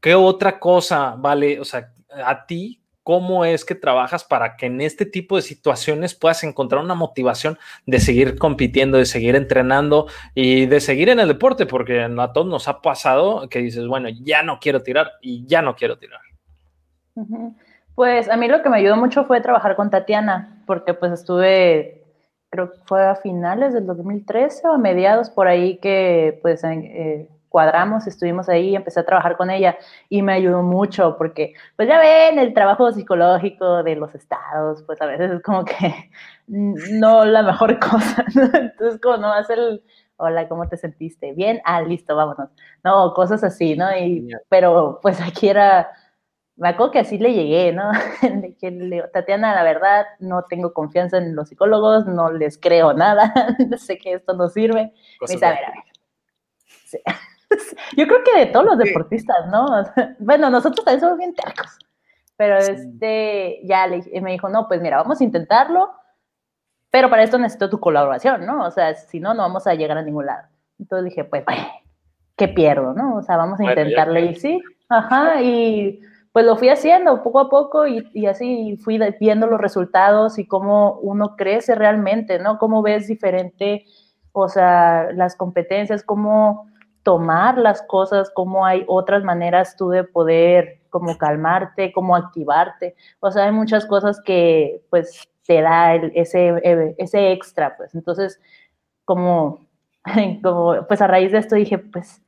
¿Qué 0.00 0.14
otra 0.14 0.58
cosa, 0.58 1.16
vale? 1.18 1.60
O 1.60 1.64
sea, 1.64 1.92
a 2.24 2.46
ti, 2.46 2.80
¿cómo 3.02 3.44
es 3.44 3.64
que 3.64 3.74
trabajas 3.74 4.24
para 4.24 4.56
que 4.56 4.66
en 4.66 4.80
este 4.80 5.04
tipo 5.04 5.36
de 5.36 5.42
situaciones 5.42 6.14
puedas 6.14 6.42
encontrar 6.44 6.82
una 6.82 6.94
motivación 6.94 7.58
de 7.84 8.00
seguir 8.00 8.38
compitiendo, 8.38 8.96
de 8.96 9.06
seguir 9.06 9.36
entrenando 9.36 10.06
y 10.34 10.64
de 10.64 10.80
seguir 10.80 11.10
en 11.10 11.20
el 11.20 11.28
deporte? 11.28 11.66
Porque 11.66 12.00
a 12.00 12.32
todos 12.32 12.46
nos 12.46 12.68
ha 12.68 12.80
pasado 12.80 13.48
que 13.50 13.58
dices, 13.58 13.86
bueno, 13.86 14.08
ya 14.08 14.42
no 14.42 14.58
quiero 14.60 14.82
tirar 14.82 15.12
y 15.20 15.44
ya 15.46 15.60
no 15.60 15.76
quiero 15.76 15.98
tirar. 15.98 16.20
Pues 17.98 18.30
a 18.30 18.36
mí 18.36 18.46
lo 18.46 18.62
que 18.62 18.68
me 18.68 18.76
ayudó 18.76 18.96
mucho 18.96 19.24
fue 19.24 19.40
trabajar 19.40 19.74
con 19.74 19.90
Tatiana, 19.90 20.62
porque 20.66 20.94
pues 20.94 21.10
estuve, 21.10 22.04
creo 22.48 22.70
que 22.70 22.78
fue 22.86 23.04
a 23.04 23.16
finales 23.16 23.74
del 23.74 23.86
2013 23.86 24.68
o 24.68 24.74
a 24.74 24.78
mediados 24.78 25.30
por 25.30 25.48
ahí 25.48 25.78
que 25.78 26.38
pues 26.40 26.62
eh, 26.62 27.28
cuadramos, 27.48 28.06
estuvimos 28.06 28.48
ahí, 28.48 28.76
empecé 28.76 29.00
a 29.00 29.04
trabajar 29.04 29.36
con 29.36 29.50
ella 29.50 29.76
y 30.08 30.22
me 30.22 30.34
ayudó 30.34 30.62
mucho 30.62 31.16
porque 31.18 31.54
pues 31.74 31.88
ya 31.88 31.98
ven 31.98 32.38
el 32.38 32.54
trabajo 32.54 32.92
psicológico 32.92 33.82
de 33.82 33.96
los 33.96 34.14
estados, 34.14 34.84
pues 34.84 35.02
a 35.02 35.06
veces 35.06 35.32
es 35.32 35.42
como 35.42 35.64
que 35.64 36.08
no 36.46 37.24
la 37.24 37.42
mejor 37.42 37.80
cosa, 37.80 38.24
entonces 38.32 39.00
como 39.00 39.16
no 39.16 39.32
hacer 39.32 39.58
el 39.58 39.82
hola, 40.18 40.48
¿cómo 40.48 40.68
te 40.68 40.76
sentiste? 40.76 41.32
Bien, 41.32 41.60
ah, 41.64 41.82
listo, 41.82 42.14
vámonos. 42.14 42.50
No, 42.84 43.12
cosas 43.14 43.42
así, 43.42 43.76
¿no? 43.76 43.86
Y, 43.96 44.28
pero 44.48 44.98
pues 45.02 45.20
aquí 45.20 45.48
era 45.48 45.88
me 46.58 46.68
acuerdo 46.68 46.92
que 46.92 46.98
así 46.98 47.18
le 47.18 47.32
llegué, 47.32 47.72
¿no? 47.72 47.90
Le 48.62 49.02
Tatiana, 49.12 49.54
la 49.54 49.62
verdad, 49.62 50.06
no 50.18 50.42
tengo 50.42 50.72
confianza 50.72 51.18
en 51.18 51.36
los 51.36 51.48
psicólogos, 51.48 52.06
no 52.06 52.32
les 52.32 52.58
creo 52.58 52.92
nada, 52.94 53.32
sé 53.78 53.98
que 53.98 54.14
esto 54.14 54.34
no 54.34 54.48
sirve. 54.48 54.92
Me 55.20 55.26
dice, 55.32 55.46
a 55.46 55.50
ver, 55.50 55.64
a 55.64 55.70
ver. 55.70 57.16
Yo 57.96 58.06
creo 58.06 58.22
que 58.24 58.40
de 58.40 58.46
todos 58.46 58.66
los 58.66 58.78
deportistas, 58.78 59.46
¿no? 59.50 59.66
Bueno, 60.18 60.50
nosotros 60.50 60.84
también 60.84 61.00
somos 61.00 61.18
bien 61.18 61.34
tercos. 61.34 61.78
Pero 62.36 62.56
este, 62.56 63.60
ya 63.64 63.86
le, 63.86 64.02
me 64.20 64.32
dijo, 64.32 64.48
no, 64.48 64.68
pues 64.68 64.80
mira, 64.80 64.98
vamos 64.98 65.20
a 65.20 65.24
intentarlo, 65.24 65.90
pero 66.90 67.08
para 67.10 67.22
esto 67.22 67.38
necesito 67.38 67.70
tu 67.70 67.80
colaboración, 67.80 68.46
¿no? 68.46 68.64
O 68.64 68.70
sea, 68.70 68.94
si 68.94 69.18
no, 69.18 69.34
no 69.34 69.42
vamos 69.42 69.66
a 69.66 69.74
llegar 69.74 69.98
a 69.98 70.02
ningún 70.02 70.26
lado. 70.26 70.46
Entonces 70.78 71.06
dije, 71.06 71.24
pues, 71.24 71.44
¿qué 72.36 72.48
pierdo, 72.48 72.94
no? 72.94 73.16
O 73.16 73.22
sea, 73.22 73.36
vamos 73.36 73.58
a 73.60 73.64
intentarle 73.64 74.26
y 74.26 74.34
sí, 74.36 74.60
ajá, 74.88 75.40
y 75.42 76.00
pues 76.32 76.44
lo 76.44 76.56
fui 76.56 76.68
haciendo 76.68 77.22
poco 77.22 77.40
a 77.40 77.48
poco 77.48 77.86
y, 77.86 78.26
así 78.26 78.76
fui 78.76 78.98
viendo 79.18 79.46
los 79.46 79.60
resultados 79.60 80.38
y 80.38 80.46
cómo 80.46 80.98
uno 81.02 81.36
crece 81.36 81.74
realmente, 81.74 82.38
¿no? 82.38 82.58
Cómo 82.58 82.82
ves 82.82 83.08
diferente, 83.08 83.86
o 84.32 84.48
sea, 84.48 85.10
las 85.12 85.36
competencias, 85.36 86.02
cómo 86.02 86.68
tomar 87.02 87.58
las 87.58 87.82
cosas, 87.82 88.30
cómo 88.34 88.66
hay 88.66 88.84
otras 88.86 89.24
maneras 89.24 89.76
tú 89.76 89.88
de 89.88 90.04
poder 90.04 90.80
como 90.90 91.16
calmarte, 91.16 91.92
cómo 91.92 92.14
activarte. 92.14 92.94
O 93.20 93.30
sea, 93.30 93.46
hay 93.46 93.52
muchas 93.52 93.86
cosas 93.86 94.20
que 94.20 94.82
pues 94.90 95.28
te 95.46 95.62
da 95.62 95.94
ese, 95.94 96.48
e, 96.62 96.94
ese 96.98 97.32
extra, 97.32 97.76
pues. 97.76 97.94
Entonces, 97.94 98.40
como, 99.04 99.66
como, 100.42 100.86
pues 100.86 101.00
a 101.00 101.06
raíz 101.06 101.32
de 101.32 101.38
esto 101.38 101.54
dije, 101.54 101.78
pues, 101.78 102.22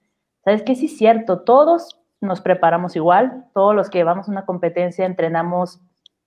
¿sabes 0.45 0.63
qué? 0.63 0.75
Sí 0.75 0.87
es 0.87 0.97
cierto, 0.97 1.41
todos 1.41 2.00
nos 2.21 2.41
preparamos 2.41 2.97
igual, 2.97 3.47
todos 3.55 3.75
los 3.75 3.89
que 3.91 4.05
vamos 4.05 4.29
a 4.29 4.33
una 4.33 4.45
competencia 4.45 5.07
entrenamos 5.07 5.81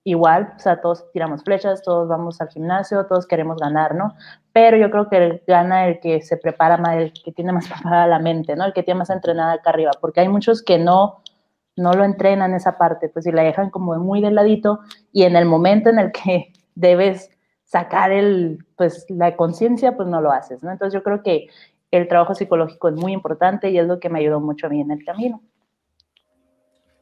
igual, 0.04 0.52
o 0.56 0.58
sea, 0.58 0.80
todos 0.80 1.10
tiramos 1.12 1.42
flechas, 1.42 1.82
todos 1.82 2.08
vamos 2.08 2.40
al 2.40 2.50
gimnasio, 2.50 3.06
todos 3.06 3.26
queremos 3.26 3.58
ganar, 3.58 3.94
¿no? 3.94 4.14
Pero 4.52 4.76
yo 4.76 4.90
creo 4.90 5.08
que 5.08 5.42
gana 5.46 5.86
el 5.86 5.98
que 6.00 6.20
se 6.20 6.36
prepara 6.36 6.76
más, 6.76 6.96
el 6.96 7.12
que 7.12 7.32
tiene 7.32 7.52
más 7.52 7.68
preparada 7.72 8.06
la 8.06 8.18
mente, 8.18 8.54
¿no? 8.54 8.66
El 8.66 8.74
que 8.74 8.82
tiene 8.82 8.98
más 8.98 9.10
entrenada 9.10 9.54
acá 9.54 9.70
arriba, 9.70 9.92
porque 10.00 10.20
hay 10.20 10.28
muchos 10.28 10.62
que 10.62 10.78
no, 10.78 11.22
no 11.76 11.92
lo 11.94 12.04
entrenan 12.04 12.54
esa 12.54 12.76
parte, 12.76 13.08
pues 13.08 13.24
si 13.24 13.32
la 13.32 13.42
dejan 13.42 13.70
como 13.70 13.94
muy 13.96 14.20
de 14.20 14.30
ladito 14.30 14.80
y 15.10 15.22
en 15.22 15.36
el 15.36 15.46
momento 15.46 15.88
en 15.88 15.98
el 15.98 16.12
que 16.12 16.52
debes 16.74 17.30
sacar 17.64 18.12
el, 18.12 18.58
pues 18.76 19.06
la 19.08 19.36
conciencia, 19.36 19.96
pues 19.96 20.06
no 20.06 20.20
lo 20.20 20.30
haces, 20.30 20.62
¿no? 20.62 20.70
Entonces 20.70 20.92
yo 20.92 21.02
creo 21.02 21.22
que 21.22 21.48
el 21.90 22.08
trabajo 22.08 22.34
psicológico 22.34 22.88
es 22.88 22.94
muy 22.94 23.12
importante 23.12 23.70
y 23.70 23.78
es 23.78 23.86
lo 23.86 24.00
que 24.00 24.10
me 24.10 24.18
ayudó 24.18 24.40
mucho 24.40 24.66
a 24.66 24.70
mí 24.70 24.80
en 24.80 24.90
el 24.90 25.04
camino. 25.04 25.40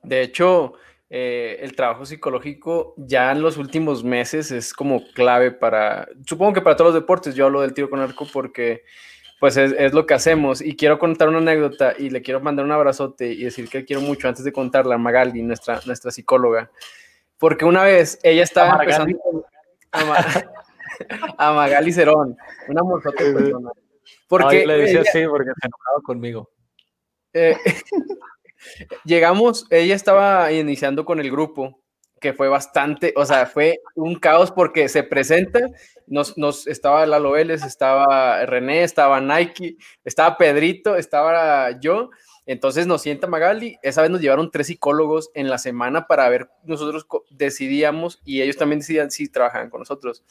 De 0.02 0.22
hecho, 0.22 0.74
eh, 1.14 1.58
el 1.60 1.76
trabajo 1.76 2.06
psicológico 2.06 2.94
ya 2.96 3.30
en 3.32 3.42
los 3.42 3.58
últimos 3.58 4.02
meses 4.02 4.50
es 4.50 4.72
como 4.72 5.02
clave 5.12 5.50
para, 5.50 6.08
supongo 6.26 6.54
que 6.54 6.62
para 6.62 6.74
todos 6.74 6.94
los 6.94 7.02
deportes, 7.02 7.34
yo 7.34 7.44
hablo 7.44 7.60
del 7.60 7.74
tiro 7.74 7.90
con 7.90 8.00
arco 8.00 8.26
porque 8.32 8.82
pues 9.38 9.56
es, 9.56 9.92
lo 9.92 10.06
que 10.06 10.14
hacemos 10.14 10.60
y 10.62 10.76
quiero 10.76 10.98
contar 10.98 11.28
una 11.28 11.38
anécdota 11.38 11.94
y 11.98 12.10
le 12.10 12.22
quiero 12.22 12.40
mandar 12.40 12.64
un 12.64 12.72
abrazote 12.72 13.26
y 13.32 13.44
decir 13.44 13.68
que 13.68 13.84
quiero 13.84 14.00
mucho 14.00 14.28
antes 14.28 14.44
de 14.44 14.52
contarla 14.52 14.94
a 14.94 14.98
Magali, 14.98 15.42
nuestra, 15.42 15.80
nuestra 15.84 16.10
psicóloga, 16.10 16.70
porque 17.36 17.64
una 17.64 17.82
vez 17.82 18.18
ella 18.22 18.44
estaba 18.44 18.80
empezando 18.80 19.18
a, 21.36 21.52
Magali 21.52 21.92
Cerón, 21.92 22.36
una 22.68 22.80
amorzote 22.80 23.32
persona. 23.32 23.70
Porque 24.28 24.66
le 24.66 24.78
decía 24.78 25.00
así 25.00 25.26
porque 25.26 25.50
se 25.60 25.66
enojaba 25.66 26.00
conmigo. 26.04 26.50
Eh, 27.34 27.56
Llegamos, 29.04 29.66
ella 29.70 29.94
estaba 29.94 30.52
iniciando 30.52 31.04
con 31.04 31.20
el 31.20 31.30
grupo, 31.30 31.82
que 32.22 32.32
fue 32.32 32.48
bastante, 32.48 33.12
o 33.16 33.26
sea, 33.26 33.46
fue 33.46 33.80
un 33.96 34.14
caos 34.14 34.52
porque 34.52 34.88
se 34.88 35.02
presenta, 35.02 35.60
nos, 36.06 36.38
nos 36.38 36.66
estaba 36.66 37.04
Lalo 37.04 37.32
Vélez, 37.32 37.64
estaba 37.64 38.46
René, 38.46 38.84
estaba 38.84 39.20
Nike, 39.20 39.76
estaba 40.04 40.38
Pedrito, 40.38 40.96
estaba 40.96 41.78
yo, 41.80 42.10
entonces 42.46 42.86
nos 42.86 43.02
sienta 43.02 43.26
Magali, 43.26 43.76
esa 43.82 44.02
vez 44.02 44.10
nos 44.10 44.20
llevaron 44.20 44.50
tres 44.50 44.68
psicólogos 44.68 45.30
en 45.34 45.50
la 45.50 45.58
semana 45.58 46.06
para 46.06 46.28
ver, 46.28 46.48
nosotros 46.64 47.06
decidíamos 47.30 48.20
y 48.24 48.42
ellos 48.42 48.56
también 48.56 48.80
decidían 48.80 49.10
si 49.10 49.28
trabajaban 49.28 49.70
con 49.70 49.80
nosotros. 49.80 50.24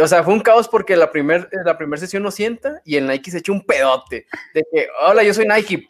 O 0.00 0.06
sea, 0.08 0.24
fue 0.24 0.34
un 0.34 0.40
caos 0.40 0.68
porque 0.68 0.96
la 0.96 1.10
primera 1.10 1.48
la 1.64 1.78
primer 1.78 2.00
sesión 2.00 2.22
nos 2.24 2.34
sienta 2.34 2.80
y 2.84 2.96
el 2.96 3.06
Nike 3.06 3.30
se 3.30 3.38
echó 3.38 3.52
un 3.52 3.64
pedote 3.64 4.26
de 4.52 4.64
que, 4.72 4.88
hola, 5.06 5.22
yo 5.22 5.32
soy 5.32 5.46
Nike. 5.46 5.86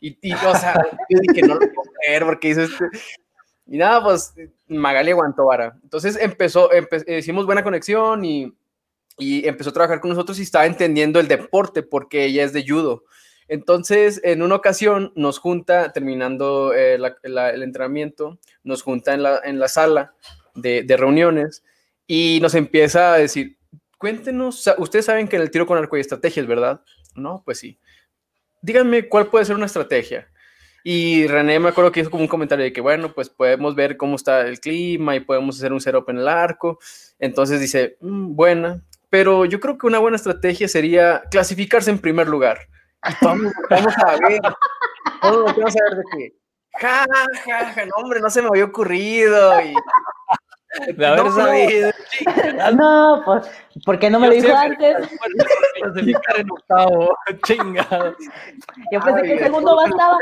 Y, 0.00 0.32
o 0.32 0.54
sea, 0.56 0.74
yo 1.08 1.18
dije, 1.20 1.46
no 1.46 1.54
lo 1.54 1.60
puedo 1.60 1.90
creer 2.00 2.24
porque 2.24 2.48
hizo 2.48 2.62
este. 2.62 2.84
Y 3.66 3.76
nada, 3.76 4.02
pues 4.02 4.34
Magali 4.66 5.12
aguantó 5.12 5.46
vara. 5.46 5.78
Entonces 5.82 6.18
empezó, 6.20 6.70
hicimos 7.06 7.46
buena 7.46 7.62
conexión 7.62 8.24
y, 8.24 8.52
y, 9.18 9.46
empezó 9.46 9.70
a 9.70 9.74
trabajar 9.74 10.00
con 10.00 10.10
nosotros 10.10 10.38
y 10.38 10.42
estaba 10.42 10.66
entendiendo 10.66 11.20
el 11.20 11.28
deporte 11.28 11.82
porque 11.82 12.24
ella 12.24 12.42
es 12.42 12.52
de 12.52 12.66
judo. 12.66 13.04
Entonces, 13.46 14.20
en 14.24 14.42
una 14.42 14.56
ocasión 14.56 15.12
nos 15.16 15.38
junta, 15.38 15.92
terminando 15.92 16.72
eh, 16.72 16.98
el 17.22 17.62
entrenamiento, 17.62 18.38
nos 18.62 18.82
junta 18.82 19.12
en 19.12 19.22
la, 19.24 19.40
en 19.44 19.58
la 19.58 19.68
sala 19.68 20.14
de, 20.54 20.82
de, 20.82 20.96
reuniones 20.96 21.64
y 22.06 22.38
nos 22.42 22.54
empieza 22.54 23.12
a 23.12 23.18
decir, 23.18 23.56
cuéntenos, 23.98 24.68
ustedes 24.78 25.04
saben 25.04 25.26
que 25.26 25.36
en 25.36 25.42
el 25.42 25.50
tiro 25.50 25.66
con 25.66 25.78
arco 25.78 25.96
hay 25.96 26.00
estrategias, 26.00 26.46
¿verdad? 26.46 26.80
No, 27.16 27.42
pues 27.44 27.58
sí 27.58 27.78
díganme 28.62 29.08
cuál 29.08 29.26
puede 29.26 29.44
ser 29.44 29.56
una 29.56 29.66
estrategia. 29.66 30.28
Y 30.82 31.26
René 31.26 31.58
me 31.58 31.68
acuerdo 31.68 31.92
que 31.92 32.00
hizo 32.00 32.10
como 32.10 32.22
un 32.22 32.28
comentario 32.28 32.64
de 32.64 32.72
que, 32.72 32.80
bueno, 32.80 33.12
pues 33.12 33.28
podemos 33.28 33.74
ver 33.74 33.96
cómo 33.96 34.16
está 34.16 34.40
el 34.42 34.60
clima 34.60 35.14
y 35.14 35.20
podemos 35.20 35.58
hacer 35.58 35.72
un 35.72 35.80
setup 35.80 36.08
en 36.08 36.18
el 36.18 36.28
arco. 36.28 36.78
Entonces 37.18 37.60
dice, 37.60 37.96
mm, 38.00 38.34
buena, 38.34 38.82
pero 39.10 39.44
yo 39.44 39.60
creo 39.60 39.76
que 39.76 39.86
una 39.86 39.98
buena 39.98 40.16
estrategia 40.16 40.68
sería 40.68 41.22
clasificarse 41.30 41.90
en 41.90 41.98
primer 41.98 42.28
lugar. 42.28 42.58
Y 43.08 43.24
vamos, 43.24 43.52
vamos 43.68 43.94
a 44.06 44.28
ver, 44.28 44.40
vamos 45.22 45.76
a 45.76 45.84
ver 45.84 45.96
de 45.96 46.04
qué. 46.16 46.34
Ja, 46.80 47.04
ja, 47.44 47.72
ja, 47.72 47.84
hombre, 47.96 48.20
no 48.20 48.30
se 48.30 48.40
me 48.40 48.48
había 48.48 48.64
ocurrido. 48.64 49.52
De 50.96 51.06
haber 51.06 51.24
no, 51.24 51.32
sabido. 51.32 51.90
No, 52.74 53.22
pues, 53.24 53.46
¿por 53.84 53.98
qué 53.98 54.10
no 54.10 54.20
me 54.20 54.28
lo 54.28 54.34
dijo 54.34 54.54
antes? 54.54 54.96
Clasificar 55.80 56.40
en 56.40 56.50
octavo, 56.50 57.16
chingado. 57.44 58.16
Yo 58.92 59.00
pensé 59.00 59.22
que 59.22 59.32
el 59.32 59.38
segundo 59.40 59.76
bastaba. 59.76 60.18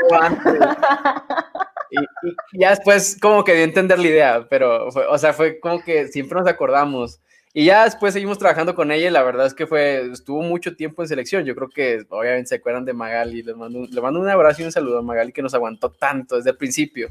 Y, 1.91 1.97
y, 1.97 2.59
ya 2.59 2.71
después 2.71 3.17
como 3.19 3.43
que 3.43 3.53
dio 3.53 3.61
a 3.61 3.65
entender 3.65 3.99
la 3.99 4.07
idea, 4.07 4.47
pero, 4.49 4.91
fue, 4.91 5.05
o 5.07 5.17
sea, 5.17 5.33
fue 5.33 5.59
como 5.59 5.83
que 5.83 6.07
siempre 6.07 6.39
nos 6.39 6.47
acordamos. 6.47 7.19
Y 7.51 7.65
ya 7.65 7.85
después 7.85 8.13
seguimos 8.13 8.37
trabajando 8.37 8.75
con 8.75 8.91
ella 8.91 9.07
y 9.07 9.11
la 9.11 9.23
verdad 9.23 9.47
es 9.47 9.55
que 9.55 9.65
fue, 9.65 10.11
estuvo 10.11 10.41
mucho 10.43 10.75
tiempo 10.75 11.01
en 11.01 11.07
selección. 11.07 11.45
Yo 11.45 11.55
creo 11.55 11.69
que 11.69 12.05
obviamente 12.09 12.49
se 12.49 12.55
acuerdan 12.55 12.85
de 12.85 12.93
Magali. 12.93 13.41
Le 13.41 13.55
mando, 13.55 13.87
le 13.89 14.01
mando 14.01 14.19
un 14.19 14.29
abrazo 14.29 14.61
y 14.61 14.65
un 14.65 14.71
saludo 14.71 14.99
a 14.99 15.01
Magali 15.01 15.31
que 15.31 15.41
nos 15.41 15.55
aguantó 15.55 15.89
tanto 15.89 16.35
desde 16.35 16.51
el 16.51 16.57
principio. 16.57 17.09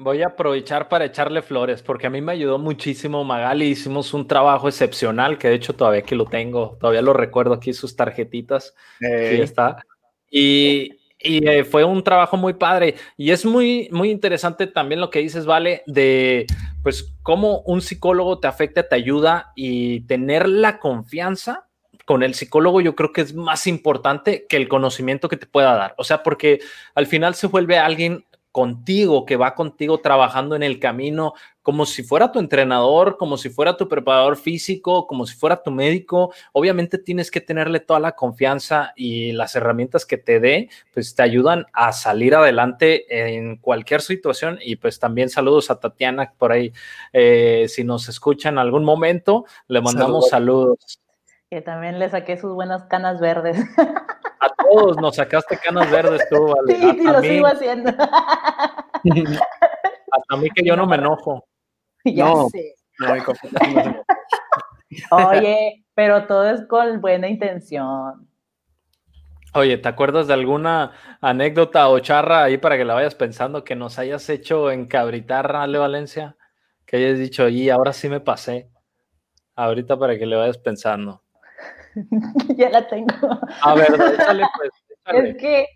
Voy 0.00 0.22
a 0.22 0.28
aprovechar 0.28 0.88
para 0.88 1.06
echarle 1.06 1.42
flores, 1.42 1.82
porque 1.82 2.06
a 2.06 2.10
mí 2.10 2.20
me 2.20 2.30
ayudó 2.30 2.56
muchísimo 2.56 3.24
Magali. 3.24 3.66
Hicimos 3.66 4.14
un 4.14 4.28
trabajo 4.28 4.68
excepcional, 4.68 5.38
que 5.38 5.48
de 5.48 5.56
hecho 5.56 5.74
todavía 5.74 6.02
aquí 6.02 6.14
lo 6.14 6.24
tengo, 6.24 6.76
todavía 6.78 7.02
lo 7.02 7.12
recuerdo 7.12 7.54
aquí, 7.54 7.72
sus 7.72 7.96
tarjetitas. 7.96 8.76
Está. 9.00 9.84
Y, 10.30 10.92
y 11.18 11.44
eh, 11.48 11.64
fue 11.64 11.82
un 11.82 12.04
trabajo 12.04 12.36
muy 12.36 12.52
padre. 12.52 12.94
Y 13.16 13.32
es 13.32 13.44
muy, 13.44 13.88
muy 13.90 14.12
interesante 14.12 14.68
también 14.68 15.00
lo 15.00 15.10
que 15.10 15.18
dices, 15.18 15.46
Vale, 15.46 15.82
de 15.86 16.46
pues 16.84 17.12
cómo 17.24 17.62
un 17.62 17.80
psicólogo 17.80 18.38
te 18.38 18.46
afecta, 18.46 18.88
te 18.88 18.94
ayuda 18.94 19.52
y 19.56 20.02
tener 20.02 20.48
la 20.48 20.78
confianza 20.78 21.68
con 22.08 22.22
el 22.22 22.32
psicólogo 22.32 22.80
yo 22.80 22.94
creo 22.94 23.12
que 23.12 23.20
es 23.20 23.34
más 23.34 23.66
importante 23.66 24.46
que 24.48 24.56
el 24.56 24.66
conocimiento 24.66 25.28
que 25.28 25.36
te 25.36 25.44
pueda 25.44 25.74
dar. 25.74 25.94
O 25.98 26.04
sea, 26.04 26.22
porque 26.22 26.60
al 26.94 27.06
final 27.06 27.34
se 27.34 27.48
vuelve 27.48 27.76
alguien 27.76 28.24
contigo, 28.58 29.24
que 29.24 29.36
va 29.36 29.54
contigo 29.54 30.00
trabajando 30.00 30.56
en 30.56 30.64
el 30.64 30.80
camino, 30.80 31.34
como 31.62 31.86
si 31.86 32.02
fuera 32.02 32.32
tu 32.32 32.40
entrenador, 32.40 33.16
como 33.16 33.36
si 33.36 33.50
fuera 33.50 33.76
tu 33.76 33.88
preparador 33.88 34.36
físico, 34.36 35.06
como 35.06 35.26
si 35.26 35.36
fuera 35.36 35.62
tu 35.62 35.70
médico. 35.70 36.32
Obviamente 36.52 36.98
tienes 36.98 37.30
que 37.30 37.40
tenerle 37.40 37.78
toda 37.78 38.00
la 38.00 38.16
confianza 38.16 38.92
y 38.96 39.30
las 39.30 39.54
herramientas 39.54 40.04
que 40.04 40.18
te 40.18 40.40
dé, 40.40 40.70
pues 40.92 41.14
te 41.14 41.22
ayudan 41.22 41.66
a 41.72 41.92
salir 41.92 42.34
adelante 42.34 43.36
en 43.36 43.58
cualquier 43.58 44.02
situación. 44.02 44.58
Y 44.60 44.74
pues 44.74 44.98
también 44.98 45.28
saludos 45.28 45.70
a 45.70 45.78
Tatiana 45.78 46.32
por 46.36 46.50
ahí. 46.50 46.72
Eh, 47.12 47.66
si 47.68 47.84
nos 47.84 48.08
escuchan 48.08 48.54
en 48.54 48.58
algún 48.58 48.82
momento, 48.82 49.44
le 49.68 49.80
mandamos 49.80 50.30
saludos. 50.30 50.98
Que 51.50 51.62
también 51.62 51.98
le 51.98 52.10
saqué 52.10 52.36
sus 52.36 52.54
buenas 52.54 52.84
canas 52.84 53.20
verdes. 53.20 53.58
A 54.40 54.48
todos 54.70 54.98
nos 54.98 55.16
sacaste 55.16 55.56
canas 55.58 55.90
verdes 55.90 56.28
tú, 56.28 56.46
vale. 56.54 56.76
Sí, 56.76 56.98
sí, 56.98 57.04
lo 57.04 57.20
sigo 57.20 57.46
haciendo. 57.46 57.90
Hasta 60.10 60.34
a 60.34 60.36
mí 60.36 60.48
que 60.50 60.64
yo 60.64 60.76
no 60.76 60.86
me 60.86 60.96
enojo. 60.96 61.44
Ya 62.04 62.24
no, 62.26 62.48
sé. 62.48 62.74
Oye, 65.10 65.84
pero 65.94 66.26
todo 66.26 66.48
es 66.48 66.64
con 66.66 67.00
buena 67.02 67.28
intención. 67.28 68.28
Oye, 69.52 69.76
¿te 69.78 69.88
acuerdas 69.88 70.26
de 70.26 70.34
alguna 70.34 70.92
anécdota 71.20 71.88
o 71.88 71.98
charra 71.98 72.44
ahí 72.44 72.56
para 72.56 72.78
que 72.78 72.84
la 72.84 72.94
vayas 72.94 73.14
pensando 73.14 73.64
que 73.64 73.74
nos 73.74 73.98
hayas 73.98 74.28
hecho 74.30 74.70
encabritar, 74.70 75.54
Ale 75.56 75.76
Valencia? 75.76 76.36
Que 76.86 76.96
hayas 76.96 77.18
dicho, 77.18 77.48
y 77.48 77.68
ahora 77.68 77.92
sí 77.92 78.08
me 78.08 78.20
pasé. 78.20 78.70
Ahorita 79.54 79.98
para 79.98 80.16
que 80.16 80.24
le 80.24 80.36
vayas 80.36 80.56
pensando. 80.56 81.22
ya 82.56 82.70
la 82.70 82.86
tengo. 82.86 83.40
A 83.62 83.74
ver, 83.74 83.88
échale 84.14 84.44
pues. 84.56 84.70
Es 85.08 85.36
que 85.38 85.66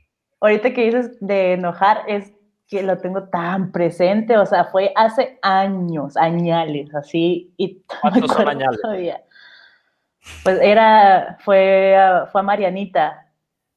ahorita 0.41 0.75
que 0.75 0.85
dices 0.85 1.17
de 1.21 1.55
enojar, 1.55 2.03
es 2.07 2.33
que 2.69 2.83
lo 2.83 2.99
tengo 2.99 3.25
tan 3.29 3.73
presente, 3.73 4.37
o 4.37 4.45
sea, 4.45 4.65
fue 4.67 4.93
hace 4.95 5.39
años, 5.43 6.17
añales, 6.17 6.95
así, 6.95 7.53
y 7.57 7.83
¿Cuántos 8.01 8.31
son 8.31 8.49
añales? 8.49 8.81
Todavía. 8.81 9.23
Pues 10.45 10.59
era, 10.61 11.39
fue, 11.41 11.97
fue 12.31 12.41
a 12.41 12.45
Marianita, 12.45 13.27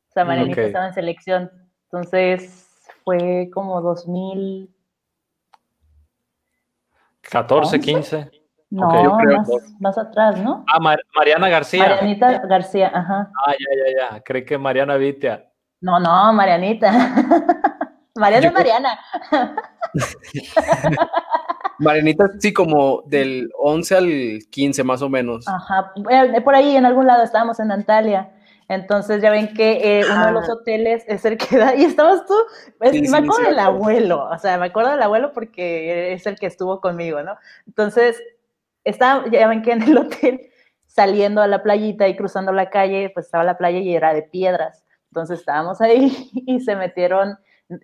o 0.09 0.13
sea, 0.13 0.25
Marianita 0.25 0.61
estaba 0.61 0.87
en 0.87 0.93
selección, 0.93 1.51
entonces 1.83 2.67
fue 3.03 3.49
como 3.53 3.81
2000... 3.81 4.69
14, 7.21 7.79
15. 7.79 8.31
No, 8.69 9.03
yo 9.03 9.17
creo 9.17 9.37
más, 9.37 9.49
más, 9.79 9.97
atrás, 9.97 10.39
¿no? 10.41 10.65
Ah, 10.67 10.79
Mariana 10.79 11.49
García. 11.49 11.87
Marianita 11.87 12.39
García, 12.47 12.91
ajá. 12.93 13.31
Ah, 13.45 13.51
ya, 13.51 13.67
ya, 13.77 14.09
ya. 14.17 14.23
Cree 14.23 14.43
que 14.43 14.57
Mariana 14.57 14.95
Vitia. 14.95 15.49
No, 15.81 15.99
no, 15.99 16.33
Marianita. 16.33 16.91
Mariana 18.15 18.51
Mariana. 18.51 18.99
Marianita, 21.79 22.25
sí, 22.39 22.53
como 22.53 23.03
del 23.05 23.49
11 23.59 23.95
al 23.95 24.39
15 24.49 24.83
más 24.83 25.01
o 25.01 25.09
menos. 25.09 25.47
Ajá, 25.47 25.91
eh, 26.09 26.41
por 26.41 26.55
ahí 26.55 26.75
en 26.75 26.85
algún 26.85 27.05
lado 27.05 27.23
estábamos 27.23 27.59
en 27.59 27.71
Antalya. 27.71 28.31
Entonces 28.67 29.21
ya 29.21 29.29
ven 29.29 29.53
que 29.53 29.99
eh, 29.99 30.05
uno 30.09 30.25
de 30.25 30.31
los 30.31 30.49
hoteles 30.49 31.03
es 31.07 31.23
el 31.25 31.37
que 31.37 31.57
da, 31.57 31.75
y 31.75 31.83
estabas 31.83 32.25
tú, 32.25 32.33
me 32.79 33.17
acuerdo 33.17 33.43
del 33.43 33.59
abuelo, 33.59 34.27
o 34.27 34.37
sea, 34.39 34.57
me 34.57 34.65
acuerdo 34.65 34.89
del 34.91 35.03
abuelo 35.03 35.33
porque 35.33 36.13
es 36.13 36.25
el 36.25 36.39
que 36.39 36.47
estuvo 36.47 36.81
conmigo, 36.81 37.21
¿no? 37.21 37.35
Entonces, 37.67 38.19
estaba, 38.85 39.29
ya 39.29 39.47
ven 39.47 39.61
que 39.61 39.71
en 39.71 39.81
el 39.81 39.97
hotel, 39.97 40.41
saliendo 40.85 41.41
a 41.41 41.47
la 41.47 41.61
playita 41.61 42.07
y 42.07 42.15
cruzando 42.15 42.53
la 42.53 42.69
calle, 42.69 43.11
pues 43.13 43.25
estaba 43.25 43.43
la 43.43 43.57
playa 43.57 43.79
y 43.79 43.93
era 43.93 44.13
de 44.13 44.21
piedras. 44.23 44.85
Entonces 45.09 45.39
estábamos 45.39 45.81
ahí 45.81 46.29
y 46.33 46.61
se 46.61 46.75
metieron, 46.75 47.37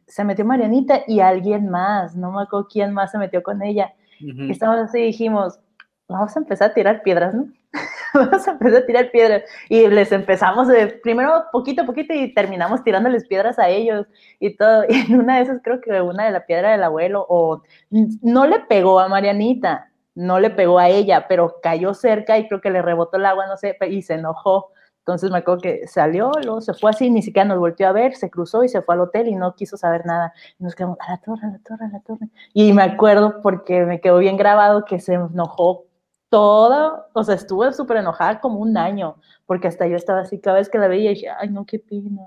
se 0.08 0.24
metió 0.24 0.46
Marianita 0.46 1.02
y 1.08 1.20
alguien 1.20 1.70
más, 1.70 2.16
no 2.16 2.32
me 2.32 2.44
acuerdo 2.44 2.68
quién 2.72 2.94
más 2.94 3.12
se 3.12 3.18
metió 3.18 3.44
con 3.44 3.62
ella. 3.62 3.94
Y 4.20 4.52
estábamos 4.52 4.90
así 4.90 5.00
y 5.00 5.06
dijimos, 5.06 5.60
vamos 6.08 6.36
a 6.36 6.40
empezar 6.40 6.70
a 6.70 6.74
tirar 6.76 7.02
piedras, 7.02 7.34
¿no? 7.34 7.48
vamos 8.14 8.48
a 8.48 8.52
empezar 8.52 8.84
a 8.84 8.86
tirar 8.86 9.12
piedras. 9.12 9.44
Y 9.68 9.88
les 9.88 10.12
empezamos 10.12 10.68
de, 10.68 10.88
primero 10.88 11.46
poquito 11.52 11.82
a 11.82 11.86
poquito 11.86 12.14
y 12.14 12.34
terminamos 12.34 12.84
tirándoles 12.84 13.26
piedras 13.28 13.58
a 13.58 13.70
ellos 13.70 14.06
y 14.40 14.56
todo. 14.56 14.84
Y 14.88 14.94
en 15.12 15.20
una 15.20 15.38
de 15.38 15.44
esas 15.44 15.62
creo 15.64 15.82
que 15.82 16.02
una 16.02 16.26
de 16.26 16.32
la 16.32 16.46
piedra 16.46 16.72
del 16.72 16.84
abuelo, 16.84 17.26
o 17.28 17.64
no 17.90 18.46
le 18.46 18.60
pegó 18.60 19.00
a 19.00 19.08
Marianita, 19.08 19.91
no 20.16 20.40
le 20.40 20.50
pegó 20.50 20.80
a 20.80 20.90
ella, 20.90 21.28
pero 21.28 21.58
cayó 21.62 21.94
cerca 21.94 22.38
y 22.38 22.48
creo 22.48 22.62
que 22.62 22.70
le 22.70 22.82
rebotó 22.82 23.18
el 23.18 23.26
agua, 23.26 23.48
no 23.48 23.58
sé, 23.58 23.78
y 23.90 24.02
se 24.02 24.16
enojó. 24.16 24.72
Entonces 25.00 25.32
me 25.32 25.40
acuerdo 25.40 25.62
que 25.62 25.88
salió, 25.88 26.32
luego 26.44 26.62
se 26.62 26.74
fue 26.76 26.92
así, 26.92 27.10
ni 27.10 27.24
siquiera 27.24 27.48
nos 27.48 27.58
volvió 27.58 27.88
a 27.88 27.92
ver, 27.92 28.16
se 28.16 28.30
cruzó 28.30 28.64
y 28.64 28.70
se 28.70 28.84
fue 28.84 28.96
al 28.96 29.02
hotel 29.02 29.28
y 29.30 29.36
no 29.36 29.56
quiso 29.56 29.76
saber 29.76 30.06
nada. 30.06 30.32
Y 30.60 30.64
nos 30.64 30.76
quedamos 30.76 30.98
a 31.02 31.12
la 31.12 31.18
torre, 31.18 31.48
a 31.48 31.52
la 31.52 31.60
torre, 31.60 31.86
a 31.86 31.90
la 31.90 32.00
torre. 32.02 32.30
Y 32.54 32.72
me 32.74 32.84
acuerdo 32.84 33.42
porque 33.42 33.84
me 33.86 34.00
quedó 34.00 34.20
bien 34.20 34.38
grabado 34.38 34.86
que 34.86 35.00
se 35.00 35.16
enojó 35.16 35.86
toda, 36.30 37.08
o 37.14 37.24
sea, 37.24 37.36
estuve 37.36 37.74
súper 37.74 37.98
enojada 37.98 38.40
como 38.40 38.60
un 38.60 38.78
año, 38.78 39.18
porque 39.46 39.68
hasta 39.68 39.86
yo 39.88 39.98
estaba 39.98 40.22
así, 40.22 40.40
cada 40.40 40.58
vez 40.58 40.70
que 40.70 40.78
la 40.78 40.88
veía 40.88 41.10
dije, 41.10 41.28
ay, 41.30 41.50
no, 41.50 41.66
qué 41.66 41.78
pena. 41.80 42.22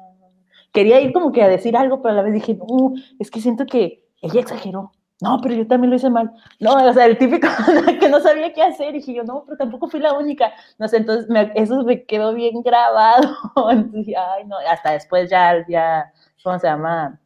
Quería 0.73 1.01
ir 1.01 1.13
como 1.13 1.33
que 1.33 1.43
a 1.43 1.49
decir 1.49 1.77
algo, 1.77 2.03
pero 2.03 2.13
a 2.13 2.17
la 2.17 2.23
vez 2.23 2.35
dije, 2.35 2.55
no, 2.55 2.93
es 3.19 3.31
que 3.31 3.41
siento 3.41 3.65
que 3.65 4.05
ella 4.21 4.41
exageró. 4.41 4.93
No, 5.25 5.41
pero 5.41 5.55
yo 5.55 5.67
también 5.67 5.89
lo 5.89 5.97
hice 5.97 6.11
mal. 6.11 6.31
No, 6.61 6.75
o 6.75 6.93
sea, 6.93 7.07
el 7.07 7.17
típico 7.17 7.49
que 8.01 8.11
no 8.11 8.21
sabía 8.21 8.53
qué 8.53 8.63
hacer. 8.63 8.91
Y 8.91 8.99
dije 8.99 9.15
yo, 9.15 9.25
no, 9.25 9.43
pero 9.47 9.57
tampoco 9.57 9.89
fui 9.89 9.99
la 9.99 10.13
única. 10.13 10.53
No 10.79 10.87
sé, 10.87 10.99
entonces 10.99 11.27
eso 11.55 11.83
me 11.83 12.05
quedó 12.05 12.35
bien 12.35 12.63
grabado. 12.63 13.35
Entonces, 13.71 14.15
ay, 14.19 14.45
no, 14.45 14.57
hasta 14.59 14.93
después 14.93 15.31
ya, 15.31 16.13
¿cómo 16.43 16.59
se 16.59 16.67
llama? 16.67 17.19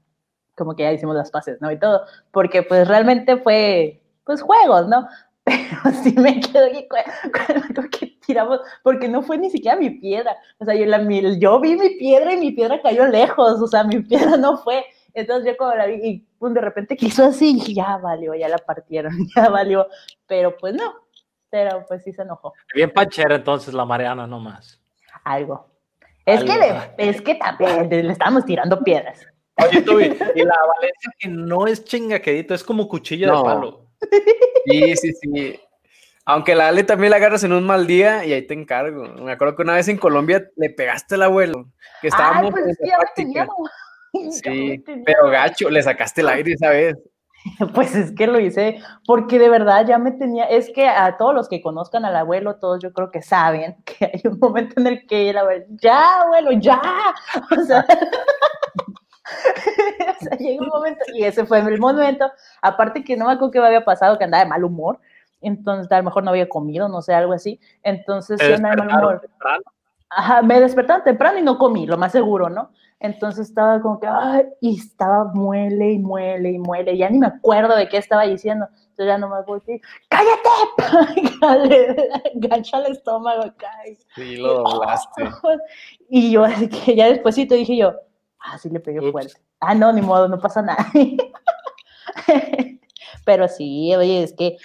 Como 0.57 0.77
que 0.77 0.85
ya 0.85 0.93
hicimos 0.93 1.17
las 1.17 1.33
paces, 1.33 1.61
¿no? 1.61 1.73
Y 1.73 1.79
todo. 1.79 2.03
Porque 2.31 2.63
pues 2.63 2.87
realmente 2.87 3.37
fue, 3.39 4.01
pues 4.25 4.43
juegos, 4.43 4.87
¿no? 4.87 5.09
pero 5.45 5.97
sí 6.05 6.13
me 6.13 6.31
aquí 6.31 6.89
con 7.75 7.91
que 7.91 8.19
tiramos, 8.25 8.61
porque 8.83 9.09
no 9.09 9.23
fue 9.23 9.39
ni 9.39 9.51
siquiera 9.51 9.79
mi 9.79 9.91
piedra, 9.91 10.37
o 10.59 10.65
sea, 10.65 10.75
yo, 10.75 10.85
la, 10.85 11.01
yo 11.39 11.59
vi 11.61 11.75
mi 11.75 11.91
piedra 11.97 12.35
y 12.35 12.37
mi 12.37 12.51
piedra 12.53 12.83
cayó 12.83 13.07
lejos, 13.07 13.61
o 13.61 13.67
sea, 13.67 13.85
mi 13.85 14.01
piedra 14.01 14.37
no 14.37 14.59
fue, 14.59 14.85
entonces 15.21 15.53
yo 15.53 15.57
como 15.57 15.75
la 15.75 15.87
vi 15.87 16.01
y 16.03 16.19
pum, 16.39 16.53
de 16.55 16.61
repente 16.61 16.97
quiso 16.97 17.25
así 17.25 17.61
y 17.67 17.75
ya 17.75 17.97
valió, 17.97 18.35
ya 18.35 18.49
la 18.49 18.59
partieron, 18.59 19.13
ya 19.37 19.49
valió, 19.49 19.89
pero 20.27 20.57
pues 20.57 20.75
no, 20.75 20.95
pero 21.51 21.85
pues 21.87 22.03
sí 22.05 22.13
se 22.13 22.23
enojó. 22.23 22.53
Bien 22.75 22.91
panchera 22.91 23.37
entonces 23.37 23.75
la 23.75 23.85
Mariana 23.85 24.27
nomás. 24.27 24.81
Algo. 25.25 25.69
Es 26.25 26.45
que, 26.45 26.59
le, 26.59 27.09
es 27.11 27.23
que 27.23 27.37
también 27.37 27.89
le 27.89 28.13
estábamos 28.13 28.45
tirando 28.45 28.83
piedras. 28.83 29.27
Oye, 29.57 29.81
tú, 29.81 29.99
y 29.99 30.09
la 30.09 30.15
Valencia 30.35 31.13
que 31.19 31.29
no 31.29 31.67
es 31.67 31.85
chingaquedito, 31.85 32.55
es 32.55 32.63
como 32.63 32.87
cuchillo 32.87 33.35
de 33.35 33.43
palo. 33.43 33.87
Sí, 34.67 34.97
sí, 34.97 35.13
sí. 35.15 35.61
Aunque 36.27 36.55
la 36.55 36.69
Ale 36.69 36.85
también 36.85 37.11
la 37.11 37.17
agarras 37.17 37.43
en 37.45 37.55
un 37.55 37.65
mal 37.65 37.87
día 37.87 38.27
y 38.27 38.35
ahí 38.35 38.47
te 38.47 38.53
encargo. 38.53 39.05
Me 39.15 39.33
acuerdo 39.33 39.57
que 39.57 39.63
una 39.63 39.75
vez 39.75 39.89
en 39.89 39.97
Colombia 39.97 40.47
le 40.57 40.69
pegaste 40.69 41.15
al 41.15 41.23
abuelo, 41.23 41.71
que 42.03 42.09
estábamos 42.09 42.55
Ay, 42.55 42.63
pues 42.65 42.79
Sí, 43.17 43.25
pero 45.05 45.31
gacho, 45.31 45.71
le 45.71 45.83
sacaste 45.83 46.21
el 46.21 46.29
aire 46.29 46.53
esa 46.53 46.71
vez. 46.71 46.97
Pues 47.75 47.95
es 47.95 48.13
que 48.13 48.27
lo 48.27 48.41
hice 48.41 48.79
porque 49.07 49.39
de 49.39 49.49
verdad 49.49 49.87
ya 49.87 49.99
me 49.99 50.13
tenía, 50.13 50.45
es 50.45 50.71
que 50.71 50.89
a 50.89 51.17
todos 51.17 51.35
los 51.35 51.49
que 51.49 51.63
conozcan 51.63 52.05
al 52.05 52.17
abuelo, 52.17 52.57
todos 52.57 52.83
yo 52.83 52.93
creo 52.93 53.11
que 53.11 53.23
saben 53.23 53.77
que 53.85 54.07
hay 54.07 54.21
un 54.25 54.39
momento 54.39 54.81
en 54.81 54.87
el 54.87 55.07
que 55.07 55.31
el 55.31 55.39
abuelo, 55.39 55.65
ya 55.69 56.23
abuelo, 56.23 56.53
ya, 56.53 56.81
o 57.57 57.65
sea, 57.65 57.87
o 60.09 60.25
sea, 60.25 60.39
llega 60.39 60.63
un 60.63 60.69
momento, 60.69 61.05
y 61.15 61.25
ese 61.25 61.45
fue 61.45 61.59
el 61.61 61.79
momento, 61.79 62.31
aparte 62.63 63.05
que 63.05 63.17
no 63.17 63.27
me 63.27 63.33
acuerdo 63.33 63.53
qué 63.53 63.61
me 63.61 63.67
había 63.67 63.85
pasado, 63.85 64.19
que 64.19 64.25
andaba 64.25 64.45
de 64.45 64.51
mal 64.51 64.65
humor, 64.65 64.99
entonces 65.41 65.91
a 65.93 65.99
lo 65.99 66.05
mejor 66.05 66.25
no 66.25 66.31
había 66.31 66.49
comido, 66.49 66.89
no 66.89 67.03
sé, 67.03 67.15
algo 67.15 67.33
así, 67.33 67.61
entonces 67.83 68.41
yo 68.41 68.55
andaba 68.55 68.75
de 68.75 68.83
mal 68.83 69.05
humor. 69.05 69.31
Ajá, 70.11 70.43
me 70.43 70.61
despertaron 70.61 71.05
temprano 71.05 71.39
y 71.39 71.43
no 71.43 71.59
comí, 71.59 71.87
lo 71.87 71.99
más 71.99 72.13
seguro, 72.13 72.49
¿no? 72.49 72.71
Entonces 73.01 73.49
estaba 73.49 73.81
como 73.81 74.01
que, 74.01 74.07
ay, 74.07 74.47
y 74.61 74.79
estaba 74.79 75.25
muele 75.33 75.93
y 75.93 75.99
muele 75.99 76.53
y 76.53 76.59
muele, 76.59 76.97
ya 76.97 77.11
ni 77.11 77.19
me 77.19 77.27
acuerdo 77.27 77.77
de 77.77 77.89
qué 77.89 77.99
estaba 77.99 78.25
diciendo, 78.25 78.67
entonces 78.73 79.07
ya 79.07 79.19
no 79.19 79.29
me 79.29 79.55
decir, 79.55 79.81
¡cállate! 80.09 81.41
Gancha 82.35 82.79
el 82.79 82.93
estómago, 82.93 83.43
cae. 83.57 83.97
Sí, 84.15 84.37
lo 84.37 84.63
doblaste. 84.63 85.25
Y 86.11 86.33
yo, 86.33 86.45
así 86.45 86.69
que 86.69 86.97
ya 86.97 87.09
despuésito 87.09 87.55
dije 87.55 87.77
yo, 87.77 87.93
Ah, 88.41 88.59
sí 88.59 88.69
le 88.71 88.81
pegué 88.81 89.11
fuerte. 89.11 89.35
Ah, 89.61 89.75
no, 89.75 89.93
ni 89.93 90.01
modo, 90.01 90.29
no 90.29 90.39
pasa 90.39 90.63
nada. 90.63 90.87
Pero 93.25 93.49
sí, 93.49 93.95
oye, 93.95 94.23
es 94.23 94.33
que 94.33 94.57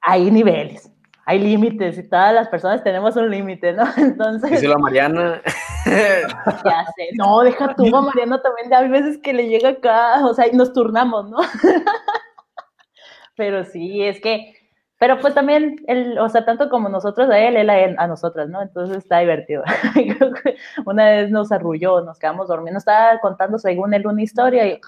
hay 0.00 0.30
niveles, 0.30 0.90
hay 1.28 1.40
límites 1.40 1.98
y 1.98 2.08
todas 2.08 2.32
las 2.32 2.48
personas 2.48 2.84
tenemos 2.84 3.16
un 3.16 3.28
límite, 3.30 3.72
¿no? 3.72 3.84
Entonces. 3.96 4.48
Dice 4.48 4.68
la 4.68 4.78
Mariana. 4.78 5.42
ya 5.84 6.86
sé. 6.96 7.10
No, 7.18 7.40
deja 7.40 7.74
tú, 7.74 7.84
Mariana 7.86 8.40
también. 8.40 8.72
Hay 8.72 8.88
veces 8.88 9.18
que 9.18 9.32
le 9.32 9.48
llega 9.48 9.70
acá, 9.70 10.24
o 10.24 10.32
sea, 10.32 10.46
y 10.46 10.52
nos 10.56 10.72
turnamos, 10.72 11.28
¿no? 11.28 11.38
Pero 13.36 13.64
sí, 13.64 14.02
es 14.02 14.20
que 14.20 14.54
pero 14.98 15.20
pues 15.20 15.34
también, 15.34 15.76
él, 15.88 16.18
o 16.18 16.28
sea, 16.30 16.46
tanto 16.46 16.70
como 16.70 16.88
nosotros 16.88 17.28
a 17.28 17.38
él, 17.38 17.56
él 17.56 17.68
a, 17.68 18.06
nosotras, 18.06 18.48
¿no? 18.48 18.62
Entonces 18.62 18.96
está 18.96 19.18
divertido. 19.18 19.62
una 20.86 21.10
vez 21.10 21.30
nos 21.30 21.52
arrulló, 21.52 22.00
nos 22.00 22.18
quedamos 22.18 22.48
dormidos, 22.48 22.78
estaba 22.78 23.20
contando 23.20 23.58
según 23.58 23.92
él 23.92 24.06
una 24.06 24.22
historia 24.22 24.66
y 24.66 24.80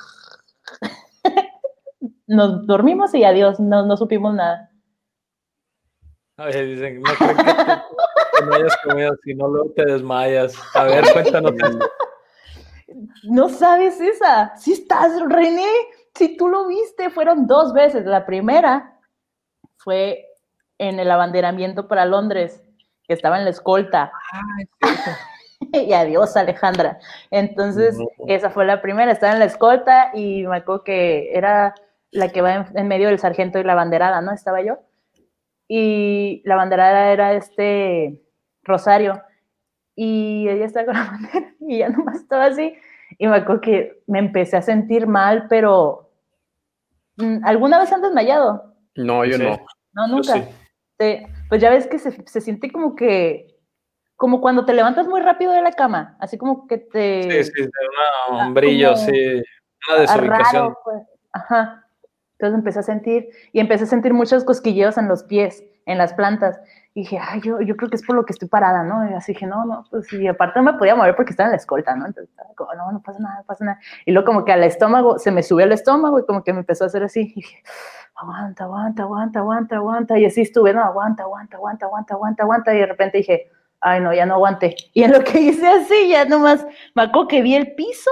nos 2.26 2.66
dormimos 2.66 3.14
y 3.14 3.24
adiós, 3.24 3.60
no, 3.60 3.84
no 3.84 3.98
supimos 3.98 4.34
nada. 4.34 4.70
Oye, 6.38 6.64
dicen, 6.64 7.02
no 7.02 7.12
creo 7.14 7.36
que 7.36 8.44
no 8.46 8.54
hayas 8.54 8.76
comido, 8.84 9.16
si 9.24 9.34
no 9.34 9.48
luego 9.48 9.72
te 9.72 9.84
desmayas. 9.84 10.54
A 10.74 10.84
ver, 10.84 11.04
cuéntanos. 11.12 11.52
No 13.24 13.48
sabes 13.48 14.00
esa. 14.00 14.56
Si 14.56 14.72
estás, 14.72 15.12
René, 15.28 15.68
si 16.14 16.36
tú 16.36 16.48
lo 16.48 16.66
viste, 16.66 17.10
fueron 17.10 17.46
dos 17.46 17.72
veces. 17.72 18.04
La 18.06 18.24
primera 18.24 18.98
fue 19.76 20.26
en 20.78 20.98
el 20.98 21.10
abanderamiento 21.10 21.86
para 21.86 22.06
Londres, 22.06 22.62
que 23.04 23.14
estaba 23.14 23.38
en 23.38 23.44
la 23.44 23.50
escolta. 23.50 24.10
y 25.72 25.92
adiós, 25.92 26.36
Alejandra. 26.36 26.98
Entonces, 27.30 27.98
esa 28.26 28.50
fue 28.50 28.64
la 28.64 28.80
primera, 28.80 29.12
estaba 29.12 29.32
en 29.32 29.40
la 29.40 29.44
escolta 29.44 30.10
y 30.14 30.46
me 30.46 30.56
acuerdo 30.56 30.84
que 30.84 31.30
era 31.34 31.74
la 32.10 32.30
que 32.30 32.40
va 32.40 32.68
en, 32.74 32.88
medio 32.88 33.08
del 33.08 33.18
sargento 33.18 33.58
y 33.58 33.64
la 33.64 33.74
banderada, 33.74 34.20
¿no? 34.20 34.32
Estaba 34.32 34.62
yo. 34.62 34.78
Y 35.68 36.42
la 36.44 36.56
banderada 36.56 37.12
era 37.12 37.34
este 37.34 38.22
Rosario. 38.62 39.22
Y 39.94 40.48
ella 40.48 40.64
estaba 40.64 40.86
con 40.86 40.94
la 40.94 41.04
bandera 41.10 41.54
y 41.60 41.78
ya 41.78 41.88
nomás 41.90 42.16
estaba 42.16 42.46
así. 42.46 42.74
Y 43.18 43.26
me 43.26 43.36
acuerdo 43.36 43.60
que 43.60 44.02
me 44.06 44.18
empecé 44.18 44.56
a 44.56 44.62
sentir 44.62 45.06
mal, 45.06 45.46
pero 45.48 46.10
mm, 47.16 47.44
¿alguna 47.44 47.78
vez 47.78 47.92
han 47.92 48.02
desmayado? 48.02 48.74
No, 48.94 49.24
yo 49.24 49.38
no. 49.38 49.58
No, 49.92 50.06
nunca. 50.08 50.46
pues 51.48 51.60
ya 51.60 51.70
ves 51.70 51.86
que 51.86 51.98
se, 51.98 52.40
siente 52.40 52.70
como 52.70 52.94
que, 52.94 53.56
como 54.16 54.40
cuando 54.40 54.64
te 54.64 54.74
levantas 54.74 55.08
muy 55.08 55.20
rápido 55.20 55.52
de 55.52 55.62
la 55.62 55.72
cama, 55.72 56.16
así 56.20 56.38
como 56.38 56.66
que 56.66 56.78
te... 56.78 57.44
Sí, 57.44 57.52
sí, 57.52 57.62
un 58.30 58.40
ah, 58.40 58.50
brillo, 58.52 58.96
sí, 58.96 59.42
una 59.88 60.00
desubicación. 60.00 60.74
pues. 60.84 61.02
Ajá. 61.32 61.87
Entonces 62.38 62.56
empecé 62.56 62.78
a 62.78 62.82
sentir, 62.84 63.30
y 63.52 63.58
empecé 63.58 63.84
a 63.84 63.86
sentir 63.88 64.14
muchos 64.14 64.44
cosquilleos 64.44 64.96
en 64.96 65.08
los 65.08 65.24
pies, 65.24 65.64
en 65.86 65.98
las 65.98 66.14
plantas. 66.14 66.60
Y 66.94 67.00
dije, 67.00 67.18
ay, 67.20 67.40
yo, 67.40 67.60
yo 67.60 67.76
creo 67.76 67.90
que 67.90 67.96
es 67.96 68.04
por 68.04 68.14
lo 68.14 68.24
que 68.24 68.32
estoy 68.32 68.48
parada, 68.48 68.84
¿no? 68.84 69.10
Y 69.10 69.14
así 69.14 69.32
dije, 69.32 69.46
no, 69.46 69.64
no, 69.64 69.84
pues 69.90 70.12
y 70.12 70.28
aparte 70.28 70.60
no 70.60 70.72
me 70.72 70.78
podía 70.78 70.94
mover 70.94 71.16
porque 71.16 71.32
estaba 71.32 71.48
en 71.48 71.52
la 71.52 71.56
escolta, 71.56 71.96
¿no? 71.96 72.06
Entonces, 72.06 72.32
como, 72.54 72.72
no, 72.74 72.92
no 72.92 73.02
pasa 73.02 73.18
nada, 73.18 73.38
no 73.38 73.44
pasa 73.44 73.64
nada. 73.64 73.80
Y 74.06 74.12
luego 74.12 74.26
como 74.26 74.44
que 74.44 74.52
al 74.52 74.62
estómago, 74.62 75.18
se 75.18 75.32
me 75.32 75.42
subió 75.42 75.64
el 75.64 75.72
estómago 75.72 76.20
y 76.20 76.26
como 76.26 76.44
que 76.44 76.52
me 76.52 76.60
empezó 76.60 76.84
a 76.84 76.86
hacer 76.86 77.02
así. 77.02 77.32
Y 77.34 77.40
dije, 77.40 77.62
aguanta, 78.14 78.64
aguanta, 78.64 79.02
aguanta, 79.02 79.38
aguanta, 79.40 79.76
aguanta. 79.76 80.18
Y 80.18 80.26
así 80.26 80.42
estuve, 80.42 80.72
no, 80.72 80.84
aguanta, 80.84 81.24
aguanta, 81.24 81.56
aguanta, 81.56 81.86
aguanta, 81.86 82.14
aguanta, 82.14 82.42
aguanta. 82.44 82.74
Y 82.74 82.78
de 82.78 82.86
repente 82.86 83.18
dije, 83.18 83.50
ay, 83.80 84.00
no, 84.00 84.14
ya 84.14 84.26
no 84.26 84.34
aguanté. 84.34 84.76
Y 84.92 85.02
en 85.02 85.12
lo 85.12 85.24
que 85.24 85.40
hice 85.40 85.66
así, 85.66 86.08
ya 86.08 86.24
nomás, 86.24 86.64
me 86.94 87.02
acuerdo 87.02 87.28
que 87.28 87.42
vi 87.42 87.56
el 87.56 87.74
piso 87.74 88.10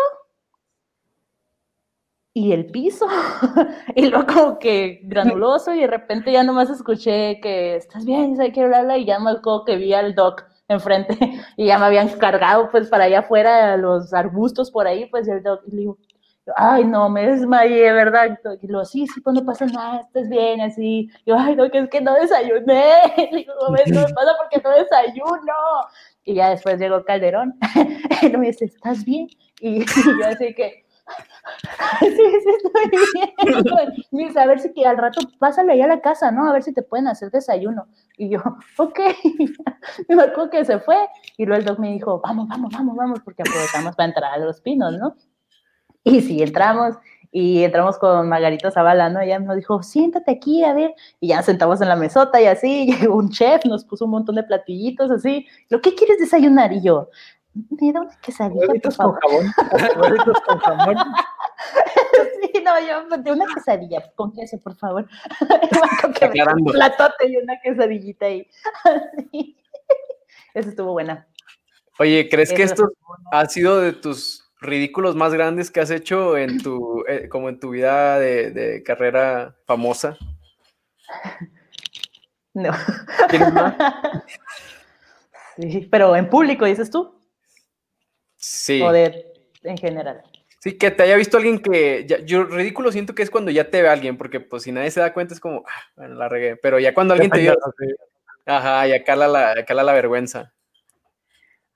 y 2.37 2.53
el 2.53 2.67
piso, 2.67 3.07
y 3.95 4.11
luego 4.11 4.27
como 4.27 4.59
que 4.59 5.01
granuloso, 5.05 5.73
y 5.73 5.81
de 5.81 5.87
repente 5.87 6.31
ya 6.31 6.43
nomás 6.43 6.69
escuché 6.69 7.41
que 7.41 7.77
estás 7.77 8.05
bien, 8.05 8.39
hay 8.39 8.53
que 8.53 8.61
hablarla, 8.61 8.99
y 8.99 9.07
ya 9.07 9.19
me 9.19 9.31
acuerdo 9.31 9.65
que 9.65 9.77
vi 9.77 9.95
al 9.95 10.15
doc 10.15 10.45
enfrente 10.69 11.17
y 11.57 11.65
ya 11.65 11.79
me 11.79 11.87
habían 11.87 12.11
cargado 12.19 12.71
pues 12.71 12.89
para 12.89 13.05
allá 13.05 13.21
afuera 13.21 13.79
los 13.79 14.13
arbustos 14.13 14.71
por 14.71 14.87
ahí, 14.87 15.07
pues 15.07 15.27
y 15.27 15.31
el 15.31 15.43
doctor, 15.43 15.73
le 15.73 15.79
digo, 15.79 15.99
ay, 16.57 16.85
no, 16.85 17.09
me 17.09 17.27
desmayé, 17.27 17.91
¿verdad? 17.93 18.39
Y 18.61 18.67
lo, 18.67 18.85
sí, 18.85 19.07
sí, 19.07 19.23
pues 19.23 19.35
no 19.35 19.43
pasa 19.43 19.65
nada, 19.65 20.01
estás 20.01 20.29
bien, 20.29 20.61
así. 20.61 21.09
Yo, 21.25 21.39
ay, 21.39 21.57
no, 21.57 21.71
que 21.71 21.79
es 21.79 21.89
que 21.89 22.03
no 22.03 22.15
desayuné. 22.17 22.85
Y 23.33 23.37
digo, 23.37 23.55
no 23.63 23.71
me 23.71 23.79
pasa 23.79 24.33
porque 24.39 24.61
no 24.63 24.71
desayuno. 24.77 25.55
Y 26.23 26.35
ya 26.35 26.51
después 26.51 26.79
llegó 26.79 27.03
Calderón 27.03 27.55
y 28.21 28.37
me 28.37 28.49
dice, 28.49 28.67
¿estás 28.67 29.07
bien? 29.07 29.27
Y, 29.59 29.87
yo 29.87 30.27
así 30.27 30.55
que, 30.55 30.86
sí, 32.01 32.09
sí, 32.11 32.51
estoy 32.65 32.91
bien. 34.11 34.39
A 34.39 34.47
ver 34.47 34.59
si 34.59 34.73
que 34.73 34.87
al 34.87 34.99
rato 34.99 35.21
pásale 35.39 35.73
allá 35.73 35.85
a 35.85 35.89
la 35.89 36.01
casa, 36.01 36.31
¿no? 36.31 36.49
A 36.49 36.53
ver 36.53 36.63
si 36.63 36.73
te 36.73 36.83
pueden 36.83 37.09
hacer 37.09 37.31
desayuno. 37.31 37.87
Y 38.17 38.31
yo, 38.31 38.41
ok. 38.79 39.01
me 40.09 40.23
acuerdo 40.23 40.51
que 40.51 40.65
se 40.65 40.79
fue. 40.81 40.97
Y 41.37 41.47
luego 41.47 41.61
el 41.61 41.67
doc 41.67 41.79
me 41.79 41.93
dijo, 41.93 42.21
vamos, 42.21 42.49
vamos, 42.49 42.73
vamos, 42.73 42.97
vamos, 42.97 43.21
porque 43.25 43.43
aprovechamos 43.43 43.95
para 43.97 44.09
entrar 44.09 44.33
a 44.33 44.39
los 44.39 44.61
pinos, 44.61 44.95
¿no? 44.99 45.17
Y 46.05 46.21
sí, 46.21 46.43
entramos 46.43 46.97
y 47.33 47.65
entramos 47.65 47.99
con 47.99 48.29
Margarita 48.29 48.71
Zavala, 48.71 49.11
¿no? 49.11 49.21
Ella 49.21 49.39
nos 49.39 49.57
dijo, 49.57 49.83
siéntate 49.83 50.31
aquí, 50.31 50.65
a 50.65 50.73
ver, 50.73 50.95
y 51.21 51.29
ya 51.29 51.43
sentamos 51.43 51.81
en 51.83 51.89
la 51.89 51.97
mesota 51.97 52.41
y 52.41 52.47
así, 52.47 52.87
llegó 52.99 53.17
un 53.17 53.29
chef, 53.29 53.65
nos 53.67 53.85
puso 53.85 54.07
un 54.07 54.13
montón 54.13 54.37
de 54.37 54.43
platillitos 54.43 55.11
así, 55.11 55.47
¿lo 55.69 55.81
que 55.81 55.95
quieres 55.95 56.19
desayunar? 56.19 56.73
Y 56.73 56.83
yo, 56.83 57.11
me 57.81 57.93
da 57.93 58.01
una 58.03 58.21
quesadilla, 58.21 58.67
por 58.83 58.93
favor. 58.93 59.21
Con 59.21 59.47
con 60.47 60.59
jamón. 60.59 60.97
sí, 62.41 62.63
no, 62.63 62.81
yo 62.81 63.17
de 63.17 63.33
una 63.33 63.47
quesadilla 63.53 64.13
con 64.15 64.33
queso, 64.33 64.61
por 64.61 64.77
favor. 64.77 65.09
un 66.57 66.65
platote 66.65 67.29
y 67.29 67.37
una 67.37 67.59
quesadillita 67.63 68.27
ahí. 68.27 68.47
Eso 70.55 70.69
estuvo 70.69 70.93
buena. 70.93 71.27
Oye, 71.99 72.29
¿crees 72.29 72.53
que 72.53 72.63
esto 72.63 72.93
ha 73.33 73.47
sido 73.47 73.81
de 73.81 73.93
tus 73.93 74.51
ridículos 74.61 75.17
más 75.17 75.33
grandes 75.33 75.71
que 75.71 75.81
has 75.81 75.91
hecho 75.91 76.37
en 76.37 76.63
tu, 76.63 77.05
eh, 77.09 77.29
como 77.29 77.49
en 77.49 77.59
tu 77.59 77.71
vida 77.71 78.19
de, 78.19 78.83
carrera 78.85 79.57
famosa? 79.67 80.19
No. 82.53 82.73
Sí, 85.59 85.89
pero 85.91 86.17
en 86.17 86.29
público, 86.29 86.67
dices 86.67 86.91
tú. 86.91 87.17
Sí. 88.37 88.81
O 88.83 88.93
de, 88.93 89.33
en 89.63 89.77
general. 89.77 90.23
Sí, 90.61 90.79
que 90.79 90.91
te 90.91 91.03
haya 91.03 91.17
visto 91.17 91.37
alguien 91.37 91.61
que, 91.61 92.07
yo 92.25 92.45
ridículo 92.45 92.91
siento 92.91 93.15
que 93.15 93.23
es 93.23 93.31
cuando 93.31 93.51
ya 93.51 93.71
te 93.71 93.83
ve 93.83 93.89
alguien, 93.89 94.17
porque 94.17 94.41
pues 94.41 94.65
si 94.65 94.73
nadie 94.73 94.91
se 94.91 95.01
da 95.01 95.13
cuenta 95.13 95.35
es 95.35 95.41
como, 95.41 95.65
ah, 95.67 95.83
bueno, 95.97 96.15
la 96.17 96.29
regué, 96.29 96.57
pero 96.57 96.79
ya 96.79 96.93
cuando 96.93 97.15
alguien 97.15 97.31
te 97.31 97.41
vio, 97.41 97.55
ajá, 98.47 98.87
ya 98.87 99.05
cala 99.05 99.29
la, 99.29 99.65
cala 99.65 99.85
la 99.85 99.93
vergüenza. 99.93 100.53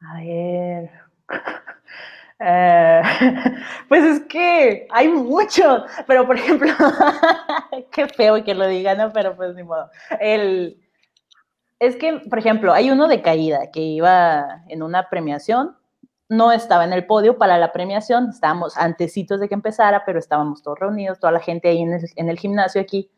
A 0.00 0.14
ver, 0.18 0.90
eh, 2.40 3.02
pues 3.88 4.04
es 4.04 4.20
que 4.26 4.88
hay 4.90 5.08
muchos, 5.08 5.82
pero 6.06 6.26
por 6.26 6.36
ejemplo, 6.36 6.72
qué 7.92 8.08
feo 8.08 8.42
que 8.42 8.54
lo 8.54 8.66
diga, 8.66 8.94
¿no? 8.94 9.12
Pero 9.12 9.36
pues 9.36 9.54
ni 9.54 9.62
modo. 9.62 9.90
El, 10.18 10.80
es 11.78 11.96
que, 11.96 12.20
por 12.28 12.38
ejemplo, 12.38 12.72
hay 12.72 12.90
uno 12.90 13.08
de 13.08 13.22
caída 13.22 13.70
que 13.72 13.80
iba 13.80 14.64
en 14.68 14.82
una 14.82 15.08
premiación, 15.08 15.76
no 16.30 16.52
estaba 16.52 16.84
en 16.84 16.92
el 16.92 17.06
podio 17.06 17.36
para 17.36 17.58
la 17.58 17.72
premiación, 17.72 18.30
estábamos 18.30 18.76
antecitos 18.76 19.40
de 19.40 19.48
que 19.48 19.54
empezara, 19.54 20.04
pero 20.06 20.18
estábamos 20.18 20.62
todos 20.62 20.78
reunidos, 20.78 21.18
toda 21.18 21.32
la 21.32 21.40
gente 21.40 21.68
ahí 21.68 21.82
en 21.82 21.92
el, 21.92 22.08
en 22.14 22.28
el 22.30 22.38
gimnasio 22.38 22.80
aquí 22.80 23.10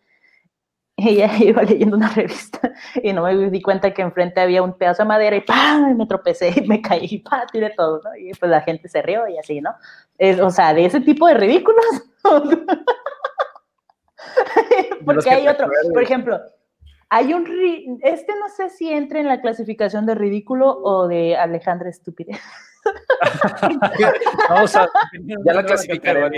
ella 0.96 1.30
iba 1.38 1.62
leyendo 1.62 1.96
una 1.96 2.08
revista 2.08 2.72
y 3.02 3.12
no 3.12 3.22
me 3.22 3.50
di 3.50 3.62
cuenta 3.62 3.92
que 3.92 4.02
enfrente 4.02 4.40
había 4.40 4.62
un 4.62 4.74
pedazo 4.74 5.02
de 5.02 5.08
madera 5.08 5.36
y 5.36 5.42
¡pam! 5.42 5.96
me 5.96 6.06
tropecé 6.06 6.52
y 6.56 6.66
me 6.66 6.80
caí 6.80 7.06
y 7.10 7.18
¡pam! 7.18 7.42
tiré 7.52 7.70
todo, 7.70 8.00
¿no? 8.02 8.16
Y 8.16 8.32
pues 8.32 8.50
la 8.50 8.62
gente 8.62 8.88
se 8.88 9.02
rió 9.02 9.28
y 9.28 9.38
así, 9.38 9.60
¿no? 9.60 9.74
Es, 10.18 10.40
o 10.40 10.50
sea, 10.50 10.74
de 10.74 10.86
ese 10.86 11.00
tipo 11.00 11.26
de 11.26 11.34
ridículos. 11.34 11.84
Porque 15.04 15.30
hay 15.30 15.48
otro, 15.48 15.68
por 15.92 16.02
ejemplo, 16.02 16.40
hay 17.10 17.34
un, 17.34 18.00
este 18.02 18.32
no 18.38 18.48
sé 18.48 18.70
si 18.70 18.90
entra 18.90 19.20
en 19.20 19.26
la 19.26 19.40
clasificación 19.40 20.06
de 20.06 20.14
ridículo 20.14 20.78
o 20.82 21.08
de 21.08 21.36
Alejandra 21.36 21.90
Estúpida. 21.90 22.38
Vamos 24.48 24.76
a, 24.76 24.88
ya 25.44 25.52
la 25.52 25.62
clasificaría. 25.66 26.30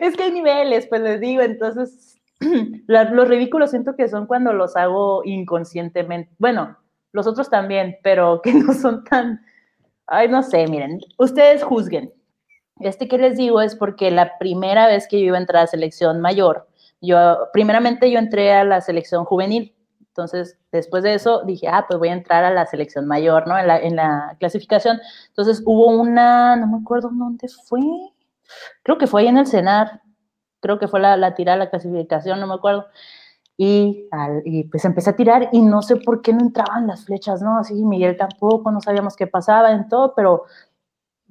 Es 0.00 0.16
que 0.16 0.22
hay 0.24 0.32
niveles, 0.32 0.86
pues 0.86 1.02
les 1.02 1.20
digo, 1.20 1.42
entonces 1.42 2.18
los 2.86 3.28
ridículos 3.28 3.70
siento 3.70 3.96
que 3.96 4.08
son 4.08 4.26
cuando 4.26 4.52
los 4.52 4.76
hago 4.76 5.22
inconscientemente. 5.24 6.34
Bueno, 6.38 6.76
los 7.12 7.26
otros 7.26 7.50
también, 7.50 7.96
pero 8.02 8.40
que 8.44 8.54
no 8.54 8.72
son 8.72 9.04
tan... 9.04 9.44
Ay, 10.06 10.28
no 10.28 10.42
sé, 10.42 10.66
miren, 10.66 11.00
ustedes 11.18 11.62
juzguen. 11.62 12.12
Este 12.80 13.08
que 13.08 13.18
les 13.18 13.36
digo 13.36 13.60
es 13.60 13.74
porque 13.74 14.10
la 14.10 14.38
primera 14.38 14.86
vez 14.86 15.06
que 15.08 15.18
yo 15.20 15.26
iba 15.26 15.36
a 15.36 15.40
entrar 15.40 15.64
a 15.64 15.66
selección 15.66 16.20
mayor, 16.20 16.68
yo, 17.00 17.48
primeramente 17.52 18.10
yo 18.10 18.18
entré 18.18 18.52
a 18.52 18.64
la 18.64 18.80
selección 18.80 19.24
juvenil. 19.24 19.74
Entonces, 20.18 20.58
después 20.72 21.04
de 21.04 21.14
eso 21.14 21.42
dije, 21.44 21.68
ah, 21.68 21.84
pues 21.86 21.96
voy 22.00 22.08
a 22.08 22.12
entrar 22.12 22.42
a 22.42 22.50
la 22.50 22.66
selección 22.66 23.06
mayor, 23.06 23.46
¿no? 23.46 23.56
En 23.56 23.68
la, 23.68 23.78
en 23.78 23.94
la 23.94 24.36
clasificación. 24.40 24.98
Entonces 25.28 25.62
hubo 25.64 25.86
una, 25.86 26.56
no 26.56 26.66
me 26.66 26.78
acuerdo 26.78 27.08
dónde 27.12 27.46
fue, 27.48 27.80
creo 28.82 28.98
que 28.98 29.06
fue 29.06 29.22
ahí 29.22 29.28
en 29.28 29.38
el 29.38 29.46
CENAR, 29.46 30.02
creo 30.58 30.80
que 30.80 30.88
fue 30.88 30.98
la, 30.98 31.16
la 31.16 31.36
tirada, 31.36 31.56
la 31.56 31.70
clasificación, 31.70 32.40
no 32.40 32.48
me 32.48 32.54
acuerdo. 32.54 32.86
Y, 33.56 34.08
y, 34.44 34.64
pues 34.64 34.84
empecé 34.84 35.10
a 35.10 35.16
tirar 35.16 35.50
y 35.52 35.60
no 35.62 35.82
sé 35.82 35.96
por 35.96 36.20
qué 36.20 36.32
no 36.32 36.40
entraban 36.40 36.88
las 36.88 37.04
flechas, 37.04 37.40
¿no? 37.40 37.56
Así 37.56 37.74
Miguel 37.84 38.16
tampoco, 38.16 38.72
no 38.72 38.80
sabíamos 38.80 39.14
qué 39.14 39.28
pasaba 39.28 39.70
en 39.70 39.88
todo, 39.88 40.14
pero 40.16 40.46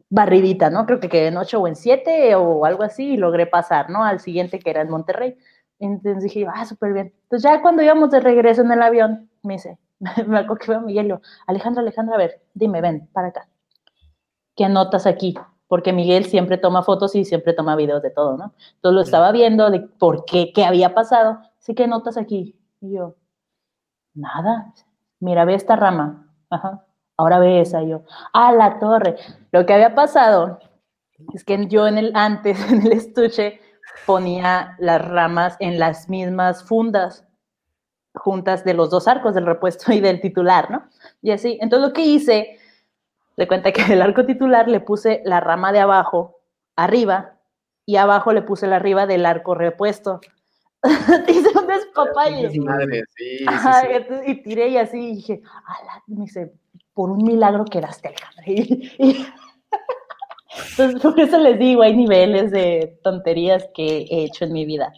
barridita, 0.10 0.70
¿no? 0.70 0.86
Creo 0.86 1.02
que 1.02 1.10
quedé 1.10 1.28
en 1.28 1.38
8 1.38 1.60
o 1.60 1.68
en 1.68 1.76
7 1.76 2.36
o 2.36 2.64
algo 2.64 2.84
así 2.84 3.16
y 3.16 3.18
logré 3.18 3.48
pasar, 3.48 3.90
¿no? 3.90 4.06
Al 4.06 4.22
siguiente 4.22 4.60
que 4.60 4.70
era 4.70 4.82
en 4.82 4.90
Monterrey. 4.90 5.38
Entonces 5.80 6.24
dije, 6.24 6.48
ah, 6.54 6.66
súper 6.66 6.94
bien. 6.94 7.14
Entonces 7.24 7.50
ya 7.50 7.62
cuando 7.62 7.84
íbamos 7.84 8.10
de 8.12 8.20
regreso 8.20 8.62
en 8.62 8.72
el 8.72 8.82
avión, 8.82 9.30
me 9.44 9.54
dice, 9.54 9.78
me 10.00 10.40
acuerdo 10.40 10.58
que 10.58 10.74
a 10.74 10.80
Miguel 10.80 11.08
yo, 11.08 11.22
Alejandra, 11.46 11.82
Alejandra, 11.82 12.16
a 12.16 12.20
ver, 12.20 12.42
dime, 12.54 12.82
ven, 12.82 13.08
para 13.14 13.30
acá. 13.30 13.48
¿Qué 14.56 14.66
anotas 14.66 15.06
aquí? 15.06 15.36
porque 15.68 15.94
Miguel 15.94 16.26
siempre 16.26 16.58
toma 16.58 16.84
fotos 16.84 17.16
y 17.16 17.26
siempre 17.26 17.54
toma 17.54 17.76
videos 17.76 18.02
de 18.02 18.10
todo, 18.10 18.38
¿no? 18.38 18.54
Entonces 18.76 18.96
lo 18.96 19.02
estaba 19.02 19.32
viendo 19.32 19.70
de 19.70 19.82
por 19.82 20.26
qué, 20.26 20.52
qué 20.54 20.64
había 20.64 20.94
pasado. 20.94 21.40
Así 21.60 21.76
que 21.76 21.88
notas 21.88 22.18
aquí. 22.18 22.56
Y 22.82 22.96
yo, 22.96 23.16
nada. 24.14 24.74
Mira, 25.20 25.46
ve 25.46 25.56
esta 25.56 25.76
rama. 25.76 26.32
Ajá. 26.50 26.86
Ahora 27.18 27.40
ve 27.40 27.62
esa. 27.62 27.84
Y 27.84 27.90
yo, 27.90 28.04
ah, 28.34 28.54
la 28.54 28.80
torre. 28.80 29.18
Lo 29.52 29.66
que 29.66 29.74
había 29.74 29.94
pasado 29.94 30.60
es 31.34 31.44
que 31.44 31.68
yo 31.68 31.88
en 31.88 31.98
el 31.98 32.12
antes, 32.16 32.58
en 32.72 32.86
el 32.86 32.94
estuche, 32.94 33.60
ponía 34.08 34.76
las 34.80 35.06
ramas 35.06 35.58
en 35.60 35.78
las 35.78 36.10
mismas 36.10 36.64
fundas 36.64 37.26
juntas 38.16 38.64
de 38.64 38.74
los 38.74 38.90
dos 38.90 39.08
arcos 39.08 39.36
del 39.36 39.46
repuesto 39.46 39.92
y 39.92 40.00
del 40.00 40.22
titular, 40.22 40.72
¿no? 40.72 40.88
Y 41.22 41.32
así. 41.32 41.60
Entonces 41.62 41.90
lo 41.90 41.94
que 41.94 42.04
hice 42.04 42.58
le 43.36 43.48
cuenta 43.48 43.72
que 43.74 43.82
el 43.94 44.02
arco 44.02 44.26
titular 44.26 44.68
le 44.70 44.80
puse 44.80 45.22
la 45.26 45.42
rama 45.42 45.74
de 45.74 45.82
abajo 45.82 46.40
arriba 46.78 47.36
y 47.86 47.98
abajo 47.98 48.32
le 48.32 48.42
puse 48.42 48.66
la 48.66 48.78
arriba 48.78 49.06
del 49.06 49.26
arco 49.26 49.54
repuesto. 49.54 50.22
Hice 51.28 51.50
un 51.58 51.68
despapalle. 51.68 52.60
Madre, 52.60 53.04
sí, 53.16 53.46
y 54.26 54.42
tiré 54.42 54.70
y 54.70 54.78
así 54.78 55.00
y 55.00 55.16
dije, 55.16 55.42
me 56.08 56.24
dice, 56.24 56.54
por 56.94 57.10
un 57.12 57.24
milagro 57.24 57.66
quedaste, 57.66 58.08
Alejandra. 58.08 58.44
entonces, 60.56 61.02
por 61.02 61.20
eso 61.20 61.38
les 61.40 61.60
digo, 61.60 61.82
hay 61.82 61.96
niveles 61.96 62.52
de 62.52 63.00
tonterías 63.04 63.68
que 63.74 64.06
he 64.10 64.24
hecho 64.26 64.46
en 64.46 64.54
mi 64.54 64.66
vida. 64.66 64.92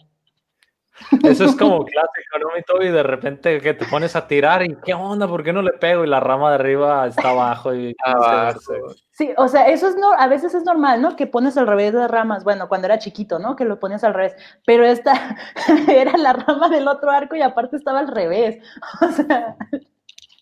Eso 1.24 1.44
es 1.46 1.56
como 1.56 1.84
clásico, 1.84 2.38
¿no? 2.38 2.84
Y 2.84 2.90
de 2.90 3.02
repente 3.02 3.60
que 3.60 3.74
te 3.74 3.86
pones 3.86 4.16
a 4.16 4.26
tirar 4.26 4.62
y 4.62 4.76
¿qué 4.84 4.92
onda? 4.92 5.26
¿Por 5.26 5.42
qué 5.42 5.52
no 5.52 5.62
le 5.62 5.72
pego? 5.72 6.04
Y 6.04 6.08
la 6.08 6.20
rama 6.20 6.50
de 6.50 6.56
arriba 6.56 7.06
está 7.06 7.30
abajo 7.30 7.74
y 7.74 7.96
Sí, 9.12 9.32
o 9.36 9.48
sea, 9.48 9.66
eso 9.68 9.88
es 9.88 9.96
no, 9.96 10.12
a 10.12 10.26
veces 10.28 10.54
es 10.54 10.64
normal, 10.64 11.00
¿no? 11.00 11.16
Que 11.16 11.26
pones 11.26 11.56
al 11.56 11.66
revés 11.66 11.94
de 11.94 12.06
ramas. 12.06 12.44
Bueno, 12.44 12.68
cuando 12.68 12.86
era 12.86 12.98
chiquito, 12.98 13.38
¿no? 13.38 13.56
Que 13.56 13.64
lo 13.64 13.78
pones 13.78 14.04
al 14.04 14.14
revés. 14.14 14.34
Pero 14.66 14.84
esta 14.84 15.36
era 15.88 16.16
la 16.16 16.34
rama 16.34 16.68
del 16.68 16.86
otro 16.86 17.10
arco 17.10 17.34
y 17.34 17.42
aparte 17.42 17.76
estaba 17.76 18.00
al 18.00 18.08
revés. 18.08 18.58
O 19.00 19.12
sea, 19.12 19.56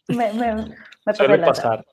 me, 0.09 0.33
me, 0.33 0.55
me 1.05 1.15
Suele 1.15 1.39
pasar 1.39 1.85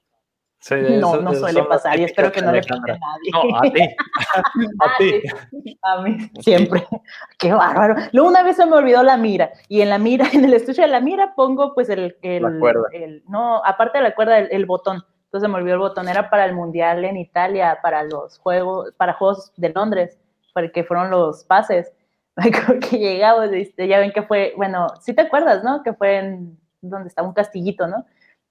no, 0.72 1.22
no 1.22 1.34
suele 1.34 1.64
pasar 1.64 2.00
y 2.00 2.06
espero 2.06 2.32
que 2.32 2.42
no 2.42 2.52
le 2.52 2.62
pase 2.62 2.92
a 2.92 2.98
nadie. 2.98 3.32
No, 3.32 3.58
a 3.58 3.62
ti. 3.62 3.84
a 4.82 4.98
ti. 4.98 5.78
A 5.82 6.02
mí, 6.02 6.18
siempre. 6.40 6.86
Qué 7.38 7.54
bárbaro. 7.54 7.96
Luego 8.12 8.30
una 8.30 8.44
vez 8.44 8.56
se 8.56 8.66
me 8.66 8.76
olvidó 8.76 9.04
la 9.04 9.18
mira 9.18 9.52
y 9.68 9.82
en 9.82 9.90
la 9.90 10.00
mira, 10.00 10.26
en 10.34 10.46
el 10.46 10.54
estuche 10.54 10.82
de 10.82 10.88
la 10.88 11.02
mira 11.02 11.34
pongo 11.36 11.74
pues 11.74 11.90
el, 11.90 12.18
el, 12.22 12.42
la 12.42 12.60
cuerda. 12.60 12.88
el 12.94 13.24
no, 13.28 13.64
aparte 13.64 14.00
de 14.00 14.06
la 14.06 14.16
cuerda, 14.16 14.40
el, 14.40 14.66
botón. 14.66 15.04
Entonces 15.26 15.50
me 15.50 15.56
olvidó 15.56 15.76
el 15.76 15.80
botón, 15.80 16.08
era 16.08 16.30
para 16.30 16.46
el 16.46 16.54
mundial 16.54 17.06
en 17.06 17.18
Italia, 17.18 17.80
para 17.84 18.04
los 18.04 18.40
juegos, 18.40 18.92
para 18.98 19.14
Juegos 19.14 19.52
de 19.58 19.70
Londres, 19.70 20.18
porque 20.54 20.84
fueron 20.84 21.12
los 21.12 21.44
pases. 21.44 21.92
Creo 22.36 22.80
que 22.80 22.98
llegamos, 22.98 23.50
ya 23.78 24.00
ven 24.00 24.12
que 24.12 24.24
fue, 24.24 24.54
bueno, 24.58 24.88
sí 25.00 25.14
te 25.14 25.22
acuerdas, 25.22 25.64
¿no? 25.64 25.84
Que 25.84 25.94
fue 25.94 26.18
en 26.18 26.58
donde 26.82 27.10
estaba 27.10 27.28
un 27.28 27.34
castillito, 27.34 27.88
¿no? 27.88 28.06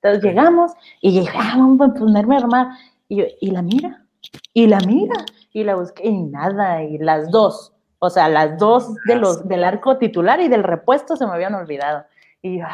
Entonces 0.05 0.22
llegamos 0.22 0.72
y 1.00 1.18
dije, 1.18 1.32
ah, 1.34 1.55
vamos 1.57 1.88
a 1.88 1.94
ponerme 1.94 2.34
a 2.36 2.40
armar. 2.40 2.66
Y 3.09 3.16
yo, 3.16 3.24
y 3.40 3.50
la 3.50 3.62
mira, 3.62 4.05
y 4.52 4.66
la 4.66 4.78
mira, 4.80 5.24
y 5.50 5.64
la 5.64 5.76
busqué, 5.76 6.07
y 6.07 6.22
nada, 6.24 6.82
y 6.82 6.98
las 6.98 7.30
dos, 7.30 7.72
o 8.00 8.11
sea, 8.11 8.28
las 8.28 8.59
dos 8.59 8.94
de 9.07 9.16
los, 9.16 9.48
del 9.48 9.64
arco 9.64 9.96
titular 9.96 10.42
y 10.42 10.48
del 10.48 10.62
repuesto 10.62 11.16
se 11.16 11.26
me 11.26 11.32
habían 11.32 11.55
olvidado. 11.55 12.05
Y, 12.42 12.59
yo, 12.59 12.66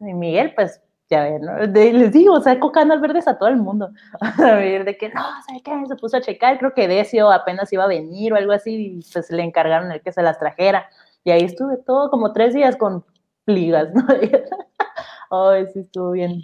y 0.00 0.14
Miguel, 0.14 0.54
pues, 0.54 0.80
ya 1.10 1.24
ven, 1.24 1.42
¿no? 1.42 1.58
les 1.58 2.10
digo, 2.10 2.32
o 2.32 2.40
sea, 2.40 2.52
al 2.58 3.00
verdes 3.00 3.28
a 3.28 3.36
todo 3.36 3.50
el 3.50 3.56
mundo. 3.56 3.90
A 4.20 4.54
ver, 4.54 4.86
de 4.86 4.96
que 4.96 5.10
no, 5.10 5.22
¿sabe 5.46 5.60
qué? 5.62 5.86
Se 5.88 5.96
puso 5.96 6.16
a 6.16 6.22
checar, 6.22 6.58
creo 6.58 6.72
que 6.72 6.88
Decio 6.88 7.30
apenas 7.30 7.70
iba 7.70 7.84
a 7.84 7.88
venir 7.88 8.32
o 8.32 8.36
algo 8.36 8.52
así, 8.52 8.98
y 8.98 9.12
pues 9.12 9.30
le 9.30 9.42
encargaron 9.42 9.92
el 9.92 10.00
que 10.00 10.12
se 10.12 10.22
las 10.22 10.38
trajera. 10.38 10.88
Y 11.22 11.32
ahí 11.32 11.42
estuve 11.42 11.76
todo 11.76 12.08
como 12.08 12.32
tres 12.32 12.54
días 12.54 12.76
con 12.76 13.04
ligas, 13.44 13.92
¿no? 13.92 14.06
Ay, 15.30 15.66
sí, 15.72 15.80
estuvo 15.80 16.12
bien. 16.12 16.42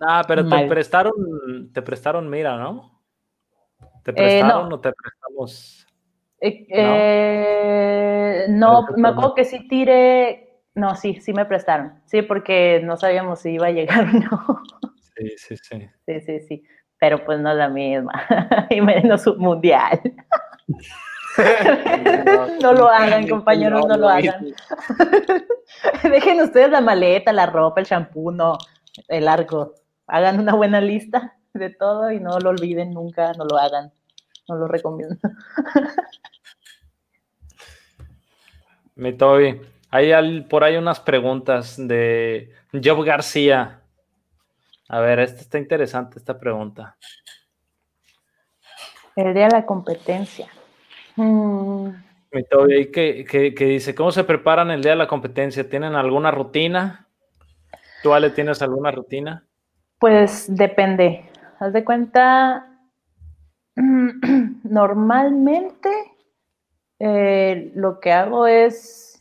Ah, 0.00 0.24
pero 0.26 0.48
te 0.48 0.66
prestaron, 0.66 1.72
te 1.72 1.82
prestaron, 1.82 2.28
mira, 2.28 2.56
¿no? 2.56 3.00
¿Te 4.02 4.12
eh, 4.12 4.14
prestaron 4.14 4.72
o 4.72 4.80
te 4.80 4.92
prestamos? 4.92 5.86
Eh, 6.40 6.66
eh, 6.70 8.46
no, 8.48 8.86
me 8.96 9.08
acuerdo 9.08 9.34
que 9.34 9.44
sí 9.44 9.68
tiré, 9.68 10.62
no, 10.74 10.96
sí, 10.96 11.20
sí 11.20 11.34
me 11.34 11.44
prestaron, 11.44 12.00
sí, 12.06 12.22
porque 12.22 12.80
no 12.82 12.96
sabíamos 12.96 13.40
si 13.40 13.50
iba 13.50 13.66
a 13.66 13.72
llegar 13.72 14.04
o 14.08 14.18
no. 14.18 14.62
Sí, 15.16 15.34
sí, 15.36 15.56
sí. 15.56 15.88
Sí, 16.06 16.20
sí, 16.22 16.40
sí, 16.40 16.64
pero 16.98 17.22
pues 17.24 17.38
no 17.40 17.50
es 17.50 17.56
la 17.58 17.68
misma, 17.68 18.26
y 18.70 18.80
menos 18.80 19.26
un 19.26 19.38
mundial. 19.38 20.00
no 22.62 22.72
lo 22.72 22.88
hagan, 22.88 23.28
compañeros, 23.28 23.86
no 23.86 23.96
lo 23.98 24.08
hagan. 24.08 24.46
Dejen 26.02 26.40
ustedes 26.40 26.70
la 26.70 26.80
maleta, 26.80 27.32
la 27.32 27.46
ropa, 27.46 27.80
el 27.80 27.86
shampoo, 27.86 28.32
no, 28.32 28.56
el 29.08 29.28
arco. 29.28 29.74
Hagan 30.10 30.40
una 30.40 30.54
buena 30.54 30.80
lista 30.80 31.36
de 31.54 31.70
todo 31.70 32.10
y 32.10 32.20
no 32.20 32.38
lo 32.40 32.50
olviden 32.50 32.92
nunca, 32.92 33.32
no 33.34 33.44
lo 33.44 33.56
hagan. 33.56 33.92
No 34.48 34.56
lo 34.56 34.66
recomiendo. 34.66 35.16
Mi 38.96 39.12
Toby, 39.12 39.60
hay 39.90 40.40
por 40.42 40.64
ahí 40.64 40.76
unas 40.76 41.00
preguntas 41.00 41.76
de 41.78 42.52
Job 42.72 43.04
García. 43.04 43.80
A 44.88 45.00
ver, 45.00 45.20
esta 45.20 45.40
está 45.40 45.58
interesante, 45.58 46.18
esta 46.18 46.38
pregunta. 46.38 46.96
El 49.14 49.32
día 49.32 49.44
de 49.44 49.52
la 49.52 49.64
competencia. 49.64 50.48
Mm. 51.16 51.90
Mi 52.32 52.44
Toby, 52.44 52.90
que, 52.90 53.24
que, 53.24 53.64
dice, 53.64 53.94
¿cómo 53.94 54.12
se 54.12 54.24
preparan 54.24 54.70
el 54.70 54.82
día 54.82 54.92
de 54.92 54.98
la 54.98 55.08
competencia? 55.08 55.68
¿Tienen 55.68 55.94
alguna 55.94 56.30
rutina? 56.30 57.08
¿Tú, 58.02 58.12
Ale, 58.12 58.30
tienes 58.30 58.62
alguna 58.62 58.90
rutina? 58.90 59.44
Pues 60.00 60.46
depende. 60.48 61.24
Haz 61.58 61.74
de 61.74 61.84
cuenta, 61.84 62.66
normalmente 64.64 65.90
eh, 66.98 67.70
lo 67.74 68.00
que 68.00 68.10
hago 68.10 68.46
es, 68.46 69.20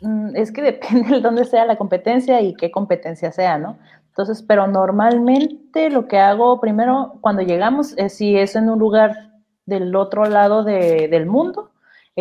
mm, 0.00 0.34
es 0.36 0.50
que 0.52 0.62
depende 0.72 1.16
de 1.16 1.20
dónde 1.20 1.44
sea 1.44 1.66
la 1.66 1.76
competencia 1.76 2.40
y 2.40 2.54
qué 2.54 2.70
competencia 2.70 3.30
sea, 3.30 3.58
¿no? 3.58 3.78
Entonces, 4.06 4.42
pero 4.42 4.66
normalmente 4.66 5.90
lo 5.90 6.08
que 6.08 6.18
hago 6.18 6.58
primero 6.58 7.18
cuando 7.20 7.42
llegamos 7.42 7.92
es 7.98 8.14
si 8.14 8.38
es 8.38 8.56
en 8.56 8.70
un 8.70 8.78
lugar 8.78 9.34
del 9.66 9.94
otro 9.94 10.24
lado 10.24 10.64
del 10.64 11.26
mundo, 11.26 11.72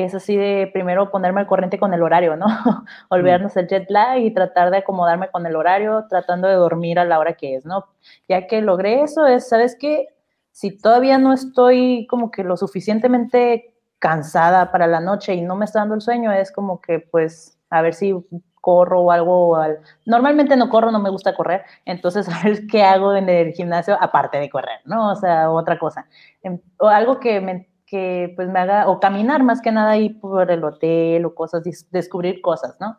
es 0.03 0.13
así 0.13 0.35
de 0.35 0.69
primero 0.71 1.09
ponerme 1.09 1.41
al 1.41 1.47
corriente 1.47 1.79
con 1.79 1.93
el 1.93 2.03
horario, 2.03 2.35
¿no? 2.35 2.45
Olvidarnos 3.09 3.57
el 3.57 3.67
jet 3.67 3.89
lag 3.89 4.19
y 4.19 4.31
tratar 4.31 4.69
de 4.69 4.77
acomodarme 4.77 5.29
con 5.29 5.45
el 5.45 5.55
horario, 5.55 6.05
tratando 6.07 6.47
de 6.47 6.53
dormir 6.53 6.99
a 6.99 7.05
la 7.05 7.17
hora 7.17 7.33
que 7.33 7.55
es, 7.55 7.65
¿no? 7.65 7.85
Ya 8.29 8.45
que 8.45 8.61
logré 8.61 9.01
eso, 9.01 9.25
es, 9.25 9.49
¿sabes 9.49 9.75
qué? 9.79 10.07
Si 10.51 10.77
todavía 10.77 11.17
no 11.17 11.33
estoy 11.33 12.05
como 12.09 12.29
que 12.29 12.43
lo 12.43 12.57
suficientemente 12.57 13.73
cansada 13.99 14.71
para 14.71 14.85
la 14.85 14.99
noche 14.99 15.33
y 15.33 15.41
no 15.41 15.55
me 15.55 15.65
está 15.65 15.79
dando 15.79 15.95
el 15.95 16.01
sueño, 16.01 16.31
es 16.31 16.51
como 16.51 16.79
que 16.79 16.99
pues 16.99 17.57
a 17.69 17.81
ver 17.81 17.93
si 17.95 18.13
corro 18.61 19.01
o 19.01 19.11
algo. 19.11 19.57
Normalmente 20.05 20.57
no 20.57 20.69
corro, 20.69 20.91
no 20.91 20.99
me 20.99 21.09
gusta 21.09 21.33
correr, 21.35 21.63
entonces 21.85 22.27
a 22.29 22.43
ver 22.43 22.67
qué 22.67 22.83
hago 22.83 23.15
en 23.15 23.29
el 23.29 23.53
gimnasio 23.53 23.97
aparte 23.99 24.37
de 24.37 24.49
correr, 24.49 24.79
¿no? 24.85 25.11
O 25.11 25.15
sea, 25.15 25.49
otra 25.49 25.79
cosa. 25.79 26.07
Em, 26.43 26.59
o 26.77 26.87
algo 26.87 27.19
que 27.19 27.41
me 27.41 27.67
que 27.87 28.33
pues 28.35 28.49
me 28.49 28.59
haga, 28.59 28.87
o 28.89 28.99
caminar 28.99 29.43
más 29.43 29.61
que 29.61 29.71
nada 29.71 29.91
ahí 29.91 30.09
por 30.09 30.51
el 30.51 30.63
hotel 30.63 31.25
o 31.25 31.33
cosas, 31.33 31.63
descubrir 31.89 32.41
cosas, 32.41 32.77
¿no? 32.79 32.97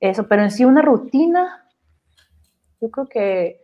Eso, 0.00 0.26
pero 0.26 0.42
en 0.42 0.50
sí 0.50 0.64
una 0.64 0.82
rutina, 0.82 1.68
yo 2.80 2.90
creo 2.90 3.06
que 3.06 3.60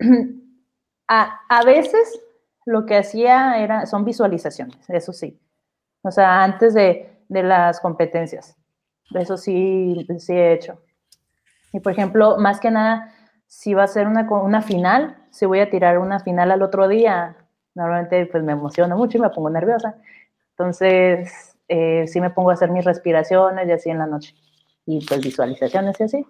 a, 1.08 1.40
a 1.48 1.64
veces 1.64 2.20
lo 2.66 2.84
que 2.86 2.98
hacía 2.98 3.58
era, 3.58 3.86
son 3.86 4.04
visualizaciones, 4.04 4.90
eso 4.90 5.12
sí. 5.12 5.40
O 6.02 6.10
sea, 6.10 6.42
antes 6.42 6.74
de, 6.74 7.24
de 7.28 7.42
las 7.44 7.80
competencias, 7.80 8.56
eso 9.14 9.36
sí, 9.36 10.06
sí 10.18 10.32
he 10.32 10.52
hecho. 10.52 10.82
Y 11.72 11.80
por 11.80 11.92
ejemplo, 11.92 12.36
más 12.38 12.58
que 12.58 12.70
nada, 12.72 13.14
si 13.46 13.74
va 13.74 13.84
a 13.84 13.88
ser 13.88 14.08
una, 14.08 14.28
una 14.28 14.62
final, 14.62 15.16
si 15.30 15.46
voy 15.46 15.60
a 15.60 15.70
tirar 15.70 15.98
una 15.98 16.18
final 16.18 16.50
al 16.50 16.62
otro 16.62 16.88
día, 16.88 17.36
Normalmente 17.74 18.26
pues 18.26 18.42
me 18.42 18.52
emociono 18.52 18.96
mucho 18.96 19.18
y 19.18 19.20
me 19.20 19.30
pongo 19.30 19.50
nerviosa. 19.50 19.96
Entonces, 20.50 21.56
eh, 21.68 22.06
sí 22.06 22.20
me 22.20 22.30
pongo 22.30 22.50
a 22.50 22.54
hacer 22.54 22.70
mis 22.70 22.84
respiraciones 22.84 23.68
y 23.68 23.72
así 23.72 23.90
en 23.90 23.98
la 23.98 24.06
noche. 24.06 24.34
Y 24.86 25.04
pues 25.06 25.20
visualizaciones 25.20 25.98
y 26.00 26.02
así. 26.02 26.26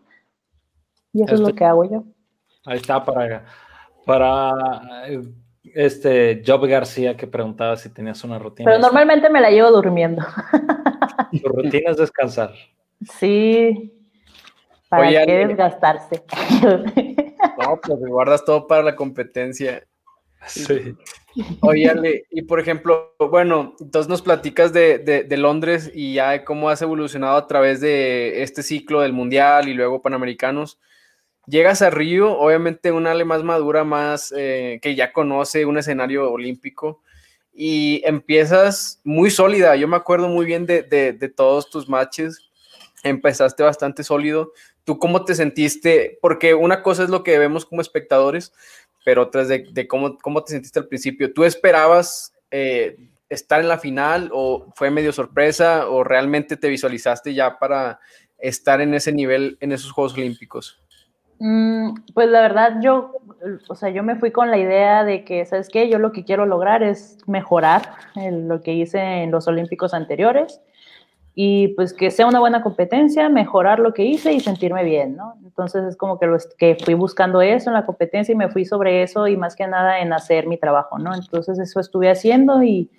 Y 1.12 1.24
eso 1.24 1.34
es 1.34 1.40
lo 1.40 1.54
que 1.54 1.64
hago 1.64 1.84
yo. 1.84 2.04
Ahí 2.66 2.76
está 2.76 3.04
para, 3.04 3.44
para 4.04 4.52
este 5.74 6.42
Job 6.46 6.66
García 6.66 7.16
que 7.16 7.26
preguntaba 7.26 7.76
si 7.76 7.92
tenías 7.92 8.22
una 8.24 8.38
rutina. 8.38 8.70
Pero 8.70 8.82
normalmente 8.82 9.30
me 9.30 9.40
la 9.40 9.50
llevo 9.50 9.70
durmiendo. 9.70 10.22
Tu 11.42 11.48
rutina 11.48 11.90
es 11.90 11.96
descansar. 11.96 12.52
Sí. 13.18 13.96
¿Para 14.88 15.24
qué 15.24 15.46
desgastarse? 15.46 16.24
No, 17.58 17.78
pues 17.80 17.98
guardas 18.00 18.44
todo 18.44 18.66
para 18.66 18.82
la 18.82 18.96
competencia. 18.96 19.82
Sí. 20.46 20.96
Oye, 21.60 22.24
y 22.30 22.42
por 22.42 22.60
ejemplo, 22.60 23.14
bueno, 23.18 23.74
entonces 23.80 24.08
nos 24.08 24.22
platicas 24.22 24.72
de, 24.72 25.26
Londres 25.38 25.90
y 25.94 26.14
ya 26.14 26.30
de 26.30 26.44
cómo 26.44 26.70
has 26.70 26.82
evolucionado 26.82 27.36
a 27.36 27.46
través 27.46 27.80
de 27.80 28.42
este 28.42 28.62
ciclo 28.62 29.00
del 29.00 29.12
Mundial 29.12 29.68
y 29.68 29.74
luego 29.74 30.02
Panamericanos. 30.02 30.78
Llegas 31.46 31.82
a 31.82 31.90
Río, 31.90 32.38
obviamente 32.38 32.92
una 32.92 33.12
Ale 33.12 33.24
más 33.24 33.42
madura, 33.42 33.84
más 33.84 34.32
eh, 34.36 34.78
que 34.82 34.94
ya 34.94 35.12
conoce 35.12 35.66
un 35.66 35.78
escenario 35.78 36.30
olímpico 36.30 37.02
y 37.52 38.02
empiezas 38.04 39.00
muy 39.04 39.30
sólida. 39.30 39.76
Yo 39.76 39.88
me 39.88 39.96
acuerdo 39.96 40.28
muy 40.28 40.46
bien 40.46 40.66
de, 40.66 40.82
de 40.82 41.28
todos 41.28 41.70
tus 41.70 41.88
matches. 41.88 42.50
Empezaste 43.02 43.62
bastante 43.62 44.04
sólido. 44.04 44.52
¿Tú 44.84 44.98
cómo 44.98 45.24
te 45.24 45.34
sentiste? 45.34 46.18
Porque 46.20 46.54
una 46.54 46.82
cosa 46.82 47.04
es 47.04 47.10
lo 47.10 47.22
que 47.22 47.38
vemos 47.38 47.64
como 47.64 47.80
espectadores, 47.80 48.52
pero 49.04 49.22
otras 49.22 49.48
de, 49.48 49.66
de 49.70 49.86
cómo, 49.86 50.18
cómo 50.18 50.42
te 50.44 50.52
sentiste 50.52 50.78
al 50.78 50.88
principio. 50.88 51.32
¿Tú 51.32 51.44
esperabas 51.44 52.34
eh, 52.50 52.96
estar 53.28 53.60
en 53.60 53.68
la 53.68 53.78
final 53.78 54.30
o 54.32 54.72
fue 54.74 54.90
medio 54.90 55.12
sorpresa 55.12 55.88
o 55.88 56.04
realmente 56.04 56.56
te 56.56 56.68
visualizaste 56.68 57.34
ya 57.34 57.58
para 57.58 58.00
estar 58.38 58.80
en 58.80 58.94
ese 58.94 59.12
nivel 59.12 59.56
en 59.60 59.72
esos 59.72 59.92
Juegos 59.92 60.14
Olímpicos? 60.14 60.82
Mm, 61.38 61.94
pues 62.12 62.28
la 62.28 62.42
verdad 62.42 62.76
yo, 62.82 63.16
o 63.68 63.74
sea, 63.74 63.88
yo 63.88 64.02
me 64.02 64.16
fui 64.16 64.30
con 64.30 64.50
la 64.50 64.58
idea 64.58 65.04
de 65.04 65.24
que, 65.24 65.46
¿sabes 65.46 65.68
qué? 65.70 65.88
Yo 65.88 65.98
lo 65.98 66.12
que 66.12 66.24
quiero 66.24 66.44
lograr 66.44 66.82
es 66.82 67.16
mejorar 67.26 67.94
lo 68.14 68.60
que 68.60 68.74
hice 68.74 68.98
en 68.98 69.30
los 69.30 69.48
Olímpicos 69.48 69.94
anteriores 69.94 70.60
y 71.34 71.68
pues 71.68 71.92
que 71.92 72.10
sea 72.10 72.26
una 72.26 72.40
buena 72.40 72.62
competencia, 72.62 73.28
mejorar 73.28 73.78
lo 73.78 73.94
que 73.94 74.04
hice 74.04 74.32
y 74.32 74.40
sentirme 74.40 74.84
bien, 74.84 75.16
¿no? 75.16 75.34
Entonces 75.44 75.84
es 75.84 75.96
como 75.96 76.18
que, 76.18 76.26
lo, 76.26 76.36
que 76.58 76.76
fui 76.84 76.94
buscando 76.94 77.40
eso 77.40 77.70
en 77.70 77.74
la 77.74 77.86
competencia 77.86 78.32
y 78.32 78.36
me 78.36 78.48
fui 78.48 78.64
sobre 78.64 79.02
eso 79.02 79.26
y 79.28 79.36
más 79.36 79.54
que 79.54 79.66
nada 79.66 80.00
en 80.00 80.12
hacer 80.12 80.46
mi 80.46 80.58
trabajo, 80.58 80.98
¿no? 80.98 81.14
Entonces 81.14 81.58
eso 81.58 81.80
estuve 81.80 82.10
haciendo 82.10 82.62
y, 82.62 82.90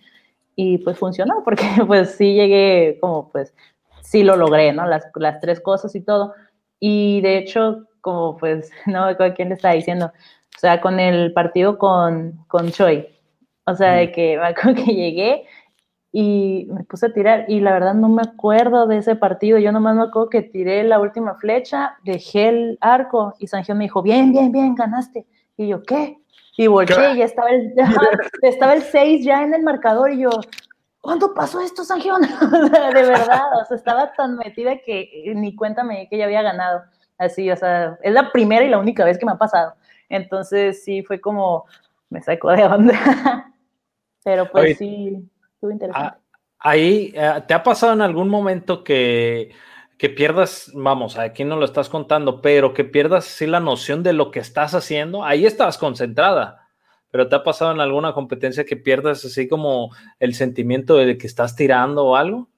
y 0.56 0.78
pues 0.80 0.98
funcionó 0.98 1.42
porque 1.46 1.66
pues 1.86 2.12
sí 2.16 2.34
llegué 2.34 2.98
como 3.02 3.30
pues 3.30 3.54
sí 4.02 4.24
lo 4.24 4.36
logré, 4.36 4.74
¿no? 4.74 4.86
Las, 4.88 5.06
las 5.16 5.40
tres 5.40 5.60
cosas 5.60 5.96
y 5.96 6.02
todo. 6.02 6.34
Y 6.80 7.22
de 7.22 7.38
hecho, 7.38 7.88
como 8.02 8.38
pues, 8.38 8.72
¿no? 8.86 9.08
¿Quién 9.36 9.50
le 9.50 9.56
está 9.56 9.72
diciendo? 9.72 10.08
O 10.08 10.60
sea, 10.60 10.82
con 10.82 11.00
el 11.00 11.34
partido 11.34 11.78
con, 11.78 12.44
con 12.48 12.72
Choi. 12.72 13.08
O 13.66 13.76
sea, 13.76 13.94
de 13.94 14.12
que 14.12 14.38
me 14.38 14.48
acuerdo 14.48 14.84
que 14.84 14.94
llegué 14.94 15.46
y 16.12 16.68
me 16.70 16.84
puse 16.84 17.06
a 17.06 17.14
tirar 17.14 17.46
y 17.48 17.62
la 17.62 17.72
verdad 17.72 17.94
no 17.94 18.10
me 18.10 18.22
acuerdo 18.22 18.86
de 18.86 18.98
ese 18.98 19.16
partido, 19.16 19.58
yo 19.58 19.72
nomás 19.72 19.96
me 19.96 20.04
acuerdo 20.04 20.30
que 20.30 20.42
tiré 20.42 20.84
la 20.84 21.00
última 21.00 21.36
flecha, 21.36 21.98
dejé 22.04 22.50
el 22.50 22.78
arco 22.82 23.34
y 23.40 23.48
Sanjión 23.48 23.78
me 23.78 23.86
dijo, 23.86 24.02
bien, 24.02 24.32
bien, 24.32 24.52
bien, 24.52 24.76
ganaste. 24.76 25.26
Y 25.56 25.70
yo, 25.70 25.84
¿qué? 25.84 26.18
Y 26.58 26.68
volteé 26.68 27.14
y 27.14 27.18
ya 27.20 27.26
estaba 27.26 27.50
el, 27.50 27.74
estaba 28.42 28.74
el 28.74 28.82
6 28.82 29.24
ya 29.24 29.42
en 29.44 29.54
el 29.54 29.64
marcador 29.64 30.12
y 30.12 30.20
yo, 30.20 30.30
¿cuándo 31.00 31.34
pasó 31.34 31.62
esto, 31.62 31.86
Sanjión? 31.86 32.22
de 32.94 33.04
verdad, 33.04 33.42
o 33.62 33.66
sea, 33.66 33.78
estaba 33.78 34.12
tan 34.14 34.36
metida 34.36 34.78
que 34.78 35.32
ni 35.34 35.56
cuenta 35.56 35.84
me 35.84 36.10
que 36.10 36.18
ya 36.18 36.26
había 36.26 36.42
ganado. 36.42 36.84
así, 37.18 37.50
o 37.50 37.56
sea, 37.56 37.98
es 38.02 38.14
la 38.14 38.32
primera 38.34 38.66
y 38.66 38.70
la 38.70 38.80
única 38.80 39.06
vez 39.06 39.18
que 39.18 39.26
me 39.26 39.32
ha 39.32 39.38
pasado. 39.38 39.76
Entonces 40.10 40.84
sí, 40.84 41.04
fue 41.04 41.22
como, 41.22 41.66
me 42.10 42.22
sacó 42.22 42.52
de 42.52 42.66
onda. 42.66 42.94
Pero 44.24 44.52
pues 44.52 44.78
sí, 44.78 45.28
estuvo 45.62 45.72
interesante. 45.72 46.18
Ah, 46.18 46.18
ahí, 46.60 47.14
eh, 47.16 47.44
¿te 47.48 47.54
ha 47.54 47.62
pasado 47.62 47.94
en 47.94 48.02
algún 48.02 48.30
momento 48.30 48.84
que, 48.84 49.52
que 49.98 50.10
pierdas, 50.10 50.72
vamos, 50.74 51.18
aquí 51.18 51.44
no 51.44 51.56
lo 51.56 51.66
estás 51.66 51.88
contando, 51.88 52.42
pero 52.42 52.74
que 52.74 52.84
pierdas 52.84 53.26
sí 53.26 53.46
la 53.46 53.60
noción 53.60 54.02
de 54.02 54.14
lo 54.14 54.32
que 54.32 54.40
estás 54.40 54.74
haciendo? 54.74 55.24
Ahí 55.24 55.46
estabas 55.46 55.78
concentrada, 55.78 56.68
pero 57.12 57.28
¿te 57.28 57.36
ha 57.36 57.44
pasado 57.44 57.72
en 57.72 57.80
alguna 57.80 58.14
competencia 58.14 58.66
que 58.66 58.76
pierdas 58.76 59.24
así 59.24 59.48
como 59.48 59.92
el 60.20 60.34
sentimiento 60.34 60.98
de 60.98 61.18
que 61.20 61.28
estás 61.28 61.56
tirando 61.56 62.06
o 62.06 62.16
algo? 62.16 62.50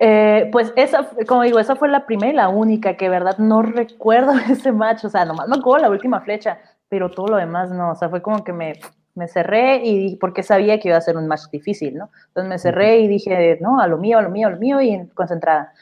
Eh, 0.00 0.48
pues 0.52 0.72
esa, 0.76 1.10
como 1.26 1.42
digo, 1.42 1.58
esa 1.58 1.74
fue 1.76 1.88
la 1.88 2.06
primera 2.06 2.32
y 2.32 2.36
la 2.36 2.48
única 2.48 2.96
que, 2.96 3.10
verdad, 3.10 3.36
no 3.36 3.60
recuerdo 3.60 4.32
ese 4.50 4.72
match, 4.72 5.04
o 5.04 5.10
sea, 5.10 5.26
nomás 5.26 5.48
me 5.48 5.56
acuerdo 5.56 5.84
la 5.84 5.90
última 5.90 6.22
flecha, 6.22 6.58
pero 6.88 7.10
todo 7.10 7.26
lo 7.26 7.36
demás 7.36 7.70
no, 7.70 7.90
o 7.90 7.94
sea, 7.94 8.08
fue 8.08 8.22
como 8.22 8.42
que 8.42 8.54
me, 8.54 8.80
me 9.18 9.28
cerré 9.28 9.82
y 9.84 10.16
porque 10.16 10.42
sabía 10.42 10.78
que 10.78 10.88
iba 10.88 10.96
a 10.96 11.00
ser 11.00 11.16
un 11.16 11.26
match 11.26 11.48
difícil, 11.52 11.96
¿no? 11.96 12.10
Entonces 12.28 12.48
me 12.48 12.58
cerré 12.58 12.98
y 12.98 13.08
dije, 13.08 13.58
no, 13.60 13.80
a 13.80 13.86
lo 13.86 13.98
mío, 13.98 14.18
a 14.18 14.22
lo 14.22 14.30
mío, 14.30 14.48
a 14.48 14.50
lo 14.50 14.58
mío 14.58 14.80
y 14.80 15.06
concentrada. 15.08 15.72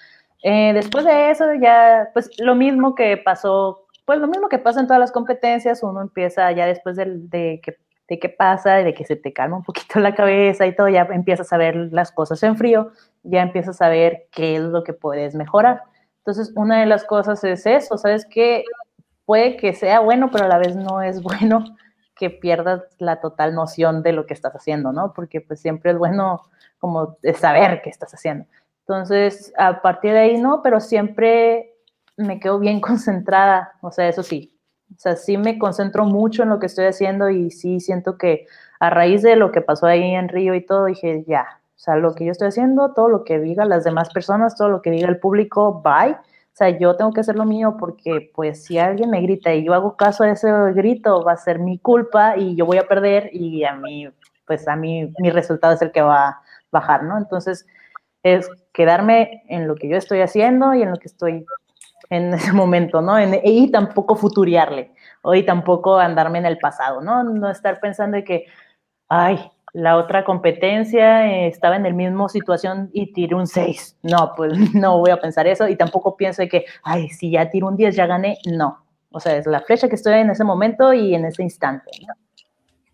Eh, 0.42 0.72
después 0.74 1.04
de 1.04 1.30
eso 1.30 1.46
ya, 1.54 2.10
pues 2.12 2.30
lo 2.38 2.54
mismo 2.54 2.94
que 2.94 3.16
pasó, 3.16 3.86
pues 4.04 4.18
lo 4.18 4.26
mismo 4.28 4.48
que 4.48 4.58
pasa 4.58 4.80
en 4.80 4.86
todas 4.86 5.00
las 5.00 5.12
competencias, 5.12 5.82
uno 5.82 6.00
empieza 6.00 6.50
ya 6.52 6.66
después 6.66 6.96
de, 6.96 7.04
de 7.06 7.60
que 7.62 7.76
de 8.08 8.20
qué 8.20 8.28
pasa, 8.28 8.74
de 8.76 8.94
que 8.94 9.04
se 9.04 9.16
te 9.16 9.32
calma 9.32 9.56
un 9.56 9.64
poquito 9.64 9.98
la 9.98 10.14
cabeza 10.14 10.64
y 10.66 10.74
todo, 10.76 10.88
ya 10.88 11.02
empiezas 11.10 11.52
a 11.52 11.56
ver 11.56 11.74
las 11.90 12.12
cosas 12.12 12.40
en 12.44 12.56
frío, 12.56 12.92
ya 13.24 13.42
empiezas 13.42 13.82
a 13.82 13.88
ver 13.88 14.28
qué 14.30 14.56
es 14.56 14.62
lo 14.62 14.84
que 14.84 14.92
puedes 14.92 15.34
mejorar. 15.34 15.82
Entonces, 16.18 16.52
una 16.56 16.80
de 16.80 16.86
las 16.86 17.04
cosas 17.04 17.42
es 17.44 17.66
eso, 17.66 17.98
¿sabes 17.98 18.24
que 18.26 18.64
Puede 19.26 19.56
que 19.56 19.74
sea 19.74 19.98
bueno, 20.00 20.30
pero 20.30 20.44
a 20.44 20.48
la 20.48 20.58
vez 20.58 20.76
no 20.76 21.02
es 21.02 21.20
bueno 21.22 21.64
que 22.16 22.30
pierdas 22.30 22.82
la 22.98 23.20
total 23.20 23.54
noción 23.54 24.02
de 24.02 24.12
lo 24.12 24.26
que 24.26 24.34
estás 24.34 24.54
haciendo, 24.54 24.92
¿no? 24.92 25.12
Porque 25.12 25.40
pues 25.40 25.60
siempre 25.60 25.92
es 25.92 25.98
bueno 25.98 26.42
como 26.78 27.18
saber 27.38 27.82
qué 27.82 27.90
estás 27.90 28.12
haciendo. 28.14 28.46
Entonces, 28.80 29.52
a 29.58 29.82
partir 29.82 30.12
de 30.12 30.20
ahí 30.20 30.40
no, 30.40 30.62
pero 30.62 30.80
siempre 30.80 31.74
me 32.16 32.40
quedo 32.40 32.58
bien 32.58 32.80
concentrada, 32.80 33.74
o 33.82 33.90
sea, 33.90 34.08
eso 34.08 34.22
sí, 34.22 34.58
o 34.94 34.98
sea, 34.98 35.16
sí 35.16 35.36
me 35.36 35.58
concentro 35.58 36.04
mucho 36.04 36.42
en 36.42 36.48
lo 36.48 36.58
que 36.58 36.66
estoy 36.66 36.86
haciendo 36.86 37.28
y 37.28 37.50
sí 37.50 37.80
siento 37.80 38.16
que 38.16 38.46
a 38.78 38.90
raíz 38.90 39.22
de 39.22 39.36
lo 39.36 39.52
que 39.52 39.60
pasó 39.60 39.86
ahí 39.86 40.14
en 40.14 40.28
Río 40.28 40.54
y 40.54 40.64
todo, 40.64 40.86
dije, 40.86 41.24
ya, 41.26 41.60
o 41.74 41.78
sea, 41.78 41.96
lo 41.96 42.14
que 42.14 42.24
yo 42.24 42.32
estoy 42.32 42.48
haciendo, 42.48 42.94
todo 42.94 43.08
lo 43.08 43.24
que 43.24 43.38
diga 43.38 43.64
las 43.64 43.84
demás 43.84 44.10
personas, 44.10 44.56
todo 44.56 44.68
lo 44.68 44.80
que 44.80 44.90
diga 44.90 45.08
el 45.08 45.18
público, 45.18 45.82
bye. 45.82 46.16
O 46.56 46.58
sea, 46.58 46.70
yo 46.70 46.96
tengo 46.96 47.12
que 47.12 47.20
hacer 47.20 47.36
lo 47.36 47.44
mío 47.44 47.76
porque, 47.78 48.30
pues, 48.34 48.64
si 48.64 48.78
alguien 48.78 49.10
me 49.10 49.20
grita 49.20 49.52
y 49.52 49.62
yo 49.62 49.74
hago 49.74 49.94
caso 49.94 50.24
a 50.24 50.30
ese 50.30 50.50
grito, 50.72 51.22
va 51.22 51.32
a 51.32 51.36
ser 51.36 51.58
mi 51.58 51.78
culpa 51.78 52.38
y 52.38 52.56
yo 52.56 52.64
voy 52.64 52.78
a 52.78 52.88
perder 52.88 53.28
y 53.30 53.62
a 53.64 53.74
mí, 53.74 54.08
pues, 54.46 54.66
a 54.66 54.74
mí, 54.74 55.12
mi 55.18 55.28
resultado 55.28 55.74
es 55.74 55.82
el 55.82 55.92
que 55.92 56.00
va 56.00 56.28
a 56.28 56.42
bajar, 56.72 57.02
¿no? 57.02 57.18
Entonces, 57.18 57.66
es 58.22 58.48
quedarme 58.72 59.42
en 59.48 59.68
lo 59.68 59.74
que 59.74 59.86
yo 59.86 59.98
estoy 59.98 60.22
haciendo 60.22 60.72
y 60.72 60.80
en 60.80 60.92
lo 60.92 60.96
que 60.96 61.08
estoy 61.08 61.44
en 62.08 62.32
ese 62.50 62.54
momento, 62.54 63.02
¿no? 63.02 63.16
y 63.20 63.70
tampoco 63.70 64.16
futuriarle, 64.16 64.92
o 65.20 65.34
y 65.34 65.44
tampoco 65.44 65.98
andarme 65.98 66.38
en 66.38 66.46
el 66.46 66.56
pasado, 66.56 67.02
¿no? 67.02 67.22
No 67.22 67.50
estar 67.50 67.80
pensando 67.80 68.16
de 68.16 68.24
que, 68.24 68.46
ay, 69.10 69.52
la 69.76 69.98
otra 69.98 70.24
competencia 70.24 71.26
eh, 71.26 71.48
estaba 71.48 71.76
en 71.76 71.84
el 71.84 71.92
mismo 71.92 72.30
situación 72.30 72.88
y 72.94 73.12
tiré 73.12 73.34
un 73.34 73.46
6. 73.46 73.98
No, 74.02 74.32
pues 74.34 74.52
no 74.74 74.98
voy 74.98 75.10
a 75.10 75.20
pensar 75.20 75.46
eso 75.46 75.68
y 75.68 75.76
tampoco 75.76 76.16
pienso 76.16 76.40
de 76.40 76.48
que, 76.48 76.64
ay, 76.82 77.10
si 77.10 77.30
ya 77.30 77.50
tiro 77.50 77.68
un 77.68 77.76
10 77.76 77.94
ya 77.94 78.06
gané. 78.06 78.38
No. 78.46 78.82
O 79.10 79.20
sea, 79.20 79.36
es 79.36 79.46
la 79.46 79.60
flecha 79.60 79.86
que 79.88 79.96
estoy 79.96 80.14
en 80.14 80.30
ese 80.30 80.44
momento 80.44 80.94
y 80.94 81.14
en 81.14 81.26
ese 81.26 81.42
instante. 81.42 81.90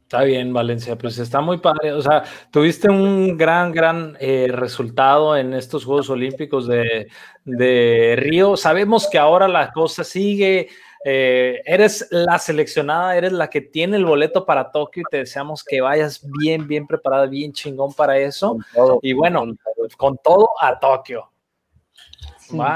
Está 0.02 0.24
bien, 0.24 0.52
Valencia, 0.52 0.98
pues 0.98 1.18
está 1.18 1.40
muy 1.40 1.58
padre. 1.58 1.92
O 1.92 2.02
sea, 2.02 2.24
tuviste 2.50 2.90
un 2.90 3.36
gran, 3.38 3.70
gran 3.70 4.16
eh, 4.18 4.48
resultado 4.50 5.36
en 5.36 5.54
estos 5.54 5.84
Juegos 5.84 6.10
Olímpicos 6.10 6.66
de, 6.66 8.16
Río. 8.16 8.56
Sabemos 8.56 9.08
que 9.08 9.18
ahora 9.18 9.46
la 9.46 9.70
cosa 9.70 10.02
sigue. 10.02 10.68
Eh, 11.04 11.62
eres 11.64 12.06
la 12.10 12.38
seleccionada, 12.38 13.16
eres 13.16 13.32
la 13.32 13.50
que 13.50 13.60
tiene 13.60 13.96
el 13.96 14.04
boleto 14.04 14.46
para 14.46 14.70
Tokio 14.70 15.02
y 15.02 15.10
te 15.10 15.18
deseamos 15.18 15.64
que 15.64 15.80
vayas 15.80 16.24
bien, 16.40 16.66
bien 16.68 16.86
preparada, 16.86 17.26
bien 17.26 17.52
chingón 17.52 17.92
para 17.92 18.18
eso. 18.18 18.56
y 19.02 19.12
bueno, 19.12 19.44
con 19.96 20.18
todo 20.18 20.50
a 20.60 20.78
Tokio. 20.78 21.32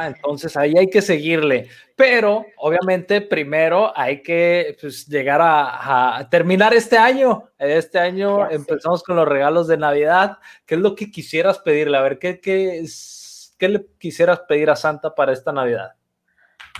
Entonces 0.07 0.57
ahí 0.57 0.75
hay 0.77 0.89
que 0.89 1.03
seguirle. 1.03 1.69
Pero 1.95 2.45
obviamente 2.59 3.21
primero 3.23 3.93
hay 3.97 4.23
que 4.23 4.77
pues, 4.81 5.07
llegar 5.07 5.41
a, 5.43 6.27
terminar 6.31 6.75
este 6.75 6.99
año. 6.99 7.51
Este 7.59 7.99
año 7.99 8.51
empezamos 8.51 9.03
con 9.03 9.17
los 9.17 9.29
regalos 9.29 9.67
de 9.67 9.77
Navidad. 9.77 10.39
¿Qué 10.67 10.75
es 10.75 10.81
lo 10.81 10.95
que 10.95 11.11
quisieras 11.11 11.59
pedirle? 11.59 11.97
A 11.97 12.03
ver, 12.03 12.19
¿qué, 12.19 12.41
qué, 12.41 12.85
qué 13.59 13.69
le 13.69 13.87
quisieras 13.99 14.41
pedir 14.41 14.71
a 14.71 14.77
Santa 14.77 15.15
para 15.15 15.33
esta 15.33 15.53
Navidad? 15.53 15.95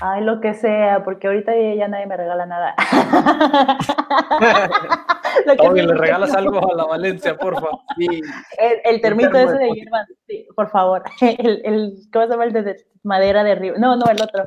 Ay, 0.01 0.25
lo 0.25 0.41
que 0.41 0.53
sea, 0.53 1.03
porque 1.05 1.27
ahorita 1.27 1.53
ya 1.75 1.89
nadie 1.89 2.07
me 2.07 2.17
regala 2.17 2.45
nada. 2.45 2.75
Oye, 5.59 5.83
le 5.85 5.95
regalas 5.95 6.35
algo 6.35 6.71
a 6.71 6.75
la 6.75 6.85
Valencia, 6.85 7.37
por 7.37 7.55
favor. 7.55 7.81
El, 8.85 9.01
termito 9.01 9.39
ese 9.39 9.57
de 9.57 9.71
hierba, 9.71 10.07
sí, 10.27 10.47
por 10.55 10.71
favor. 10.71 11.03
El, 11.21 11.63
el, 11.65 11.95
¿Cómo 12.13 12.27
se 12.27 12.31
llama 12.31 12.45
el 12.45 12.53
de 12.53 12.77
madera 13.03 13.43
de 13.43 13.55
río? 13.55 13.75
No, 13.79 13.97
no, 13.97 14.05
el 14.07 14.21
otro. 14.21 14.47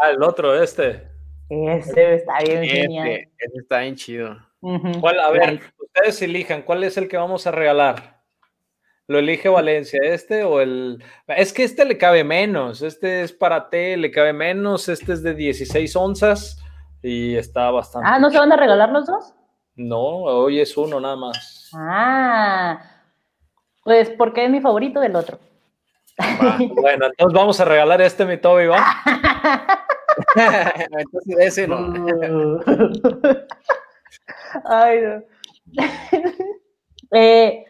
Ah, 0.00 0.10
el 0.10 0.22
otro, 0.22 0.62
este. 0.62 1.08
Ese 1.48 2.14
está 2.14 2.38
bien 2.38 2.64
genial. 2.64 3.08
Ese 3.08 3.58
está 3.58 3.80
bien 3.80 3.96
chido. 3.96 4.36
¿Cuál, 5.00 5.20
a 5.20 5.30
ver, 5.30 5.60
ustedes 5.78 6.20
elijan, 6.22 6.62
¿cuál 6.62 6.84
es 6.84 6.96
el 6.96 7.08
que 7.08 7.16
vamos 7.16 7.46
a 7.46 7.52
regalar? 7.52 8.15
¿Lo 9.08 9.20
elige 9.20 9.48
Valencia 9.48 10.00
este 10.02 10.42
o 10.42 10.60
el...? 10.60 11.02
Es 11.28 11.52
que 11.52 11.62
este 11.62 11.84
le 11.84 11.96
cabe 11.96 12.24
menos, 12.24 12.82
este 12.82 13.22
es 13.22 13.32
para 13.32 13.70
té, 13.70 13.96
le 13.96 14.10
cabe 14.10 14.32
menos, 14.32 14.88
este 14.88 15.12
es 15.12 15.22
de 15.22 15.34
16 15.34 15.94
onzas 15.94 16.58
y 17.02 17.36
está 17.36 17.70
bastante... 17.70 18.08
Ah, 18.10 18.18
¿no 18.18 18.30
se 18.30 18.38
van 18.38 18.52
a 18.52 18.56
regalar 18.56 18.90
los 18.90 19.06
dos? 19.06 19.32
No, 19.76 20.00
hoy 20.00 20.58
es 20.58 20.76
uno 20.76 20.98
nada 20.98 21.14
más. 21.14 21.70
Ah, 21.74 22.80
pues 23.84 24.10
porque 24.10 24.44
es 24.44 24.50
mi 24.50 24.60
favorito 24.60 24.98
del 24.98 25.14
otro. 25.14 25.38
bueno, 26.74 27.06
entonces 27.06 27.32
vamos 27.32 27.60
a 27.60 27.64
regalar 27.64 28.00
este 28.00 28.24
mi 28.24 28.38
Toby, 28.38 28.66
¿va? 28.66 28.84
entonces 30.98 31.36
ese 31.38 31.68
no. 31.68 31.92
Ay, 34.64 35.00
no. 35.00 35.22
eh, 37.12 37.66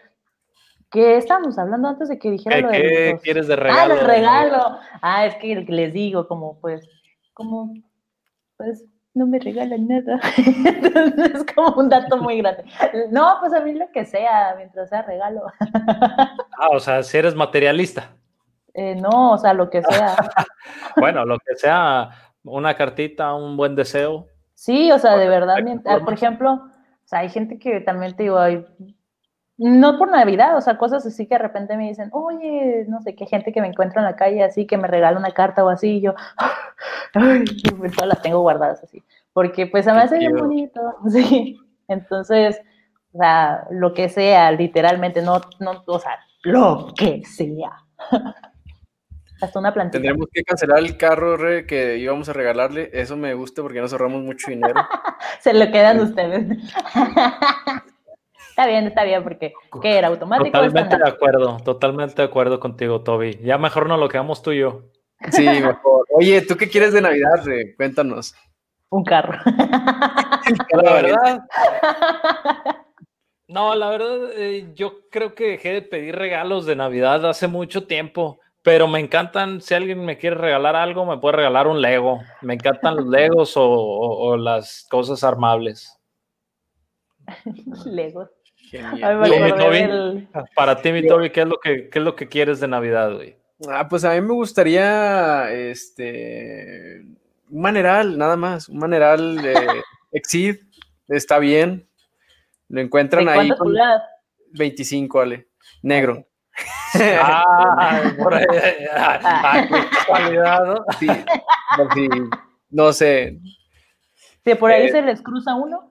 ¿Qué 0.91 1.17
estábamos 1.17 1.59
hablando 1.59 1.89
antes 1.89 2.09
de 2.09 2.19
que 2.19 2.31
dijera 2.31 2.61
lo 2.61 2.69
de 2.69 2.81
¿Qué 2.81 3.19
quieres 3.23 3.49
de 3.49 3.57
regalo? 3.57 3.95
Ah, 3.95 3.99
el 3.99 4.07
regalo. 4.07 4.79
Ah, 5.03 5.27
es 5.27 5.35
que 5.37 5.55
les 5.69 5.93
digo, 5.93 6.29
como 6.29 6.61
pues, 6.61 6.89
como, 7.35 7.75
pues, 8.57 8.85
no 9.15 9.27
me 9.27 9.39
regalan 9.39 9.89
nada. 9.89 10.21
es 11.35 11.45
como 11.55 11.75
un 11.77 11.89
dato 11.89 12.19
muy 12.19 12.39
grande. 12.39 12.65
No, 13.11 13.37
pues 13.41 13.53
a 13.53 13.61
mí 13.61 13.73
lo 13.73 13.91
que 13.91 14.05
sea, 14.05 14.55
mientras 14.57 14.91
sea 14.91 15.03
regalo. 15.03 15.43
ah, 16.59 16.69
o 16.71 16.79
sea, 16.79 17.03
si 17.03 17.17
eres 17.17 17.35
materialista. 17.35 18.11
Eh, 18.75 18.95
no, 18.95 19.33
o 19.33 19.39
sea, 19.39 19.55
lo 19.55 19.71
que 19.71 19.83
sea. 19.83 20.17
bueno, 20.97 21.25
lo 21.25 21.39
que 21.39 21.57
sea, 21.57 22.11
una 22.45 22.77
cartita, 22.77 23.35
un 23.35 23.57
buen 23.57 23.75
deseo. 23.75 24.29
Sí, 24.55 24.93
o 24.93 24.99
sea, 24.99 25.17
de 25.17 25.29
verdad, 25.29 25.57
por 26.05 26.13
ejemplo, 26.13 26.53
o 26.53 27.09
sea, 27.09 27.21
hay 27.21 27.31
gente 27.31 27.59
que 27.59 27.81
también 27.81 28.15
te 28.17 28.25
digo, 28.25 28.39
hay 28.39 28.65
no 29.59 29.99
por 29.99 30.11
Navidad, 30.11 30.57
o 30.57 30.61
sea, 30.61 30.77
cosas 30.77 31.07
así 31.07 31.27
que 31.27 31.35
de 31.35 31.43
repente 31.43 31.77
me 31.77 31.89
dicen, 31.89 32.11
oye, 32.13 32.85
no 32.89 33.01
sé, 33.01 33.15
qué 33.15 33.27
gente 33.27 33.53
que 33.53 33.61
me 33.61 33.69
encuentra 33.69 34.01
en 34.01 34.07
la 34.07 34.17
calle 34.17 34.43
así, 34.45 34.67
que 34.67 34.77
me 34.77 34.89
regala 34.89 35.19
una 35.19 35.33
carta 35.33 35.65
o 35.65 35.69
así, 35.69 35.97
y 35.97 36.01
yo, 36.03 36.15
ay, 37.15 37.45
pues 37.79 37.93
todas 37.93 38.09
las 38.09 38.23
tengo 38.23 38.41
guardadas 38.41 38.83
así, 38.83 39.03
porque 39.33 39.67
pues 39.67 39.87
a 39.89 39.93
mí 39.93 39.99
me 39.99 40.05
hace 40.05 40.19
bien 40.19 40.37
bonito, 40.37 40.81
sí, 41.11 41.59
entonces, 41.89 42.61
o 43.13 43.19
sea, 43.19 43.67
lo 43.71 43.95
que 43.95 44.09
sea, 44.09 44.51
literalmente, 44.53 45.23
no, 45.23 45.41
no, 45.61 45.83
o 45.87 45.99
sea, 45.99 46.19
lo 46.43 46.93
que 46.97 47.25
sea. 47.25 47.73
Hasta 49.41 49.59
una 49.59 49.75
plantilla. 49.75 50.01
Tendremos 50.01 50.29
que 50.33 50.43
cancelar 50.43 50.79
el 50.79 50.97
carro 50.97 51.37
que 51.67 51.99
íbamos 51.99 52.27
a 52.31 52.33
regalarle. 52.33 52.89
Eso 52.95 53.19
me 53.19 53.35
gusta 53.35 53.61
porque 53.61 53.83
nos 53.83 53.93
ahorramos 53.93 54.23
mucho 54.23 54.51
dinero. 54.51 54.81
Se 55.41 55.53
lo 55.53 55.71
quedan 55.71 56.01
ustedes. 56.01 56.57
Está 58.57 58.67
bien, 58.67 58.87
está 58.87 59.05
bien, 59.05 59.23
porque 59.23 59.53
¿qué 59.83 59.99
era 59.99 60.09
automático? 60.09 60.51
Totalmente 60.51 60.97
de 60.97 61.07
acuerdo, 61.07 61.59
totalmente 61.63 62.15
de 62.17 62.23
acuerdo 62.23 62.59
contigo, 62.59 63.03
Toby. 63.03 63.39
Ya 63.43 63.59
mejor 63.59 63.87
no 63.87 63.99
lo 63.99 64.09
quedamos 64.09 64.41
tú 64.41 64.53
y 64.53 64.61
yo. 64.61 64.85
Sí, 65.31 65.45
mejor. 65.47 66.07
Oye, 66.15 66.41
¿tú 66.41 66.57
qué 66.57 66.67
quieres 66.71 66.95
de 66.95 67.03
Navidad? 67.03 67.45
Cuéntanos. 67.77 68.35
Un 68.89 69.05
carro. 69.05 69.39
la 70.83 70.93
verdad. 70.95 71.45
No, 73.49 73.77
la 73.77 73.91
verdad, 73.91 74.33
eh, 74.33 74.73
yo 74.75 75.09
creo 75.09 75.37
que 75.37 75.51
dejé 75.51 75.75
de 75.75 75.83
pedir 75.83 76.17
regalos 76.17 76.67
de 76.67 76.75
Navidad 76.75 77.25
hace 77.27 77.47
mucho 77.47 77.87
tiempo 77.87 78.41
pero 78.67 78.89
me 78.89 78.99
encantan, 78.99 79.61
si 79.61 79.75
alguien 79.75 80.05
me 80.05 80.19
quiere 80.19 80.35
regalar 80.35 80.75
algo, 80.75 81.07
me 81.07 81.19
puede 81.19 81.37
regalar 81.37 81.69
un 81.69 81.81
Lego. 81.81 82.19
Me 82.43 82.55
encantan 82.55 82.97
los 82.97 83.07
Legos 83.07 83.53
o, 83.55 84.37
las 84.37 84.85
cosas 84.91 85.23
armables. 85.23 85.97
Legos. 87.87 88.29
Para 90.55 90.81
ti, 90.81 90.93
mi 90.93 91.07
Toby, 91.07 91.31
¿qué 91.31 91.43
es 91.43 91.47
lo 91.47 91.59
que, 91.59 91.89
qué 91.89 91.99
es 91.99 92.05
lo 92.05 92.17
que 92.17 92.29
quieres 92.29 92.61
de 92.61 92.69
Navidad, 92.69 93.15
güey? 93.15 93.37
Ah, 93.69 93.89
pues 93.89 94.05
a 94.05 94.13
mí 94.13 94.21
me 94.21 94.35
gustaría 94.35 95.51
este 95.51 97.03
un 97.49 97.61
maneral, 97.63 98.19
nada 98.19 98.37
más, 98.37 98.69
un 98.69 98.79
maneral 98.79 99.37
de 99.37 99.55
Exid, 100.13 100.57
está 101.09 101.39
bien. 101.39 101.89
Lo 102.69 102.81
encuentran 102.81 103.29
ahí. 103.29 103.51
25, 104.53 105.21
Ale, 105.21 105.49
negro. 105.83 106.27
Ah, 106.95 108.13
por 108.23 108.35
ahí, 108.35 108.45
ah, 108.93 109.67
qué 109.69 110.35
¿no? 110.65 110.85
Sí, 110.99 111.09
sí, 111.95 112.09
no 112.71 112.93
sé. 112.93 113.39
Si 114.45 114.55
por 114.55 114.71
ahí 114.71 114.87
eh, 114.87 114.93
se 114.93 115.03
les 115.03 115.21
cruza 115.23 115.55
uno. 115.55 115.89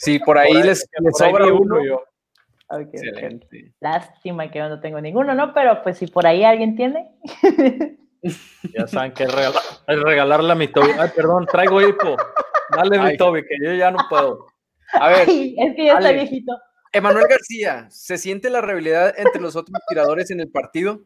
Sí, 0.00 0.18
por 0.18 0.38
ahí, 0.38 0.54
les, 0.62 0.88
sobra 1.12 1.52
uno. 1.52 1.84
Yo. 1.84 2.02
Excelente. 2.70 3.74
Lástima 3.80 4.50
que 4.50 4.58
yo 4.58 4.68
no 4.70 4.80
tengo 4.80 4.98
ninguno, 4.98 5.34
¿no? 5.34 5.52
Pero 5.52 5.82
pues 5.82 5.98
si 5.98 6.06
por 6.06 6.26
ahí 6.26 6.42
alguien 6.42 6.74
tiene. 6.74 7.10
ya 8.22 8.86
saben 8.86 9.12
que 9.12 9.24
es, 9.24 9.34
regalarle 9.86 10.52
a 10.52 10.54
mi 10.54 10.68
Toby. 10.68 10.92
Ay, 10.98 11.10
perdón, 11.14 11.44
traigo 11.44 11.82
hipo. 11.82 12.16
Dale 12.74 12.98
mi 12.98 13.16
Toby, 13.18 13.42
que 13.42 13.56
yo 13.62 13.74
ya 13.74 13.90
no 13.90 13.98
puedo. 14.08 14.46
A 14.94 15.10
ver. 15.10 15.28
es 15.28 15.76
que 15.76 15.84
ya 15.84 15.98
está 15.98 16.12
viejito. 16.12 16.56
Emanuel 16.92 17.26
García, 17.28 17.86
¿se 17.90 18.16
siente 18.16 18.48
la 18.48 18.62
rivalidad 18.62 19.12
entre 19.18 19.42
los 19.42 19.54
otros 19.54 19.78
tiradores 19.86 20.30
en 20.30 20.40
el 20.40 20.50
partido? 20.50 21.02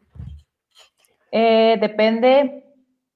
Eh, 1.33 1.79
depende, 1.81 2.65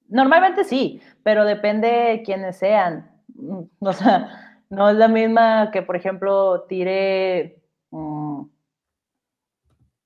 normalmente 0.09 0.65
sí, 0.65 1.01
pero 1.23 1.45
depende 1.45 2.21
quiénes 2.25 2.57
sean. 2.57 3.09
Mm, 3.29 3.61
o 3.79 3.93
sea, 3.93 4.48
no 4.69 4.89
es 4.89 4.95
la 4.95 5.07
misma 5.07 5.71
que, 5.71 5.81
por 5.81 5.95
ejemplo, 5.95 6.63
tire... 6.67 7.61
Mm, 7.91 8.43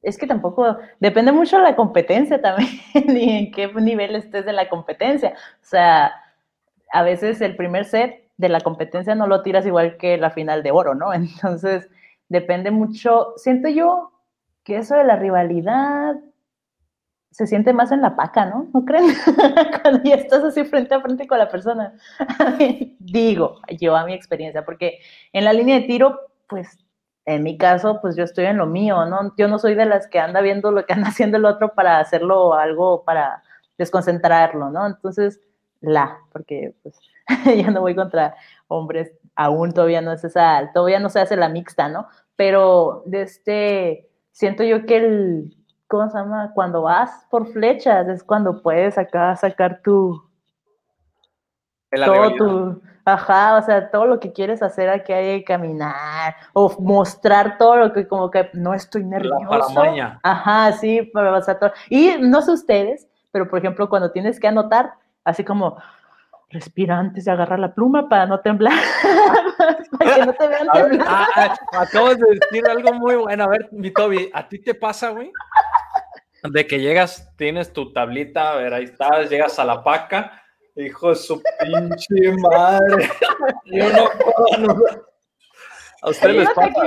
es 0.01 0.17
que 0.17 0.27
tampoco, 0.27 0.77
depende 0.99 1.31
mucho 1.31 1.57
de 1.57 1.63
la 1.63 1.75
competencia 1.75 2.41
también 2.41 2.69
y 2.93 3.37
en 3.37 3.51
qué 3.51 3.67
nivel 3.73 4.15
estés 4.15 4.45
de 4.45 4.53
la 4.53 4.69
competencia. 4.69 5.33
O 5.61 5.65
sea, 5.65 6.13
a 6.91 7.03
veces 7.03 7.41
el 7.41 7.55
primer 7.55 7.85
set 7.85 8.29
de 8.37 8.49
la 8.49 8.61
competencia 8.61 9.15
no 9.15 9.27
lo 9.27 9.41
tiras 9.41 9.65
igual 9.65 9.97
que 9.97 10.17
la 10.17 10.31
final 10.31 10.61
de 10.63 10.71
oro, 10.71 10.95
¿no? 10.95 11.13
Entonces, 11.13 11.89
depende 12.29 12.71
mucho, 12.71 13.33
siento 13.37 13.69
yo 13.69 14.11
que 14.63 14.77
eso 14.77 14.95
de 14.95 15.03
la 15.03 15.15
rivalidad 15.17 16.15
se 17.33 17.47
siente 17.47 17.73
más 17.73 17.91
en 17.91 18.01
la 18.01 18.15
paca, 18.15 18.45
¿no? 18.45 18.69
¿No 18.73 18.85
creen? 18.85 19.05
Cuando 19.81 20.03
ya 20.03 20.15
estás 20.15 20.43
así 20.43 20.63
frente 20.63 20.95
a 20.95 21.01
frente 21.01 21.27
con 21.27 21.37
la 21.37 21.49
persona. 21.49 21.93
Digo, 22.99 23.59
yo 23.79 23.95
a 23.95 24.05
mi 24.05 24.13
experiencia, 24.13 24.63
porque 24.63 24.99
en 25.33 25.45
la 25.45 25.53
línea 25.53 25.79
de 25.79 25.87
tiro, 25.87 26.19
pues 26.47 26.77
en 27.25 27.43
mi 27.43 27.57
caso, 27.57 27.99
pues 28.01 28.15
yo 28.15 28.23
estoy 28.23 28.45
en 28.45 28.57
lo 28.57 28.65
mío, 28.67 29.05
¿no? 29.05 29.33
Yo 29.37 29.47
no 29.47 29.59
soy 29.59 29.75
de 29.75 29.85
las 29.85 30.07
que 30.07 30.19
anda 30.19 30.41
viendo 30.41 30.71
lo 30.71 30.85
que 30.85 30.93
anda 30.93 31.07
haciendo 31.09 31.37
el 31.37 31.45
otro 31.45 31.73
para 31.73 31.99
hacerlo 31.99 32.53
algo, 32.53 33.03
para 33.03 33.43
desconcentrarlo, 33.77 34.69
¿no? 34.69 34.85
Entonces, 34.85 35.41
la, 35.81 36.19
porque 36.31 36.73
pues 36.83 36.99
ya 37.57 37.71
no 37.71 37.81
voy 37.81 37.95
contra 37.95 38.35
hombres, 38.67 39.11
aún 39.35 39.73
todavía 39.73 40.01
no 40.01 40.13
es 40.13 40.23
esa, 40.23 40.71
todavía 40.73 40.99
no 40.99 41.09
se 41.09 41.19
hace 41.19 41.35
la 41.35 41.49
mixta, 41.49 41.89
¿no? 41.89 42.07
pero 42.35 43.03
de 43.05 43.21
este, 43.21 44.09
siento 44.31 44.63
yo 44.63 44.85
que 44.85 44.97
el, 44.97 45.55
¿cómo 45.87 46.09
se 46.09 46.17
llama? 46.17 46.51
Cuando 46.53 46.83
vas 46.83 47.25
por 47.29 47.47
flechas 47.47 48.07
es 48.07 48.23
cuando 48.23 48.61
puedes 48.61 48.97
acá 48.97 49.35
sacar 49.35 49.81
tu... 49.81 50.21
todo 51.91 52.35
tu, 52.35 52.81
ajá, 53.05 53.57
o 53.57 53.61
sea, 53.61 53.91
todo 53.91 54.05
lo 54.05 54.19
que 54.19 54.31
quieres 54.31 54.63
hacer 54.63 54.89
aquí 54.89 55.11
hay 55.13 55.39
que 55.39 55.45
caminar 55.45 56.35
o 56.53 56.73
mostrar 56.79 57.57
todo 57.57 57.75
lo 57.77 57.93
que 57.93 58.07
como 58.07 58.31
que 58.31 58.49
no 58.53 58.73
estoy 58.73 59.03
nervioso. 59.03 59.83
La 59.83 60.19
ajá, 60.23 60.71
sí, 60.73 61.01
para 61.13 61.31
pasar 61.31 61.59
todo. 61.59 61.71
Y 61.89 62.15
no 62.19 62.41
sé 62.41 62.51
ustedes, 62.51 63.07
pero 63.31 63.49
por 63.49 63.59
ejemplo, 63.59 63.89
cuando 63.89 64.11
tienes 64.11 64.39
que 64.39 64.47
anotar, 64.47 64.93
así 65.23 65.43
como, 65.43 65.77
respira 66.53 66.97
antes 66.97 67.25
de 67.25 67.31
agarrar 67.31 67.59
la 67.59 67.73
pluma 67.73 68.07
para 68.07 68.25
no 68.25 68.39
temblar. 68.39 68.73
para 69.99 70.15
que 70.15 70.25
no 70.25 70.33
te 70.33 70.47
vean 70.47 70.67
temblar. 70.71 71.07
Ah, 71.09 71.27
ah, 71.35 71.55
acabas 71.81 72.17
de 72.17 72.39
decir 72.39 72.67
algo 72.67 72.93
muy 72.93 73.15
bueno. 73.15 73.43
A 73.43 73.47
ver, 73.47 73.67
mi 73.71 73.91
Toby, 73.91 74.29
¿a 74.33 74.47
ti 74.47 74.59
te 74.59 74.73
pasa, 74.73 75.09
güey? 75.09 75.31
De 76.43 76.67
que 76.67 76.79
llegas, 76.79 77.29
tienes 77.37 77.73
tu 77.73 77.91
tablita, 77.91 78.51
a 78.51 78.55
ver, 78.55 78.73
ahí 78.73 78.83
estás, 78.85 79.29
llegas 79.29 79.59
a 79.59 79.65
la 79.65 79.83
paca, 79.83 80.41
hijo 80.75 81.09
de 81.09 81.15
su 81.15 81.41
pinche 81.59 82.33
madre. 82.37 83.09
Yo 83.65 83.89
no 83.89 84.05
puedo, 84.11 85.07
A 86.01 86.09
ustedes 86.09 86.35
les 86.35 86.49
pasa. 86.51 86.83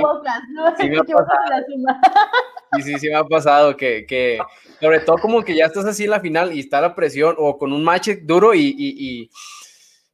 no 0.51 0.77
sí, 0.77 0.89
me 0.89 0.95
la 0.97 1.03
suma. 1.05 2.01
Sí, 2.75 2.83
sí, 2.83 2.99
sí 2.99 3.09
me 3.09 3.15
ha 3.15 3.23
pasado 3.23 3.77
que, 3.77 4.05
que, 4.05 4.39
sobre 4.81 4.99
todo 4.99 5.17
como 5.17 5.41
que 5.43 5.55
ya 5.55 5.65
estás 5.65 5.85
así 5.85 6.03
en 6.03 6.11
la 6.11 6.19
final 6.19 6.53
y 6.53 6.59
está 6.59 6.81
la 6.81 6.95
presión 6.95 7.35
o 7.37 7.57
con 7.57 7.71
un 7.73 7.83
match 7.83 8.09
duro 8.23 8.53
y, 8.53 8.75
y 8.77 9.29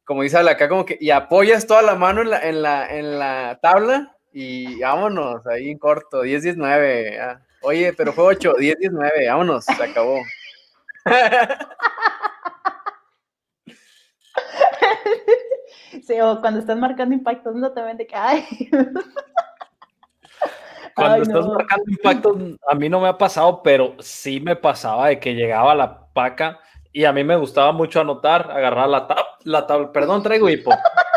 como 0.06 0.24
dice 0.24 0.38
acá, 0.38 0.68
como 0.68 0.86
que, 0.86 0.98
y 1.00 1.12
apoyas 1.12 1.66
toda 1.66 1.82
la 1.82 1.96
mano 1.96 2.22
en 2.22 2.30
la, 2.30 2.42
en 2.42 2.62
la, 2.62 2.88
en 2.88 3.20
la 3.20 3.60
tabla 3.62 4.16
y 4.32 4.82
vámonos, 4.82 5.46
ahí 5.48 5.70
en 5.70 5.78
corto, 5.78 6.24
10-19. 6.24 7.20
Ah. 7.20 7.42
Oye, 7.62 7.94
pero 7.94 8.12
fue 8.12 8.26
8, 8.26 8.56
10-19, 8.56 9.28
vámonos, 9.28 9.66
se 9.66 9.84
acabó. 9.84 10.18
Sí, 16.06 16.20
o 16.20 16.42
cuando 16.42 16.60
estás 16.60 16.78
marcando 16.78 17.16
impactos, 17.16 17.56
no 17.56 17.72
te 17.72 17.82
de 17.82 18.08
que, 18.08 18.16
ay. 18.16 18.44
Cuando 20.96 21.24
estás 21.24 21.48
marcando 21.48 21.84
impactos, 21.88 22.38
a 22.70 22.76
mí 22.76 22.90
no 22.90 23.00
me 23.00 23.08
ha 23.08 23.18
pasado, 23.18 23.62
pero 23.64 23.96
sí 24.00 24.40
me 24.40 24.56
pasaba 24.56 25.08
de 25.08 25.20
que 25.20 25.34
llegaba 25.34 25.76
la 25.76 26.08
paca 26.14 26.60
y 26.92 27.06
a 27.06 27.12
mí 27.12 27.24
me 27.24 27.36
gustaba 27.36 27.72
mucho 27.72 28.02
anotar, 28.02 28.52
agarrar 28.52 28.88
la 28.88 29.08
tabla, 29.08 29.26
la 29.44 29.68
tabla, 29.68 29.92
perdón, 29.92 30.24
traigo 30.24 30.50
hipo. 30.50 30.72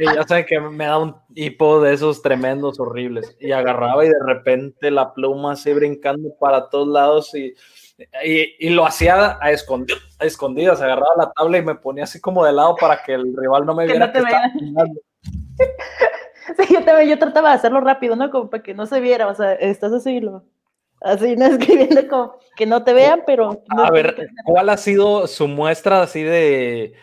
Y 0.00 0.06
ya 0.06 0.26
saben 0.26 0.46
que 0.46 0.58
me 0.58 0.86
da 0.86 0.96
un 0.96 1.14
hipo 1.34 1.82
de 1.82 1.92
esos 1.92 2.22
tremendos, 2.22 2.80
horribles. 2.80 3.36
Y 3.38 3.52
agarraba 3.52 4.02
y 4.02 4.08
de 4.08 4.22
repente 4.24 4.90
la 4.90 5.12
pluma 5.12 5.52
así 5.52 5.74
brincando 5.74 6.30
para 6.40 6.70
todos 6.70 6.88
lados 6.88 7.34
y, 7.34 7.54
y, 8.24 8.70
lo 8.70 8.86
hacía 8.86 9.36
a, 9.38 9.50
escondidas, 9.50 10.00
a 10.18 10.24
escondidas. 10.24 10.80
Agarraba 10.80 11.10
la 11.18 11.30
tabla 11.32 11.58
y 11.58 11.62
me 11.62 11.74
ponía 11.74 12.04
así 12.04 12.18
como 12.18 12.46
de 12.46 12.52
lado 12.52 12.76
para 12.76 13.02
que 13.02 13.12
el 13.12 13.36
rival 13.36 13.66
no 13.66 13.74
me 13.74 13.84
viera. 13.84 14.10
Que, 14.10 14.22
sí, 16.66 16.74
yo, 16.74 16.84
también, 16.84 17.08
yo 17.08 17.18
trataba 17.18 17.50
de 17.50 17.56
hacerlo 17.56 17.80
rápido, 17.80 18.16
¿no? 18.16 18.30
Como 18.30 18.50
para 18.50 18.62
que 18.62 18.74
no 18.74 18.86
se 18.86 19.00
viera. 19.00 19.28
O 19.28 19.34
sea, 19.34 19.52
estás 19.54 19.92
así, 19.92 20.20
lo, 20.20 20.44
Así, 21.00 21.34
no 21.36 21.46
escribiendo 21.46 22.06
como 22.08 22.38
que 22.56 22.66
no 22.66 22.84
te 22.84 22.92
vean, 22.92 23.22
pero... 23.26 23.62
a 23.70 23.90
ver, 23.90 24.28
¿cuál 24.44 24.68
ha 24.68 24.76
sido 24.76 25.26
su 25.26 25.48
muestra 25.48 26.02
así 26.02 26.22
de 26.22 26.94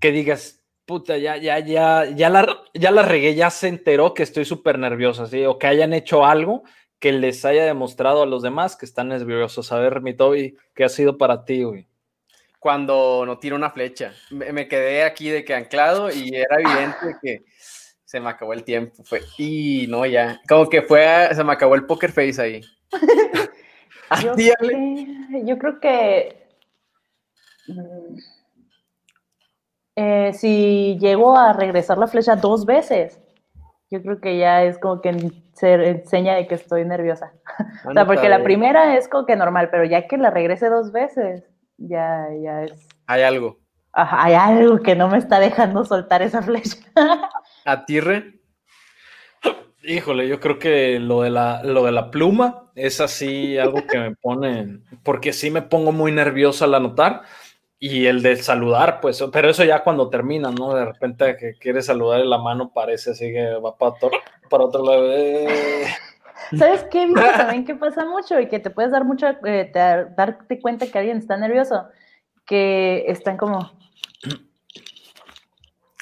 que 0.00 0.12
digas, 0.12 0.62
puta, 0.86 1.16
ya, 1.16 1.36
ya, 1.36 1.58
ya, 1.58 2.04
ya 2.04 2.28
la, 2.28 2.62
ya 2.74 2.90
la 2.90 3.02
regué, 3.02 3.34
ya 3.34 3.50
se 3.50 3.68
enteró 3.68 4.14
que 4.14 4.22
estoy 4.22 4.44
súper 4.44 4.78
nerviosa, 4.78 5.26
¿sí? 5.26 5.44
O 5.46 5.58
que 5.58 5.66
hayan 5.66 5.92
hecho 5.92 6.24
algo 6.24 6.62
que 7.00 7.12
les 7.12 7.44
haya 7.44 7.64
demostrado 7.64 8.22
a 8.22 8.26
los 8.26 8.42
demás 8.42 8.76
que 8.76 8.86
están 8.86 9.08
nerviosos. 9.08 9.72
A 9.72 9.78
ver, 9.78 10.00
mi 10.00 10.14
Toby, 10.14 10.56
¿qué 10.74 10.84
ha 10.84 10.88
sido 10.88 11.18
para 11.18 11.44
ti, 11.44 11.62
güey? 11.62 11.88
Cuando 12.60 13.24
no 13.26 13.38
tiro 13.38 13.56
una 13.56 13.70
flecha. 13.70 14.14
Me, 14.30 14.68
quedé 14.68 15.02
aquí 15.02 15.28
de 15.28 15.44
que 15.44 15.54
anclado 15.54 16.10
y 16.10 16.34
era 16.34 16.56
evidente 16.60 17.16
que 17.20 17.44
se 18.14 18.20
me 18.20 18.30
acabó 18.30 18.52
el 18.52 18.62
tiempo. 18.62 19.02
Fue, 19.02 19.22
y 19.38 19.88
no, 19.88 20.06
ya. 20.06 20.40
Como 20.48 20.68
que 20.68 20.82
fue, 20.82 21.28
se 21.34 21.42
me 21.42 21.52
acabó 21.52 21.74
el 21.74 21.84
poker 21.84 22.12
face 22.12 22.40
ahí. 22.40 22.60
yo, 25.42 25.58
creo 25.58 25.80
que 25.80 26.46
mm, 27.66 28.16
eh, 29.96 30.32
si 30.32 30.96
llego 31.00 31.36
a 31.36 31.54
regresar 31.54 31.98
la 31.98 32.06
flecha 32.06 32.36
dos 32.36 32.64
veces, 32.64 33.20
yo 33.90 34.00
creo 34.00 34.20
que 34.20 34.38
ya 34.38 34.62
es 34.62 34.78
como 34.78 35.00
que 35.00 35.32
se 35.54 35.74
enseña 35.74 36.36
de 36.36 36.46
que 36.46 36.54
estoy 36.54 36.84
nerviosa. 36.84 37.32
o 37.84 37.92
sea, 37.92 38.06
porque 38.06 38.28
la 38.28 38.44
primera 38.44 38.96
es 38.96 39.08
como 39.08 39.26
que 39.26 39.34
normal, 39.34 39.70
pero 39.72 39.84
ya 39.84 40.06
que 40.06 40.18
la 40.18 40.30
regrese 40.30 40.68
dos 40.68 40.92
veces, 40.92 41.42
ya, 41.78 42.28
ya 42.40 42.62
es. 42.62 42.86
Hay 43.08 43.22
algo. 43.22 43.58
hay 43.92 44.34
algo 44.34 44.78
que 44.78 44.94
no 44.94 45.08
me 45.08 45.18
está 45.18 45.40
dejando 45.40 45.84
soltar 45.84 46.22
esa 46.22 46.42
flecha. 46.42 46.76
¿A 47.64 47.84
ti, 47.86 47.98
Híjole, 49.86 50.28
yo 50.28 50.40
creo 50.40 50.58
que 50.58 50.98
lo 50.98 51.22
de 51.22 51.30
la, 51.30 51.62
lo 51.62 51.84
de 51.84 51.92
la 51.92 52.10
pluma 52.10 52.70
es 52.74 53.00
así 53.00 53.58
algo 53.58 53.86
que 53.86 53.98
me 53.98 54.16
pone, 54.16 54.80
porque 55.02 55.32
sí 55.32 55.50
me 55.50 55.60
pongo 55.62 55.92
muy 55.92 56.10
nervioso 56.10 56.64
al 56.64 56.74
anotar 56.74 57.22
y 57.78 58.06
el 58.06 58.22
de 58.22 58.36
saludar, 58.36 59.00
pues, 59.00 59.22
pero 59.30 59.50
eso 59.50 59.62
ya 59.62 59.84
cuando 59.84 60.08
termina, 60.08 60.50
¿no? 60.50 60.74
De 60.74 60.86
repente 60.86 61.36
que 61.36 61.54
quiere 61.58 61.82
saludar 61.82 62.20
y 62.20 62.28
la 62.28 62.38
mano 62.38 62.72
parece 62.72 63.10
así 63.10 63.30
que 63.30 63.56
va 63.56 63.76
para, 63.76 63.94
para 64.48 64.64
otro 64.64 64.84
lado. 64.84 65.12
Eh. 65.12 65.86
¿Sabes 66.56 66.86
qué? 66.90 67.06
Viste 67.06 67.20
también 67.36 67.66
que 67.66 67.74
pasa 67.74 68.06
mucho 68.06 68.40
y 68.40 68.48
que 68.48 68.58
te 68.58 68.70
puedes 68.70 68.90
dar 68.90 69.04
mucho, 69.04 69.26
eh, 69.44 69.70
darte 70.16 70.60
cuenta 70.60 70.86
que 70.86 70.98
alguien 70.98 71.18
está 71.18 71.36
nervioso, 71.36 71.86
que 72.46 73.04
están 73.06 73.36
como... 73.36 73.72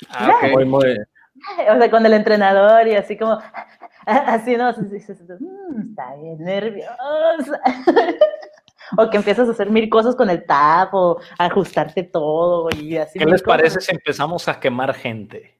Ah, 0.08 0.38
muy, 0.52 0.64
muy... 0.64 0.96
O 1.70 1.78
sea, 1.78 1.90
con 1.90 2.04
el 2.06 2.14
entrenador 2.14 2.86
y 2.86 2.94
así 2.94 3.16
como, 3.16 3.38
así 4.06 4.56
no, 4.56 4.72
mm, 4.72 4.94
está 4.94 6.14
bien 6.16 6.38
nerviosa. 6.38 7.60
o 8.98 9.10
que 9.10 9.16
empiezas 9.16 9.48
a 9.48 9.52
hacer 9.52 9.70
mil 9.70 9.88
cosas 9.88 10.14
con 10.14 10.28
el 10.30 10.44
tap 10.44 10.94
o 10.94 11.20
ajustarte 11.38 12.02
todo 12.02 12.68
y 12.78 12.96
así. 12.96 13.18
¿Qué 13.18 13.26
les 13.26 13.42
parece 13.42 13.80
si 13.80 13.92
empezamos 13.92 14.48
a 14.48 14.60
quemar 14.60 14.94
gente? 14.94 15.58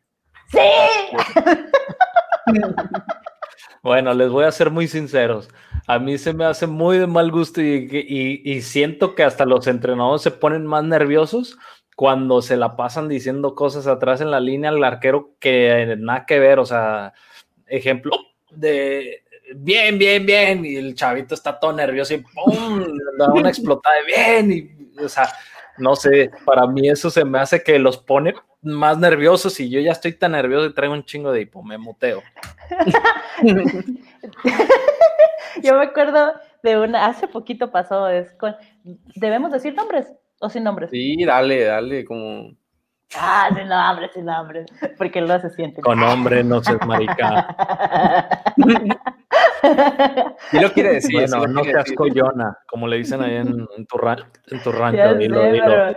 ¡Sí! 0.49 0.59
bueno, 3.83 4.13
les 4.13 4.31
voy 4.31 4.45
a 4.45 4.53
ser 4.53 4.71
muy 4.71 4.87
sinceros. 4.87 5.49
A 5.87 5.99
mí 5.99 6.19
se 6.19 6.33
me 6.33 6.45
hace 6.45 6.67
muy 6.67 6.99
de 6.99 7.07
mal 7.07 7.31
gusto 7.31 7.61
y, 7.63 8.61
siento 8.63 9.15
que 9.15 9.25
hasta 9.25 9.47
los 9.47 9.67
entrenadores 9.67 10.23
se 10.23 10.31
ponen 10.31 10.67
más 10.67 10.85
nerviosos 10.85 11.59
cuando 11.97 12.43
se 12.43 12.57
la 12.57 12.77
pasan 12.77 13.09
diciendo 13.09 13.55
cosas 13.55 13.87
atrás 13.87 14.21
en 14.21 14.31
la 14.31 14.41
línea 14.41 14.71
al 14.71 14.83
arquero 14.83 15.33
que 15.39 15.97
nada 15.99 16.27
que 16.27 16.39
ver. 16.39 16.59
O 16.59 16.67
sea, 16.67 17.13
ejemplo 17.67 18.17
de 18.51 19.23
bien, 19.57 19.99
bien, 19.99 20.27
bien, 20.27 20.65
y 20.65 20.77
el 20.77 20.95
chavito 20.95 21.35
está 21.35 21.59
todo 21.59 21.73
nervioso 21.73 22.15
y 22.15 22.19
¡pum! 22.19 22.85
da 23.19 23.33
una 23.33 23.49
explotada 23.49 23.97
de 23.97 24.07
bien, 24.07 24.53
y, 24.53 25.03
o 25.03 25.09
sea, 25.09 25.29
no 25.79 25.97
sé, 25.97 26.31
para 26.45 26.67
mí 26.67 26.89
eso 26.89 27.11
se 27.11 27.25
me 27.25 27.39
hace 27.39 27.63
que 27.63 27.79
los 27.79 27.99
pone 27.99 28.35
más 28.63 28.99
nerviosos 28.99 29.59
y 29.61 29.69
yo 29.69 29.81
ya 29.81 29.93
estoy 29.93 30.13
tan 30.13 30.33
nervioso 30.33 30.67
y 30.67 30.75
traigo 30.75 30.95
un 30.95 31.05
chingo 31.05 31.33
de 31.33 31.43
hipo, 31.43 31.63
me 31.63 31.79
muteo. 31.79 32.23
yo 35.63 35.75
me 35.75 35.85
acuerdo 35.85 36.35
de 36.63 36.79
una, 36.79 37.07
hace 37.07 37.27
poquito 37.27 37.71
pasó, 37.71 38.07
¿debemos 39.17 39.51
decir 39.51 39.75
nombres 39.75 40.07
o 40.43 40.51
sin 40.51 40.65
nombres? 40.65 40.91
Sí, 40.91 41.25
dale, 41.25 41.65
dale, 41.65 42.05
como... 42.05 42.51
Ah, 43.15 43.49
sin 43.55 43.69
nombres, 43.69 44.11
sin 44.13 44.25
nombres, 44.25 44.67
porque 44.99 45.21
no 45.21 45.39
se 45.41 45.51
siente. 45.51 45.83
Con 45.83 46.01
nombre 46.01 46.43
no 46.43 46.63
se 46.63 46.77
marica. 46.79 47.47
Y 50.53 50.59
lo 50.59 50.73
quiere 50.73 50.95
decir. 50.95 51.13
Bueno, 51.13 51.47
no 51.47 51.63
seas 51.63 51.93
coyona, 51.93 52.59
como 52.67 52.89
le 52.89 52.99
dicen 52.99 53.23
ahí 53.23 53.37
en, 53.37 53.53
tu, 53.53 53.69
en 53.77 54.63
tu 54.63 54.73
rancho. 54.73 55.15
Dilo, 55.15 55.53
dilo. 55.53 55.97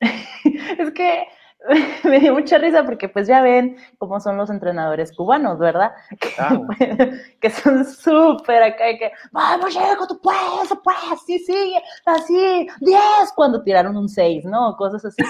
Es 0.78 0.90
que 0.92 1.26
me 2.04 2.18
dio 2.18 2.34
mucha 2.34 2.58
risa 2.58 2.84
porque 2.84 3.08
pues 3.08 3.26
ya 3.26 3.40
ven 3.40 3.76
cómo 3.98 4.20
son 4.20 4.36
los 4.36 4.50
entrenadores 4.50 5.14
cubanos, 5.14 5.58
¿verdad? 5.58 5.92
Que, 7.40 7.50
son 7.50 7.84
súper 7.84 8.62
acá 8.62 8.90
y 8.90 8.98
que, 8.98 9.12
vamos, 9.32 9.70
Diego, 9.70 10.06
tú 10.06 10.20
puedes, 10.20 10.68
tú 10.68 10.80
puedes, 10.82 11.20
sí, 11.26 11.38
sigue, 11.40 11.82
así, 12.06 12.68
10, 12.80 13.00
cuando 13.34 13.62
tiraron 13.62 13.96
un 13.96 14.08
6, 14.08 14.44
¿no? 14.44 14.76
Cosas 14.76 15.04
así. 15.04 15.22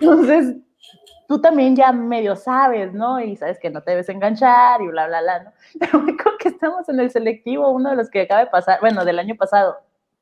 Entonces, 0.00 0.56
tú 1.26 1.40
también 1.40 1.74
ya 1.74 1.92
medio 1.92 2.36
sabes, 2.36 2.92
¿no? 2.92 3.20
Y 3.20 3.36
sabes 3.36 3.58
que 3.58 3.70
no 3.70 3.82
te 3.82 3.90
debes 3.92 4.08
enganchar 4.08 4.80
y 4.82 4.88
bla, 4.88 5.06
bla, 5.08 5.20
bla, 5.20 5.42
¿no? 5.44 5.52
Pero 5.78 6.00
me 6.00 6.12
acuerdo 6.12 6.38
que 6.38 6.48
estamos 6.48 6.88
en 6.88 7.00
el 7.00 7.10
selectivo, 7.10 7.68
uno 7.70 7.90
de 7.90 7.96
los 7.96 8.08
que 8.08 8.22
acaba 8.22 8.40
de 8.40 8.50
pasar, 8.50 8.80
bueno, 8.80 9.04
del 9.04 9.18
año 9.18 9.34
pasado, 9.36 9.78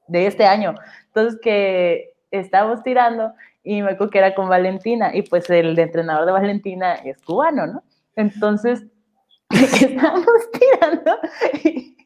de 0.09 0.27
este 0.27 0.47
año. 0.47 0.75
Entonces, 1.07 1.39
que 1.41 2.17
estábamos 2.31 2.83
tirando 2.83 3.33
y 3.67 3.83
me 3.83 3.91
acuerdo 3.91 4.11
que 4.11 4.19
era 4.19 4.35
con 4.35 4.49
Valentina 4.49 5.11
y 5.13 5.23
pues 5.23 5.51
el 5.51 5.77
entrenador 5.77 6.25
de 6.25 6.33
Valentina 6.33 6.95
es 6.95 7.21
cubano, 7.21 7.67
¿no? 7.67 7.83
Entonces, 8.15 8.87
estábamos 9.51 10.51
tirando 10.53 11.19
y, 11.65 11.97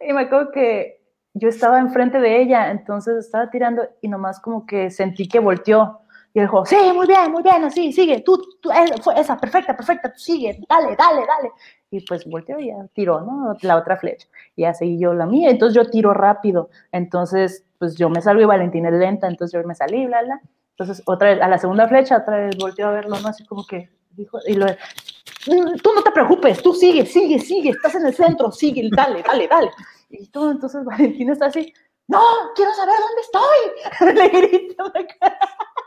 y 0.00 0.12
me 0.12 0.22
acuerdo 0.22 0.52
que 0.52 1.02
yo 1.34 1.48
estaba 1.48 1.80
enfrente 1.80 2.20
de 2.20 2.40
ella, 2.40 2.70
entonces 2.70 3.26
estaba 3.26 3.50
tirando 3.50 3.82
y 4.00 4.08
nomás 4.08 4.38
como 4.40 4.64
que 4.66 4.90
sentí 4.90 5.26
que 5.26 5.40
volteó 5.40 6.00
y 6.32 6.40
él 6.40 6.46
dijo, 6.46 6.64
sí, 6.64 6.76
muy 6.92 7.06
bien, 7.06 7.30
muy 7.30 7.44
bien, 7.44 7.62
así, 7.62 7.92
sigue, 7.92 8.20
tú, 8.20 8.40
tú 8.60 8.70
esa, 9.16 9.36
perfecta, 9.36 9.76
perfecta, 9.76 10.12
tú 10.12 10.18
sigue, 10.18 10.58
dale, 10.68 10.96
dale, 10.96 11.24
dale. 11.26 11.52
Y 11.90 12.04
pues 12.04 12.24
volteó 12.24 12.58
y 12.58 12.68
ya 12.68 12.86
tiró, 12.92 13.20
¿no? 13.20 13.56
La 13.62 13.76
otra 13.76 13.96
flecha. 13.96 14.26
Y 14.56 14.62
ya 14.62 14.74
seguí 14.74 14.98
yo 14.98 15.14
la 15.14 15.26
mía, 15.26 15.50
entonces 15.50 15.76
yo 15.76 15.88
tiro 15.88 16.12
rápido. 16.12 16.70
Entonces, 16.90 17.64
pues 17.78 17.94
yo 17.96 18.10
me 18.10 18.20
salgo 18.20 18.42
y 18.42 18.46
Valentina 18.46 18.88
es 18.88 18.96
lenta, 18.96 19.28
entonces 19.28 19.52
yo 19.60 19.66
me 19.66 19.76
salí, 19.76 20.06
bla, 20.06 20.22
bla. 20.22 20.40
Entonces, 20.76 21.02
otra 21.06 21.30
vez, 21.30 21.40
a 21.40 21.48
la 21.48 21.58
segunda 21.58 21.88
flecha, 21.88 22.18
otra 22.18 22.36
vez 22.38 22.56
volteó 22.58 22.88
a 22.88 22.92
verlo, 22.92 23.18
¿no? 23.20 23.28
Así 23.28 23.44
como 23.46 23.64
que 23.64 23.90
dijo, 24.10 24.38
y 24.46 24.54
lo, 24.54 24.66
mm, 24.66 25.76
tú 25.82 25.92
no 25.94 26.02
te 26.02 26.10
preocupes, 26.10 26.62
tú 26.62 26.74
sigue, 26.74 27.06
sigue, 27.06 27.38
sigue, 27.38 27.70
estás 27.70 27.94
en 27.94 28.06
el 28.06 28.14
centro, 28.14 28.50
sigue, 28.50 28.88
dale, 28.94 29.22
dale, 29.22 29.46
dale. 29.46 29.70
Y 30.10 30.26
todo, 30.28 30.50
entonces 30.50 30.84
Valentina 30.84 31.32
está 31.32 31.46
así, 31.46 31.72
no, 32.06 32.20
quiero 32.54 32.72
saber 32.74 32.96
dónde 32.98 33.20
estoy. 33.22 34.14
Le 34.14 34.28
grito 34.28 34.92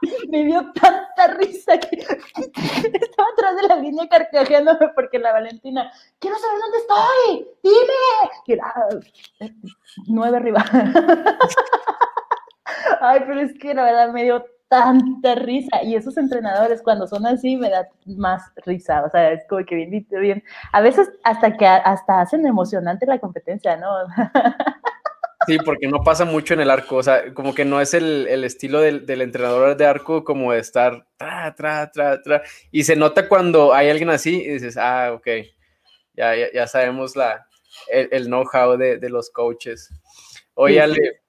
Me 0.30 0.44
dio 0.46 0.72
tanta 0.74 1.28
risa 1.36 1.78
que 1.80 1.98
estaba 1.98 3.30
atrás 3.34 3.56
de 3.56 3.68
la 3.68 3.76
línea 3.78 4.08
carcajeándome 4.08 4.90
porque 4.96 5.20
la 5.20 5.34
Valentina, 5.34 5.92
quiero 6.20 6.38
saber 6.38 6.60
dónde 6.60 6.78
estoy, 6.78 7.48
dime. 7.64 8.32
Y 8.46 8.54
era, 8.54 8.74
ah, 8.76 8.90
nueve 10.08 10.38
arriba. 10.38 10.64
Ay, 13.02 13.22
pero 13.26 13.42
es 13.42 13.58
que 13.60 13.74
la 13.74 13.84
verdad 13.84 14.12
me 14.12 14.24
dio 14.24 14.46
tanta 14.68 15.36
risa. 15.36 15.84
Y 15.84 15.96
esos 15.96 16.18
entrenadores, 16.18 16.82
cuando 16.82 17.08
son 17.08 17.26
así, 17.26 17.58
me 17.58 17.70
da 17.70 17.88
más 18.06 18.44
risa. 18.66 19.04
O 19.04 19.10
sea, 19.10 19.32
es 19.32 19.44
como 19.48 19.66
que 19.66 19.76
bien, 19.76 20.08
bien. 20.10 20.44
A 20.72 20.82
veces 20.82 21.10
hasta 21.24 21.56
que 21.58 21.66
hasta 21.66 22.22
hacen 22.22 22.46
emocionante 22.46 23.06
la 23.06 23.20
competencia, 23.20 23.78
¿no? 23.78 23.90
Sí, 25.46 25.58
porque 25.64 25.88
no 25.88 26.04
pasa 26.04 26.26
mucho 26.26 26.56
en 26.56 26.60
el 26.60 26.70
arco, 26.70 26.98
o 26.98 27.04
sea, 27.04 27.34
como 27.34 27.56
que 27.56 27.64
no 27.64 27.80
es 27.80 27.94
el, 27.94 28.28
estilo 28.44 28.82
del, 28.82 29.22
entrenador 29.22 29.78
de 29.78 29.86
arco 29.86 30.26
como 30.26 30.52
de 30.52 30.60
estar 30.60 31.08
tra, 31.16 31.56
tra, 31.56 31.90
tra, 31.90 32.22
tra, 32.22 32.42
y 32.70 32.84
se 32.84 32.98
nota 32.98 33.30
cuando 33.30 33.74
hay 33.74 33.90
alguien 33.90 34.10
así 34.10 34.42
y 34.42 34.50
dices, 34.50 34.76
ah, 34.76 35.14
ok, 35.14 35.28
ya, 36.16 36.34
ya, 36.54 36.68
sabemos 36.68 37.16
la, 37.16 37.48
el, 37.90 38.26
know-how 38.26 38.76
de, 38.78 39.10
los 39.10 39.30
coaches. 39.30 39.90
Oye, 40.56 40.82
Ale, 40.82 41.22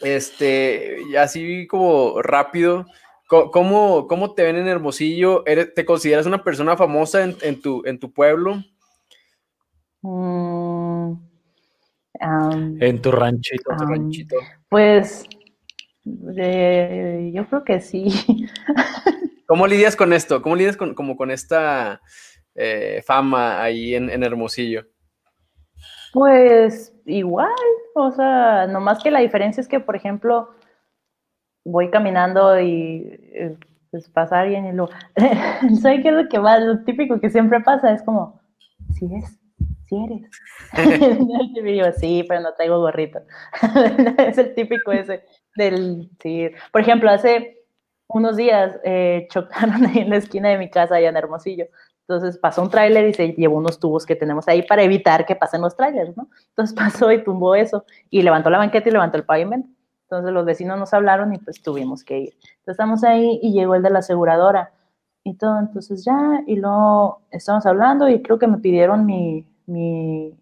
este, 0.00 0.98
así 1.18 1.66
como 1.66 2.22
rápido, 2.22 2.86
¿cómo, 3.28 4.06
¿cómo, 4.06 4.34
te 4.34 4.44
ven 4.44 4.56
en 4.56 4.68
Hermosillo? 4.68 5.44
¿Te 5.44 5.84
consideras 5.84 6.26
una 6.26 6.42
persona 6.42 6.76
famosa 6.76 7.22
en, 7.22 7.60
tu, 7.60 7.82
en 7.84 7.98
tu 7.98 8.12
pueblo? 8.12 8.62
Mm, 10.02 11.14
en 12.20 13.02
tu 13.02 13.10
ranchito. 13.10 13.70
Pues 14.68 15.24
yo 16.04 17.48
creo 17.48 17.64
que 17.64 17.80
sí. 17.80 18.08
¿Cómo 19.46 19.66
lidias 19.66 19.96
con 19.96 20.12
esto? 20.12 20.42
¿Cómo 20.42 20.56
lidias 20.56 20.76
con, 20.76 20.94
como 20.94 21.16
con 21.16 21.30
esta 21.30 22.00
eh, 22.54 23.02
fama 23.06 23.62
ahí 23.62 23.94
en, 23.94 24.22
Hermosillo? 24.22 24.86
Pues 26.12 26.92
igual, 27.08 27.50
o 27.94 28.10
sea, 28.12 28.66
nomás 28.66 29.02
que 29.02 29.10
la 29.10 29.20
diferencia 29.20 29.60
es 29.60 29.68
que, 29.68 29.80
por 29.80 29.96
ejemplo, 29.96 30.50
voy 31.64 31.90
caminando 31.90 32.58
y 32.60 33.08
eh, 33.34 33.56
pues 33.90 34.08
pasa 34.08 34.40
alguien 34.40 34.66
y 34.66 34.72
lo... 34.72 34.88
¿Sabes 35.80 36.02
qué 36.02 36.08
es 36.08 36.14
lo 36.14 36.28
que 36.28 36.38
más, 36.38 36.62
lo 36.62 36.84
típico 36.84 37.20
que 37.20 37.30
siempre 37.30 37.60
pasa? 37.60 37.92
Es 37.92 38.02
como, 38.02 38.40
si 38.94 39.06
es, 39.14 39.38
si 39.86 39.96
eres. 40.04 41.96
sí, 42.00 42.24
pero 42.28 42.40
no 42.40 42.52
traigo 42.54 42.80
gorrito. 42.80 43.20
es 44.18 44.38
el 44.38 44.54
típico 44.54 44.92
ese 44.92 45.24
del, 45.56 46.10
sí. 46.20 46.50
Por 46.72 46.82
ejemplo, 46.82 47.10
hace 47.10 47.64
unos 48.08 48.36
días 48.36 48.78
eh, 48.84 49.26
chocaron 49.30 49.86
ahí 49.86 49.98
en 49.98 50.10
la 50.10 50.16
esquina 50.16 50.48
de 50.48 50.58
mi 50.58 50.70
casa, 50.70 50.96
allá 50.96 51.08
en 51.08 51.16
Hermosillo. 51.16 51.66
Entonces 52.08 52.38
pasó 52.38 52.62
un 52.62 52.70
tráiler 52.70 53.06
y 53.06 53.12
se 53.12 53.28
llevó 53.34 53.58
unos 53.58 53.78
tubos 53.78 54.06
que 54.06 54.16
tenemos 54.16 54.48
ahí 54.48 54.62
para 54.62 54.82
evitar 54.82 55.26
que 55.26 55.36
pasen 55.36 55.60
los 55.60 55.76
tráilers, 55.76 56.16
¿no? 56.16 56.28
Entonces 56.48 56.74
pasó 57.02 57.12
y 57.12 57.22
tumbó 57.22 57.54
eso 57.54 57.84
y 58.08 58.22
levantó 58.22 58.48
la 58.48 58.56
banqueta 58.56 58.88
y 58.88 58.92
levantó 58.92 59.18
el 59.18 59.24
pavimento. 59.24 59.68
Entonces 60.04 60.32
los 60.32 60.46
vecinos 60.46 60.78
nos 60.78 60.94
hablaron 60.94 61.34
y 61.34 61.38
pues 61.38 61.60
tuvimos 61.62 62.02
que 62.02 62.18
ir. 62.18 62.32
Entonces 62.32 62.68
estamos 62.68 63.04
ahí 63.04 63.38
y 63.42 63.52
llegó 63.52 63.74
el 63.74 63.82
de 63.82 63.90
la 63.90 63.98
aseguradora 63.98 64.72
y 65.22 65.34
todo. 65.34 65.58
Entonces 65.58 66.02
ya, 66.02 66.42
y 66.46 66.56
luego 66.56 67.20
estamos 67.30 67.66
hablando 67.66 68.08
y 68.08 68.22
creo 68.22 68.38
que 68.38 68.46
me 68.46 68.56
pidieron 68.56 69.04
mi, 69.04 69.46
mi, 69.66 70.34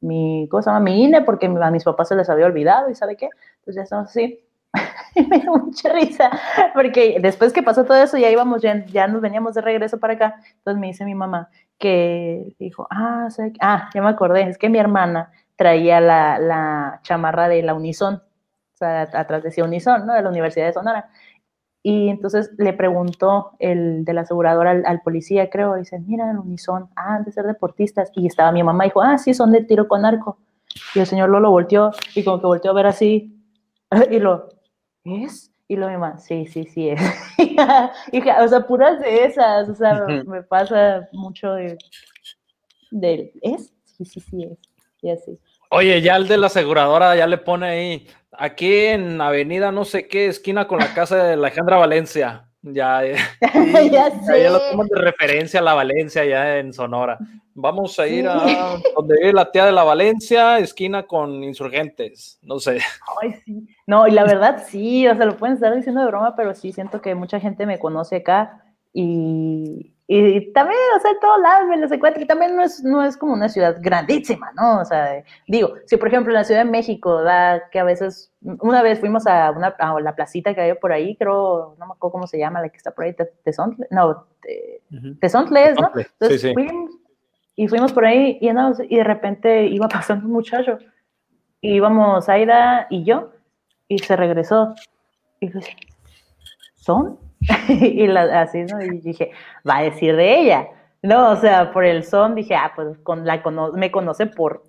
mi, 0.00 0.46
cosa 0.50 0.78
Mi 0.80 1.02
INE, 1.04 1.22
porque 1.22 1.46
a 1.46 1.70
mis 1.70 1.84
papás 1.84 2.08
se 2.08 2.14
les 2.14 2.28
había 2.28 2.44
olvidado 2.44 2.90
y 2.90 2.94
¿sabe 2.94 3.16
qué? 3.16 3.30
Entonces 3.60 3.76
ya 3.76 3.82
estamos 3.84 4.10
así. 4.10 4.45
y 5.14 5.26
me 5.26 5.40
dio 5.40 5.52
mucha 5.52 5.92
risa, 5.92 6.30
porque 6.74 7.18
después 7.20 7.52
que 7.52 7.62
pasó 7.62 7.84
todo 7.84 7.96
eso, 7.96 8.16
ya 8.18 8.30
íbamos, 8.30 8.62
ya, 8.62 8.84
ya 8.86 9.06
nos 9.06 9.20
veníamos 9.20 9.54
de 9.54 9.60
regreso 9.60 9.98
para 9.98 10.14
acá. 10.14 10.36
Entonces 10.58 10.80
me 10.80 10.88
dice 10.88 11.04
mi 11.04 11.14
mamá 11.14 11.48
que 11.78 12.54
dijo, 12.58 12.86
ah, 12.90 13.28
ah, 13.60 13.90
ya 13.94 14.02
me 14.02 14.08
acordé, 14.08 14.42
es 14.48 14.58
que 14.58 14.68
mi 14.68 14.78
hermana 14.78 15.30
traía 15.56 16.00
la, 16.00 16.38
la 16.38 17.00
chamarra 17.02 17.48
de 17.48 17.62
la 17.62 17.74
Unison, 17.74 18.14
o 18.16 18.76
sea, 18.76 19.02
atrás 19.02 19.42
decía 19.42 19.64
Unison, 19.64 20.06
¿no? 20.06 20.14
De 20.14 20.22
la 20.22 20.28
Universidad 20.28 20.66
de 20.66 20.72
Sonora. 20.72 21.08
Y 21.88 22.08
entonces 22.08 22.50
le 22.58 22.72
preguntó 22.72 23.52
el 23.60 24.04
de 24.04 24.12
la 24.12 24.22
aseguradora 24.22 24.72
al, 24.72 25.02
policía, 25.02 25.48
creo, 25.48 25.76
y 25.76 25.82
dice, 25.82 26.00
mira, 26.00 26.28
el 26.32 26.38
unison, 26.38 26.90
ah, 26.96 27.14
han 27.14 27.24
de 27.24 27.30
ser 27.30 27.44
deportistas. 27.44 28.10
Y 28.16 28.26
estaba 28.26 28.50
mi 28.50 28.64
mamá 28.64 28.84
y 28.84 28.88
dijo, 28.88 29.02
ah, 29.02 29.16
sí, 29.18 29.34
son 29.34 29.52
de 29.52 29.62
tiro 29.62 29.86
con 29.86 30.04
arco. 30.04 30.36
Y 30.96 30.98
el 30.98 31.06
señor 31.06 31.28
Lolo 31.30 31.48
volteó 31.48 31.92
y 32.16 32.24
como 32.24 32.40
que 32.40 32.46
volteó 32.48 32.72
a 32.72 32.74
ver 32.74 32.86
así. 32.86 33.40
Y 34.10 34.18
lo, 34.18 34.48
¿es? 35.06 35.52
Y 35.68 35.76
lo 35.76 35.88
mi 35.88 35.94
mamá, 35.94 36.18
sí, 36.18 36.46
sí, 36.46 36.64
sí 36.64 36.90
es. 36.90 37.00
Hija, 38.12 38.42
o 38.42 38.48
sea, 38.48 38.66
puras 38.66 39.00
de 39.00 39.24
esas, 39.24 39.68
o 39.68 39.74
sea, 39.74 40.06
me 40.26 40.42
pasa 40.42 41.08
mucho 41.12 41.54
de, 41.54 41.76
de, 42.90 43.32
¿es? 43.42 43.72
Sí, 43.84 44.04
sí, 44.04 44.20
sí 44.20 44.44
es. 44.44 44.58
Y 45.02 45.10
así. 45.10 45.38
Oye, 45.70 46.00
ya 46.00 46.16
el 46.16 46.28
de 46.28 46.38
la 46.38 46.46
aseguradora 46.46 47.16
ya 47.16 47.26
le 47.26 47.38
pone 47.38 47.66
ahí, 47.66 48.06
aquí 48.32 48.72
en 48.86 49.20
Avenida 49.20 49.72
no 49.72 49.84
sé 49.84 50.06
qué, 50.06 50.26
esquina 50.26 50.68
con 50.68 50.78
la 50.78 50.94
casa 50.94 51.16
de 51.16 51.32
Alejandra 51.32 51.78
Valencia. 51.78 52.48
Ya, 52.72 53.02
ya, 53.04 53.16
sé. 54.26 54.42
ya 54.42 54.50
lo 54.50 54.60
toman 54.70 54.88
de 54.88 55.00
referencia 55.00 55.60
a 55.60 55.62
la 55.62 55.74
Valencia 55.74 56.24
ya 56.24 56.58
en 56.58 56.72
Sonora. 56.72 57.16
Vamos 57.54 57.98
a 58.00 58.08
ir 58.08 58.26
a 58.26 58.38
donde 58.96 59.16
vive 59.20 59.32
la 59.32 59.50
tía 59.50 59.66
de 59.66 59.72
la 59.72 59.84
Valencia, 59.84 60.58
esquina 60.58 61.04
con 61.04 61.44
insurgentes, 61.44 62.38
no 62.42 62.58
sé. 62.58 62.80
Ay, 63.22 63.34
sí. 63.44 63.68
No, 63.86 64.08
y 64.08 64.10
la 64.10 64.24
verdad 64.24 64.64
sí, 64.66 65.06
o 65.06 65.14
sea, 65.14 65.26
lo 65.26 65.36
pueden 65.36 65.54
estar 65.54 65.74
diciendo 65.74 66.00
de 66.00 66.08
broma, 66.08 66.34
pero 66.34 66.54
sí 66.54 66.72
siento 66.72 67.00
que 67.00 67.14
mucha 67.14 67.38
gente 67.38 67.66
me 67.66 67.78
conoce 67.78 68.16
acá 68.16 68.64
y, 68.92 69.95
y 70.08 70.52
también, 70.52 70.78
o 70.96 71.00
sea, 71.00 71.10
en 71.10 71.18
todos 71.18 71.40
lados 71.40 71.68
me 71.68 71.78
los 71.78 71.90
encuentro, 71.90 72.22
y 72.22 72.26
también 72.26 72.54
no 72.54 72.62
es, 72.62 72.82
no 72.84 73.02
es 73.02 73.16
como 73.16 73.32
una 73.32 73.48
ciudad 73.48 73.76
grandísima, 73.80 74.52
¿no? 74.52 74.80
O 74.80 74.84
sea, 74.84 75.24
digo, 75.48 75.74
si 75.86 75.96
por 75.96 76.06
ejemplo 76.06 76.32
en 76.32 76.36
la 76.36 76.44
Ciudad 76.44 76.64
de 76.64 76.70
México, 76.70 77.22
da 77.22 77.68
que 77.70 77.80
a 77.80 77.84
veces, 77.84 78.32
una 78.40 78.82
vez 78.82 79.00
fuimos 79.00 79.26
a, 79.26 79.50
una, 79.50 79.68
a 79.68 80.00
la 80.00 80.14
placita 80.14 80.54
que 80.54 80.60
hay 80.60 80.74
por 80.74 80.92
ahí, 80.92 81.16
creo, 81.16 81.74
no 81.80 81.86
me 81.86 81.92
acuerdo 81.92 82.12
cómo 82.12 82.26
se 82.28 82.38
llama, 82.38 82.60
la 82.60 82.68
que 82.68 82.76
está 82.76 82.92
por 82.92 83.04
ahí, 83.04 83.16
Tezontle, 83.42 83.88
no, 83.90 84.28
Tezontle 85.20 85.74
¿no? 85.74 85.90
Entonces 85.96 86.40
sí, 86.40 86.48
sí. 86.48 86.54
Fuimos, 86.54 86.90
y 87.56 87.66
fuimos 87.66 87.92
por 87.92 88.04
ahí 88.04 88.38
y, 88.40 88.48
y 88.48 88.96
de 88.96 89.04
repente 89.04 89.66
iba 89.66 89.88
pasando 89.88 90.26
un 90.26 90.32
muchacho, 90.32 90.78
y 91.60 91.74
íbamos 91.74 92.28
Aida 92.28 92.86
y 92.90 93.02
yo, 93.02 93.32
y 93.88 93.98
se 93.98 94.14
regresó, 94.14 94.72
y 95.40 95.48
dije, 95.48 95.76
¿son? 96.76 97.25
y 97.68 98.06
la, 98.06 98.42
así, 98.42 98.64
¿no? 98.64 98.80
Y 98.82 99.00
dije, 99.00 99.30
va 99.68 99.78
a 99.78 99.82
decir 99.82 100.16
de 100.16 100.40
ella. 100.40 100.68
No, 101.02 101.30
o 101.30 101.36
sea, 101.36 101.72
por 101.72 101.84
el 101.84 102.04
son 102.04 102.34
dije, 102.34 102.54
ah, 102.54 102.72
pues 102.74 102.98
con 102.98 103.26
la 103.26 103.42
me 103.74 103.90
conoce 103.90 104.26
por 104.26 104.64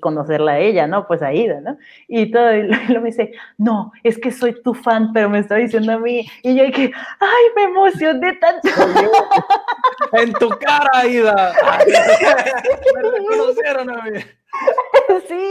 conocerla 0.00 0.52
a 0.52 0.58
ella, 0.58 0.86
¿no? 0.86 1.06
Pues 1.06 1.22
Aida, 1.22 1.60
¿no? 1.60 1.78
Y 2.06 2.30
todo, 2.30 2.54
y 2.54 2.62
lo, 2.92 3.00
me 3.00 3.06
dice, 3.06 3.32
no, 3.56 3.92
es 4.02 4.18
que 4.18 4.30
soy 4.30 4.60
tu 4.62 4.74
fan, 4.74 5.12
pero 5.12 5.30
me 5.30 5.38
está 5.38 5.56
diciendo 5.56 5.92
a 5.92 5.98
mí. 5.98 6.26
Y 6.42 6.54
yo 6.54 6.64
dije, 6.64 6.92
ay, 7.20 7.44
me 7.56 7.62
emocioné 7.64 8.34
tanto. 8.34 8.68
en 10.12 10.32
tu 10.34 10.50
cara, 10.50 10.90
Aida. 10.92 11.54
me 12.94 13.02
reconocieron 13.02 13.90
a 13.90 14.02
mí. 14.02 14.20
Sí, 15.28 15.46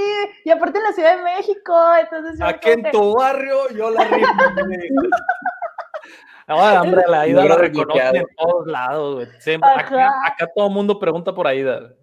y 0.46 0.50
aparte 0.50 0.78
en 0.78 0.84
la 0.84 0.94
Ciudad 0.94 1.18
de 1.18 1.24
México, 1.24 1.76
entonces... 2.00 2.40
Aquí 2.42 2.72
en 2.72 2.92
tu 2.92 3.16
barrio 3.16 3.70
yo 3.76 3.90
la 3.90 4.04
río. 4.06 4.28
No, 6.48 6.82
hombre, 6.82 7.04
la 7.08 7.22
Aida 7.22 7.46
la 7.46 7.56
reconocen 7.56 8.16
en 8.18 8.26
todos 8.38 8.68
lados, 8.68 9.28
acá, 9.62 10.12
todo 10.56 10.68
el 10.68 10.74
mundo 10.74 11.00
pregunta 11.00 11.34
por 11.34 11.48
Aida. 11.48 11.94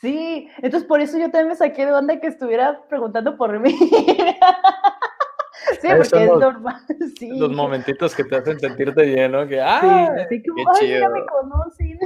Sí, 0.00 0.48
entonces 0.58 0.88
por 0.88 1.00
eso 1.00 1.18
yo 1.18 1.30
también 1.30 1.48
me 1.48 1.56
saqué 1.56 1.84
de 1.86 1.92
onda 1.92 2.18
que 2.20 2.26
estuviera 2.26 2.80
preguntando 2.88 3.36
por 3.36 3.58
mí. 3.58 3.74
Sí, 5.80 5.88
porque 5.88 6.24
es 6.24 6.32
normal. 6.32 6.76
Sí. 7.18 7.38
Los 7.38 7.52
momentitos 7.52 8.14
que 8.14 8.24
te 8.24 8.36
hacen 8.36 8.58
sentirte 8.58 9.04
bien, 9.04 9.32
¿no? 9.32 9.46
Que, 9.46 9.60
ah, 9.60 10.26
sí, 10.28 10.42
como, 10.42 10.72
qué 10.72 10.80
chido. 10.80 11.00
ya 11.00 11.08
me 11.08 11.20
conocen. 11.26 11.98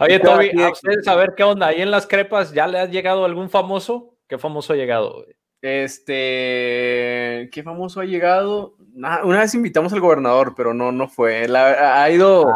Oye, 0.00 0.18
Toby, 0.18 0.62
a 0.62 0.70
ustedes 0.70 1.06
a 1.06 1.14
ver 1.14 1.34
qué 1.36 1.44
onda. 1.44 1.68
Ahí 1.68 1.82
en 1.82 1.90
las 1.90 2.06
crepas, 2.06 2.52
¿ya 2.52 2.66
le 2.66 2.78
ha 2.78 2.86
llegado 2.86 3.24
algún 3.24 3.48
famoso? 3.48 4.16
¿Qué 4.28 4.38
famoso 4.38 4.72
ha 4.72 4.76
llegado? 4.76 5.24
Este, 5.62 7.50
¿qué 7.52 7.62
famoso 7.62 8.00
ha 8.00 8.04
llegado? 8.04 8.76
una 8.94 9.40
vez 9.40 9.54
invitamos 9.54 9.92
al 9.92 10.00
gobernador, 10.00 10.54
pero 10.56 10.74
no, 10.74 10.90
no 10.92 11.08
fue. 11.08 11.46
ha 11.54 12.10
ido 12.10 12.46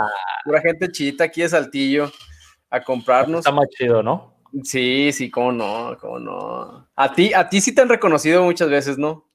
una 0.46 0.58
ah. 0.58 0.62
gente 0.62 0.90
chita 0.90 1.24
aquí 1.24 1.42
de 1.42 1.48
Saltillo 1.48 2.10
a 2.70 2.82
comprarnos. 2.82 3.40
Está 3.40 3.52
más 3.52 3.68
chido, 3.68 4.02
¿no? 4.02 4.34
Sí, 4.62 5.10
sí, 5.12 5.30
cómo 5.30 5.52
no, 5.52 5.96
cómo 6.00 6.18
no. 6.18 6.88
A 6.96 7.12
ti, 7.12 7.32
a 7.32 7.48
ti 7.48 7.60
sí 7.60 7.74
te 7.74 7.82
han 7.82 7.88
reconocido 7.88 8.42
muchas 8.42 8.68
veces, 8.68 8.98
¿no? 8.98 9.28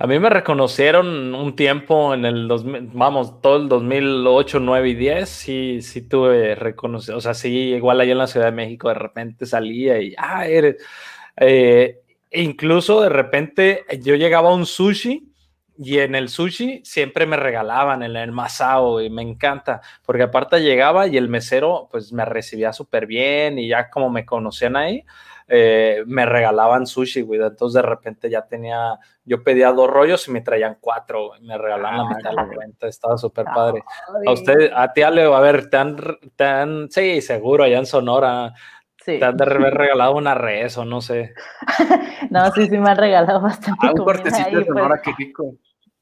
A 0.00 0.06
mí 0.06 0.18
me 0.20 0.30
reconocieron 0.30 1.34
un 1.34 1.56
tiempo 1.56 2.14
en 2.14 2.24
el 2.24 2.46
2000, 2.46 2.90
vamos, 2.92 3.40
todo 3.40 3.56
el 3.56 3.68
2008, 3.68 4.60
9 4.60 4.88
y 4.90 4.94
10, 4.94 5.28
sí, 5.28 5.82
sí 5.82 6.02
tuve 6.02 6.54
reconocido, 6.54 7.16
o 7.16 7.20
sea, 7.20 7.34
sí, 7.34 7.74
igual 7.74 8.00
allá 8.00 8.12
en 8.12 8.18
la 8.18 8.28
Ciudad 8.28 8.46
de 8.46 8.52
México 8.52 8.88
de 8.88 8.94
repente 8.94 9.44
salía 9.44 10.00
y, 10.00 10.14
ah, 10.16 10.46
eres, 10.46 10.76
eh, 11.36 12.00
incluso 12.32 13.00
de 13.02 13.08
repente 13.08 13.84
yo 14.00 14.14
llegaba 14.14 14.50
a 14.50 14.54
un 14.54 14.66
sushi 14.66 15.32
y 15.80 15.98
en 16.00 16.16
el 16.16 16.28
sushi 16.28 16.82
siempre 16.84 17.24
me 17.24 17.36
regalaban 17.36 18.02
en 18.02 18.16
el 18.16 18.32
masao 18.32 19.00
y 19.00 19.10
me 19.10 19.22
encanta, 19.22 19.80
porque 20.04 20.24
aparte 20.24 20.60
llegaba 20.60 21.06
y 21.06 21.16
el 21.16 21.28
mesero 21.28 21.88
pues 21.90 22.12
me 22.12 22.24
recibía 22.24 22.72
súper 22.72 23.06
bien 23.06 23.58
y 23.58 23.68
ya 23.68 23.88
como 23.88 24.10
me 24.10 24.26
conocían 24.26 24.74
ahí, 24.74 25.04
eh, 25.46 26.02
me 26.06 26.26
regalaban 26.26 26.86
sushi, 26.86 27.22
güey. 27.22 27.40
Entonces 27.40 27.80
de 27.80 27.88
repente 27.88 28.28
ya 28.28 28.46
tenía, 28.46 28.98
yo 29.24 29.42
pedía 29.44 29.72
dos 29.72 29.88
rollos 29.88 30.26
y 30.26 30.32
me 30.32 30.42
traían 30.42 30.78
cuatro, 30.80 31.30
me 31.40 31.56
regalaban 31.56 31.98
la 31.98 32.16
mitad 32.16 32.30
de 32.30 32.36
la 32.36 32.48
cuenta, 32.48 32.88
estaba 32.88 33.16
súper 33.16 33.46
padre. 33.46 33.82
A 34.26 34.32
usted, 34.32 34.72
a 34.74 34.92
ti 34.92 35.02
Ale, 35.02 35.22
a 35.22 35.40
ver, 35.40 35.70
te 35.70 35.76
han, 36.44 36.88
sí, 36.90 37.20
seguro, 37.22 37.64
allá 37.64 37.78
en 37.78 37.86
Sonora, 37.86 38.52
te 39.16 39.24
han 39.24 39.36
de 39.36 39.44
haber 39.44 39.74
regalado 39.74 40.16
una 40.16 40.34
res 40.34 40.76
o 40.76 40.84
no 40.84 41.00
sé. 41.00 41.32
no, 42.30 42.50
sí, 42.52 42.66
sí 42.66 42.78
me 42.78 42.90
han 42.90 42.96
regalado 42.98 43.40
bastante. 43.40 43.86
Ah, 43.86 43.92
un 43.92 44.04
cortecito 44.04 44.50
de 44.50 44.56
pues. 44.56 44.66
Sonora, 44.66 45.00
qué 45.02 45.12
rico. 45.16 45.54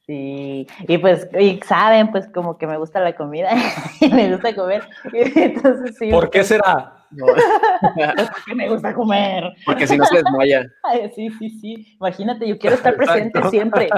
Sí, 0.06 0.68
y 0.86 0.98
pues, 0.98 1.28
y 1.36 1.58
saben, 1.66 2.12
pues 2.12 2.28
como 2.28 2.56
que 2.56 2.68
me 2.68 2.76
gusta 2.76 3.00
la 3.00 3.16
comida 3.16 3.50
y 4.00 4.08
me 4.08 4.30
gusta 4.32 4.54
comer. 4.54 4.84
Entonces, 5.12 5.96
sí, 5.98 6.10
¿Por 6.10 6.30
qué 6.30 6.40
pues, 6.40 6.48
será? 6.48 6.92
porque 7.10 8.54
me 8.54 8.68
gusta 8.68 8.94
comer. 8.94 9.52
Porque 9.64 9.86
si 9.86 9.96
no 9.96 10.04
se 10.06 10.16
desmaya. 10.16 10.66
sí, 11.14 11.30
sí, 11.38 11.50
sí. 11.50 11.96
Imagínate, 12.00 12.46
yo 12.46 12.58
quiero 12.58 12.76
estar 12.76 12.94
presente 12.96 13.40
siempre. 13.50 13.88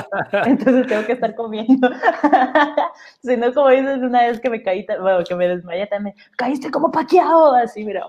Entonces 0.46 0.86
tengo 0.86 1.04
que 1.04 1.12
estar 1.12 1.34
comiendo. 1.34 1.90
si 3.22 3.36
no, 3.36 3.52
como 3.52 3.68
dices, 3.68 3.98
una 3.98 4.22
vez 4.22 4.40
que 4.40 4.50
me 4.50 4.62
caí, 4.62 4.86
bueno, 5.00 5.24
que 5.24 5.34
me 5.34 5.48
desmayé 5.48 5.86
también, 5.88 6.16
caíste 6.36 6.70
como 6.70 6.90
paqueado, 6.90 7.54
así, 7.54 7.84
mira. 7.84 8.04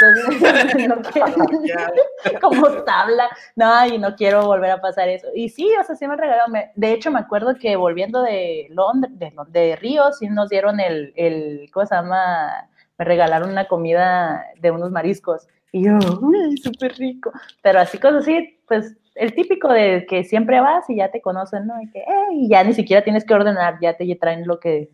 Entonces, 0.00 0.88
no 0.88 0.96
quiero, 1.12 2.40
como 2.40 2.68
tabla, 2.84 3.28
no, 3.54 3.86
y 3.86 3.98
no 3.98 4.14
quiero 4.14 4.46
volver 4.46 4.70
a 4.70 4.80
pasar 4.80 5.08
eso. 5.08 5.28
Y 5.34 5.48
sí, 5.48 5.70
o 5.80 5.84
sea, 5.84 5.96
sí 5.96 6.06
me 6.06 6.16
regalaron, 6.16 6.52
de 6.74 6.92
hecho 6.92 7.10
me 7.10 7.20
acuerdo 7.20 7.54
que 7.56 7.76
volviendo 7.76 8.22
de 8.22 8.68
Londres, 8.70 9.12
de, 9.18 9.32
de 9.48 9.76
Río, 9.76 10.12
sí 10.12 10.28
nos 10.28 10.48
dieron 10.48 10.80
el, 10.80 11.12
el, 11.16 11.70
¿cómo 11.72 11.86
se 11.86 11.94
llama? 11.94 12.68
Me 12.98 13.04
regalaron 13.04 13.50
una 13.50 13.68
comida 13.68 14.44
de 14.58 14.70
unos 14.70 14.90
mariscos. 14.90 15.46
Y 15.72 15.84
yo, 15.84 15.98
uy, 16.22 16.56
súper 16.58 16.94
rico. 16.94 17.32
Pero 17.62 17.80
así 17.80 17.98
cosas 17.98 18.22
así, 18.22 18.58
pues 18.66 18.96
el 19.14 19.34
típico 19.34 19.68
de 19.68 20.06
que 20.08 20.24
siempre 20.24 20.60
vas 20.60 20.88
y 20.88 20.96
ya 20.96 21.10
te 21.10 21.20
conocen, 21.20 21.66
¿no? 21.66 21.80
Y 21.80 21.90
que, 21.90 22.04
y 22.32 22.48
ya 22.48 22.64
ni 22.64 22.72
siquiera 22.72 23.04
tienes 23.04 23.24
que 23.24 23.34
ordenar, 23.34 23.78
ya 23.80 23.94
te 23.94 24.14
traen 24.16 24.46
lo 24.46 24.60
que, 24.60 24.90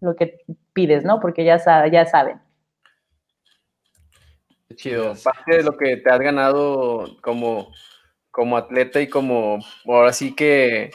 lo 0.00 0.16
que 0.16 0.40
pides, 0.74 1.04
¿no? 1.04 1.20
Porque 1.20 1.44
ya, 1.44 1.58
ya 1.90 2.06
saben 2.06 2.40
chido. 4.74 5.14
Parte 5.22 5.56
de 5.56 5.62
lo 5.62 5.76
que 5.76 5.96
te 5.96 6.10
has 6.10 6.20
ganado 6.20 7.16
como, 7.22 7.72
como 8.30 8.56
atleta 8.56 9.00
y 9.00 9.08
como 9.08 9.58
ahora 9.86 10.12
sí 10.12 10.34
que 10.34 10.90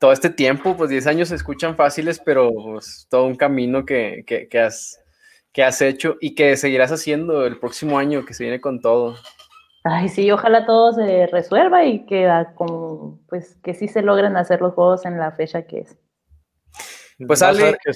todo 0.00 0.12
este 0.12 0.30
tiempo, 0.30 0.76
pues 0.76 0.90
10 0.90 1.06
años 1.08 1.28
se 1.28 1.34
escuchan 1.34 1.76
fáciles, 1.76 2.20
pero 2.24 2.50
pues, 2.52 3.06
todo 3.10 3.24
un 3.24 3.34
camino 3.34 3.84
que, 3.84 4.24
que, 4.26 4.60
has, 4.60 5.02
que 5.52 5.64
has 5.64 5.80
hecho 5.82 6.16
y 6.20 6.34
que 6.34 6.56
seguirás 6.56 6.92
haciendo 6.92 7.44
el 7.46 7.58
próximo 7.58 7.98
año, 7.98 8.24
que 8.24 8.34
se 8.34 8.44
viene 8.44 8.60
con 8.60 8.80
todo. 8.80 9.16
Ay, 9.84 10.08
sí, 10.08 10.30
ojalá 10.30 10.66
todo 10.66 10.92
se 10.92 11.26
resuelva 11.28 11.84
y 11.84 12.04
que, 12.06 12.30
como, 12.54 13.20
pues, 13.28 13.56
que 13.62 13.74
sí 13.74 13.88
se 13.88 14.02
logren 14.02 14.36
hacer 14.36 14.60
los 14.60 14.74
juegos 14.74 15.04
en 15.06 15.18
la 15.18 15.32
fecha 15.32 15.62
que 15.62 15.80
es. 15.80 15.96
Pues 17.26 17.42
Ale, 17.42 17.76
que 17.82 17.92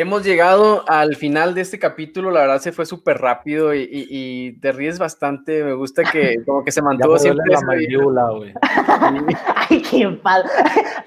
Hemos 0.00 0.24
llegado 0.24 0.84
al 0.86 1.16
final 1.16 1.56
de 1.56 1.62
este 1.62 1.80
capítulo, 1.80 2.30
la 2.30 2.42
verdad 2.42 2.60
se 2.60 2.70
fue 2.70 2.86
súper 2.86 3.18
rápido 3.18 3.74
y, 3.74 4.56
te 4.60 4.70
ríes 4.70 4.96
bastante, 4.96 5.64
me 5.64 5.72
gusta 5.72 6.04
que 6.04 6.36
como 6.46 6.64
que 6.64 6.70
se 6.70 6.80
mantuvo 6.80 7.18
siempre. 7.18 7.44
La 7.52 7.60
mayula, 7.62 8.30
güey. 8.30 8.54
Ay, 9.56 9.82
qué 9.82 10.08
padre. 10.22 10.50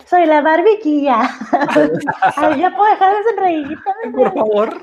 Soy 0.05 0.25
la 0.25 0.41
barbiquilla. 0.41 1.21
Ay, 2.35 2.59
ya 2.59 2.75
puedo 2.75 2.91
dejar 2.91 3.15
de 3.15 3.23
sonreír. 3.29 3.77
Por 4.13 4.33
favor. 4.33 4.77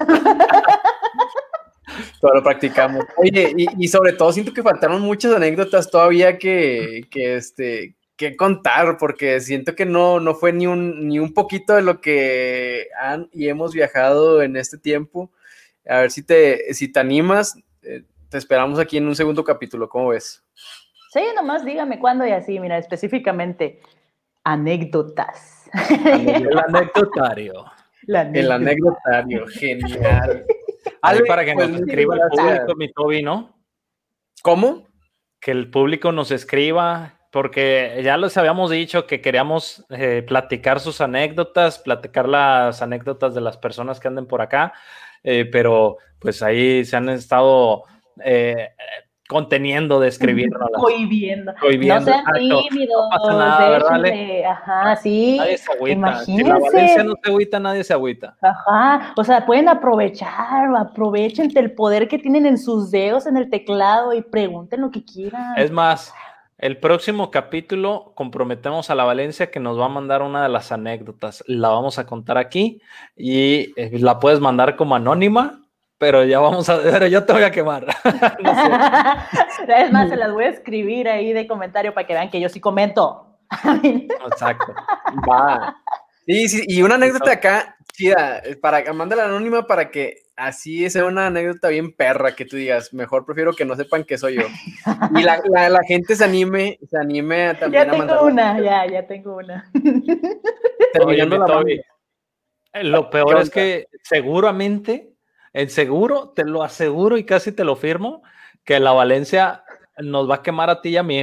Todo 2.23 2.35
lo 2.35 2.43
practicamos. 2.43 3.05
Oye, 3.19 3.53
y, 3.57 3.89
sobre 3.89 4.15
todo 4.15 4.33
siento 4.33 4.55
que 4.55 4.63
faltaron 4.63 5.03
muchas 5.03 5.35
anécdotas 5.35 5.91
todavía 5.91 6.39
que, 6.39 7.03
que, 7.11 7.37
este, 7.37 7.98
qué 8.19 8.37
contar, 8.37 8.99
porque 8.99 9.41
siento 9.41 9.75
que 9.75 9.87
no, 9.87 10.21
no 10.21 10.35
fue 10.35 10.53
ni 10.53 10.67
un, 10.67 11.07
ni 11.09 11.19
un 11.21 11.33
poquito 11.33 11.75
de 11.75 11.83
lo 11.83 12.01
que 12.03 12.89
han 13.01 13.31
y 13.33 13.49
hemos 13.49 13.73
viajado 13.73 14.43
en 14.43 14.57
este 14.57 14.77
tiempo. 14.77 15.31
A 15.89 16.01
ver 16.01 16.11
si 16.11 16.23
te, 16.23 16.75
si 16.75 16.93
te 16.93 17.01
animas, 17.01 17.57
eh, 17.83 18.03
te 18.29 18.37
esperamos 18.37 18.79
aquí 18.81 18.99
en 18.99 19.07
un 19.07 19.17
segundo 19.17 19.45
capítulo, 19.45 19.89
¿cómo 19.89 20.09
ves? 20.09 20.45
Sí, 21.13 21.21
nomás 21.35 21.65
dígame 21.65 22.01
cuándo 22.01 22.27
y 22.27 22.33
así, 22.33 22.59
mira, 22.59 22.77
específicamente 22.77 23.81
anécdotas. 24.45 25.71
El 26.05 26.59
anecdotario. 26.59 27.65
El 28.09 28.51
anecdotario, 28.51 29.47
genial. 29.47 30.45
Algo 31.03 31.27
para 31.27 31.45
que 31.45 31.55
nos 31.55 31.69
pues, 31.69 31.81
escriba 31.83 32.15
el 32.17 32.21
público, 32.31 32.75
mi 32.77 32.93
Toby, 32.93 33.23
¿no? 33.23 33.55
¿Cómo? 34.43 34.89
Que 35.41 35.51
el 35.51 35.71
público 35.71 36.11
nos 36.11 36.31
escriba, 36.31 37.18
porque 37.31 38.01
ya 38.03 38.17
les 38.17 38.37
habíamos 38.37 38.71
dicho 38.71 39.07
que 39.07 39.21
queríamos 39.21 39.85
eh, 39.91 40.25
platicar 40.27 40.81
sus 40.81 41.01
anécdotas, 41.01 41.79
platicar 41.79 42.29
las 42.29 42.81
anécdotas 42.81 43.35
de 43.35 43.41
las 43.41 43.57
personas 43.57 44.01
que 44.01 44.09
anden 44.09 44.27
por 44.27 44.41
acá, 44.41 44.73
eh, 45.23 45.45
pero 45.51 45.99
pues 46.19 46.43
ahí 46.43 46.85
se 46.85 46.97
han 46.97 47.09
estado 47.11 47.85
eh, 48.25 48.71
conteniendo 49.29 50.01
de 50.01 50.09
escribir. 50.09 50.49
Cohibiendo. 50.75 51.53
No 51.53 52.01
sean 52.01 52.25
tímidos. 52.35 53.09
No 53.29 53.41
Ajá, 54.51 54.97
sí. 54.97 55.37
Nadie 55.39 55.59
se 55.59 55.73
agüita. 55.73 55.97
Imagínense. 55.97 56.45
Si 56.45 56.49
la 56.49 56.59
Valencia 56.59 57.05
no 57.05 57.15
se 57.23 57.31
agüita, 57.31 57.61
nadie 57.61 57.85
se 57.85 57.93
agüita. 57.93 58.37
Ajá. 58.41 59.13
O 59.17 59.23
sea, 59.23 59.45
pueden 59.45 59.69
aprovechar, 59.69 60.75
aprovechen 60.75 61.51
el 61.55 61.73
poder 61.73 62.09
que 62.09 62.19
tienen 62.19 62.47
en 62.47 62.57
sus 62.57 62.91
dedos 62.91 63.27
en 63.27 63.37
el 63.37 63.51
teclado 63.51 64.15
y 64.15 64.23
pregunten 64.23 64.81
lo 64.81 64.91
que 64.91 65.05
quieran. 65.05 65.59
Es 65.59 65.71
más, 65.71 66.15
el 66.59 66.79
próximo 66.79 67.31
capítulo 67.31 68.13
comprometemos 68.15 68.91
a 68.91 68.95
la 68.95 69.05
Valencia 69.05 69.51
que 69.51 69.61
nos 69.61 69.79
va 69.79 69.87
a 69.87 69.91
mandar 69.91 70.23
una 70.23 70.43
de 70.43 70.49
las 70.49 70.73
anécdotas. 70.73 71.43
La 71.47 71.69
vamos 71.69 71.99
a 71.99 72.07
contar 72.07 72.39
aquí 72.39 72.83
y 73.17 73.73
eh, 73.77 73.99
la 73.99 74.19
puedes 74.19 74.41
mandar 74.41 74.77
como 74.77 74.95
anónima 74.95 75.63
pero 75.99 76.25
ya 76.25 76.39
vamos 76.39 76.69
a 76.69 76.77
ver, 76.79 77.11
yo 77.11 77.25
te 77.25 77.33
voy 77.33 77.43
a 77.43 77.51
quemar. 77.51 77.85
es 79.69 79.93
más, 79.93 80.09
se 80.09 80.17
las 80.17 80.33
voy 80.33 80.45
a 80.45 80.49
escribir 80.49 81.09
ahí 81.09 81.33
de 81.33 81.47
comentario 81.47 81.93
para 81.93 82.07
que 82.07 82.15
vean 82.15 82.31
que 82.31 82.41
yo 82.41 82.49
sí 82.49 82.61
comento. 82.61 83.39
Exacto. 84.31 84.75
Va. 85.29 85.77
Sí, 86.27 86.49
sí, 86.49 86.65
y 86.69 86.83
una 86.83 86.97
anécdota 86.97 87.33
acá, 87.33 87.77
chida, 87.93 88.43
para 88.61 88.85
la 88.85 89.25
anónima 89.25 89.67
para 89.67 89.91
que 89.91 90.28
así 90.39 90.89
sea 90.89 91.05
una 91.05 91.27
anécdota 91.27 91.69
bien 91.69 91.93
perra 91.93 92.35
que 92.35 92.45
tú 92.45 92.57
digas, 92.57 92.95
mejor 92.95 93.27
prefiero 93.27 93.53
que 93.53 93.65
no 93.65 93.77
sepan 93.77 94.05
que 94.05 94.17
soy 94.17 94.37
yo. 94.37 94.43
Y 95.19 95.23
la, 95.23 95.41
la, 95.69 95.81
gente 95.87 96.17
se 96.17 96.25
anime, 96.25 96.79
se 96.89 96.99
anime 96.99 97.55
también 97.55 97.85
ya 97.85 97.91
tengo 97.91 98.23
una, 98.23 98.61
ya, 98.61 98.87
ya 98.87 99.07
tengo 99.07 99.37
una. 99.37 99.71
Terminando 100.93 101.39
la 101.39 102.83
Lo 102.83 103.11
peor 103.11 103.41
es 103.41 103.51
que 103.51 103.89
seguramente 104.03 105.13
en 105.53 105.71
seguro, 105.71 106.31
te 106.31 106.45
lo 106.45 106.63
aseguro 106.63 107.17
y 107.17 107.25
casi 107.25 107.53
te 107.53 107.65
lo 107.65 107.75
firmo, 107.77 108.23
que 108.65 108.79
la 108.81 108.93
Valencia 108.93 109.65
nos 109.97 110.31
va 110.31 110.37
a 110.37 110.43
quemar 110.43 110.71
a 110.71 110.81
ti 110.81 110.91
y 110.91 110.97
a 110.97 111.03
mí. 111.03 111.21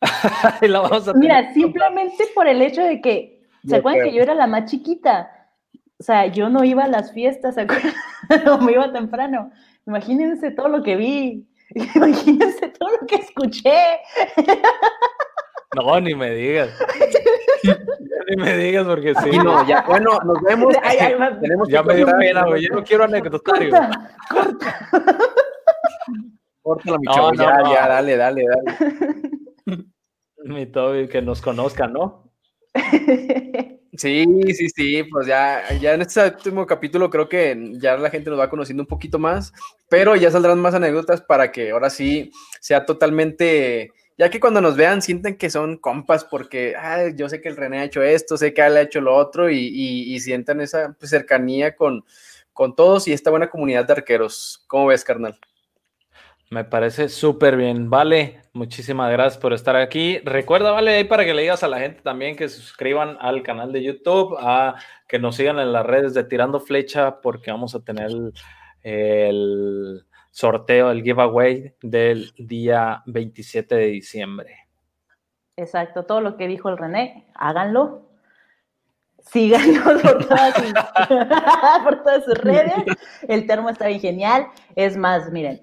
Mira, 1.16 1.52
simplemente 1.52 2.24
por 2.34 2.46
el 2.46 2.62
hecho 2.62 2.82
de 2.82 3.00
que, 3.00 3.42
¿se 3.66 3.76
acuerdan 3.76 4.04
que 4.04 4.14
yo 4.14 4.22
era 4.22 4.34
la 4.34 4.46
más 4.46 4.70
chiquita? 4.70 5.32
O 5.98 6.02
sea, 6.02 6.26
yo 6.26 6.48
no 6.50 6.62
iba 6.62 6.84
a 6.84 6.88
las 6.88 7.12
fiestas, 7.12 7.54
¿se 7.54 7.62
acuerdan? 7.62 7.94
no 8.44 8.58
me 8.58 8.72
iba 8.72 8.92
temprano. 8.92 9.50
Imagínense 9.86 10.50
todo 10.50 10.68
lo 10.68 10.82
que 10.82 10.96
vi, 10.96 11.46
imagínense 11.94 12.68
todo 12.68 12.90
lo 12.90 13.06
que 13.06 13.16
escuché. 13.16 14.00
No, 15.74 16.00
ni 16.00 16.14
me 16.14 16.30
digas. 16.30 16.70
ni 18.28 18.36
me 18.36 18.56
digas 18.56 18.86
porque 18.86 19.14
sí. 19.14 19.30
no, 19.38 19.66
ya, 19.66 19.82
bueno, 19.86 20.18
nos 20.24 20.40
vemos. 20.42 20.74
ya 21.68 21.82
me 21.82 21.96
dio 21.96 22.06
pena, 22.06 22.44
güey. 22.46 22.66
Yo 22.66 22.74
no 22.74 22.82
quiero 22.82 23.04
anecdotario. 23.04 23.70
Corta, 24.30 24.88
corta. 26.62 26.90
la 26.90 26.98
mi 26.98 27.06
chavo. 27.06 27.34
ya, 27.34 27.62
ya, 27.62 27.88
dale, 27.88 28.16
dale, 28.16 28.44
dale. 28.46 29.82
Mi 30.44 30.66
Toby, 30.66 31.08
que 31.08 31.20
nos 31.22 31.42
conozca, 31.42 31.88
¿no? 31.88 32.30
Sí, 33.96 34.24
sí, 34.54 34.68
sí, 34.68 35.02
pues 35.04 35.26
ya, 35.26 35.62
ya 35.80 35.94
en 35.94 36.02
este 36.02 36.24
último 36.24 36.66
capítulo 36.66 37.08
creo 37.08 37.28
que 37.28 37.56
ya 37.74 37.96
la 37.96 38.10
gente 38.10 38.30
nos 38.30 38.38
va 38.38 38.50
conociendo 38.50 38.82
un 38.82 38.86
poquito 38.88 39.18
más, 39.18 39.52
pero 39.88 40.16
ya 40.16 40.30
saldrán 40.30 40.60
más 40.60 40.74
anécdotas 40.74 41.20
para 41.22 41.52
que 41.52 41.70
ahora 41.70 41.90
sí 41.90 42.30
sea 42.60 42.84
totalmente 42.84 43.92
ya 44.18 44.30
que 44.30 44.40
cuando 44.40 44.60
nos 44.60 44.76
vean 44.76 45.02
sienten 45.02 45.36
que 45.36 45.50
son 45.50 45.76
compas 45.76 46.24
porque 46.24 46.74
yo 47.16 47.28
sé 47.28 47.40
que 47.40 47.48
el 47.48 47.56
René 47.56 47.80
ha 47.80 47.84
hecho 47.84 48.02
esto, 48.02 48.36
sé 48.36 48.54
que 48.54 48.64
él 48.64 48.76
ha 48.76 48.82
hecho 48.82 49.00
lo 49.00 49.14
otro 49.14 49.50
y, 49.50 50.18
sientan 50.20 50.60
esa 50.60 50.96
cercanía 51.02 51.76
con, 51.76 52.04
con 52.52 52.74
todos 52.74 53.08
y 53.08 53.12
esta 53.12 53.30
buena 53.30 53.50
comunidad 53.50 53.86
de 53.86 53.92
arqueros. 53.92 54.64
¿Cómo 54.68 54.86
ves, 54.86 55.04
carnal? 55.04 55.38
Me 56.50 56.64
parece 56.64 57.08
súper 57.08 57.56
bien. 57.56 57.90
Vale, 57.90 58.42
muchísimas 58.52 59.10
gracias 59.10 59.40
por 59.40 59.52
estar 59.52 59.74
aquí. 59.74 60.18
Recuerda, 60.18 60.70
vale, 60.70 60.92
ahí 60.92 61.04
para 61.04 61.24
que 61.24 61.34
le 61.34 61.42
digas 61.42 61.64
a 61.64 61.68
la 61.68 61.80
gente 61.80 62.02
también 62.02 62.36
que 62.36 62.48
suscriban 62.48 63.16
al 63.20 63.42
canal 63.42 63.72
de 63.72 63.82
YouTube, 63.82 64.36
a 64.38 64.76
que 65.08 65.18
nos 65.18 65.34
sigan 65.36 65.58
en 65.58 65.72
las 65.72 65.84
redes 65.84 66.14
de 66.14 66.22
Tirando 66.22 66.60
Flecha, 66.60 67.20
porque 67.20 67.50
vamos 67.50 67.74
a 67.74 67.82
tener 67.82 68.10
el 68.82 70.06
sorteo, 70.30 70.92
el 70.92 71.02
giveaway 71.02 71.74
del 71.82 72.32
día 72.38 73.02
27 73.06 73.74
de 73.74 73.86
diciembre. 73.86 74.56
Exacto, 75.56 76.04
todo 76.04 76.20
lo 76.20 76.36
que 76.36 76.46
dijo 76.46 76.68
el 76.68 76.78
René, 76.78 77.26
háganlo. 77.34 78.02
Síganos 79.18 80.00
por 80.02 80.28
todas, 80.28 80.54
sus, 80.54 82.24
sus 82.24 82.38
redes. 82.38 82.84
El 83.26 83.46
termo 83.48 83.70
está 83.70 83.88
bien 83.88 84.00
genial. 84.00 84.46
Es 84.76 84.96
más, 84.96 85.32
miren, 85.32 85.60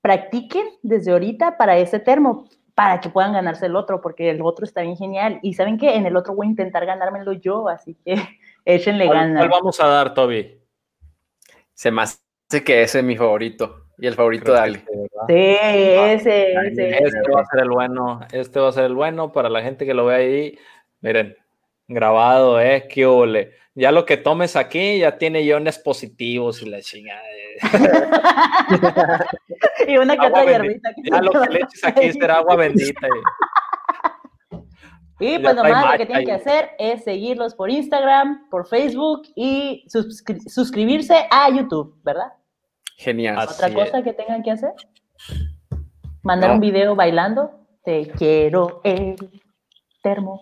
practiquen 0.00 0.66
desde 0.82 1.12
ahorita 1.12 1.56
para 1.56 1.78
ese 1.78 1.98
termo, 1.98 2.48
para 2.74 3.00
que 3.00 3.08
puedan 3.08 3.32
ganarse 3.32 3.66
el 3.66 3.76
otro, 3.76 4.00
porque 4.00 4.30
el 4.30 4.40
otro 4.42 4.64
está 4.64 4.82
bien 4.82 4.96
genial. 4.96 5.40
Y 5.42 5.54
saben 5.54 5.78
que 5.78 5.94
en 5.94 6.06
el 6.06 6.16
otro 6.16 6.34
voy 6.34 6.46
a 6.46 6.50
intentar 6.50 6.86
ganármelo 6.86 7.32
yo, 7.32 7.68
así 7.68 7.96
que 8.04 8.14
échenle 8.64 9.08
ganas. 9.08 9.46
¿Cuál 9.46 9.60
vamos 9.60 9.80
a 9.80 9.86
dar, 9.86 10.14
Toby? 10.14 10.60
Se 11.74 11.90
me 11.90 12.02
hace 12.02 12.64
que 12.64 12.82
ese 12.82 12.98
es 12.98 13.04
mi 13.04 13.16
favorito. 13.16 13.84
Y 14.00 14.06
el 14.06 14.14
favorito 14.14 14.52
de 14.52 14.58
Ali. 14.60 14.78
Sí, 15.26 15.34
ese, 15.34 16.52
ese. 16.52 16.88
Este 16.90 17.32
va 17.34 17.40
a 17.40 17.46
ser 17.46 17.62
el 17.62 17.70
bueno. 17.70 18.20
Este 18.30 18.60
va 18.60 18.68
a 18.68 18.72
ser 18.72 18.84
el 18.84 18.94
bueno 18.94 19.32
para 19.32 19.48
la 19.48 19.60
gente 19.60 19.84
que 19.84 19.94
lo 19.94 20.06
ve 20.06 20.14
ahí. 20.14 20.58
Miren, 21.00 21.36
grabado, 21.88 22.60
¿eh? 22.60 22.86
Qué 22.88 23.06
ole. 23.06 23.54
Ya 23.78 23.92
lo 23.92 24.04
que 24.04 24.16
tomes 24.16 24.56
aquí 24.56 24.98
ya 24.98 25.18
tiene 25.18 25.42
iones 25.42 25.78
positivos 25.78 26.60
y 26.62 26.68
la 26.68 26.82
chingada. 26.82 27.22
y 29.86 29.96
una 29.96 30.16
que 30.16 30.26
otra 30.26 30.44
hierbita. 30.44 30.90
Ya 31.04 31.22
lo 31.22 31.30
que 31.30 31.48
le 31.48 31.60
eches 31.60 31.84
aquí 31.84 32.12
será 32.12 32.38
agua 32.38 32.56
bendita. 32.56 33.06
Y 35.20 35.36
pues 35.40 35.56
nomás 35.56 35.92
lo 35.92 35.98
que 35.98 36.06
tienen 36.06 36.24
que 36.24 36.32
hacer 36.32 36.70
es 36.78 37.02
seguirlos 37.02 37.56
por 37.56 37.70
Instagram, 37.70 38.48
por 38.50 38.68
Facebook 38.68 39.22
y 39.34 39.84
suscribirse 39.88 41.26
a 41.28 41.50
YouTube, 41.50 42.00
¿verdad? 42.04 42.34
Genial. 42.98 43.36
¿Otra 43.36 43.74
cosa 43.74 44.00
que 44.04 44.12
tengan 44.12 44.44
que 44.44 44.52
hacer? 44.52 44.70
Mandar 46.22 46.52
un 46.52 46.60
video 46.60 46.94
bailando. 46.94 47.50
Te 47.82 48.06
quiero 48.10 48.80
el 48.84 49.16
termo. 50.04 50.40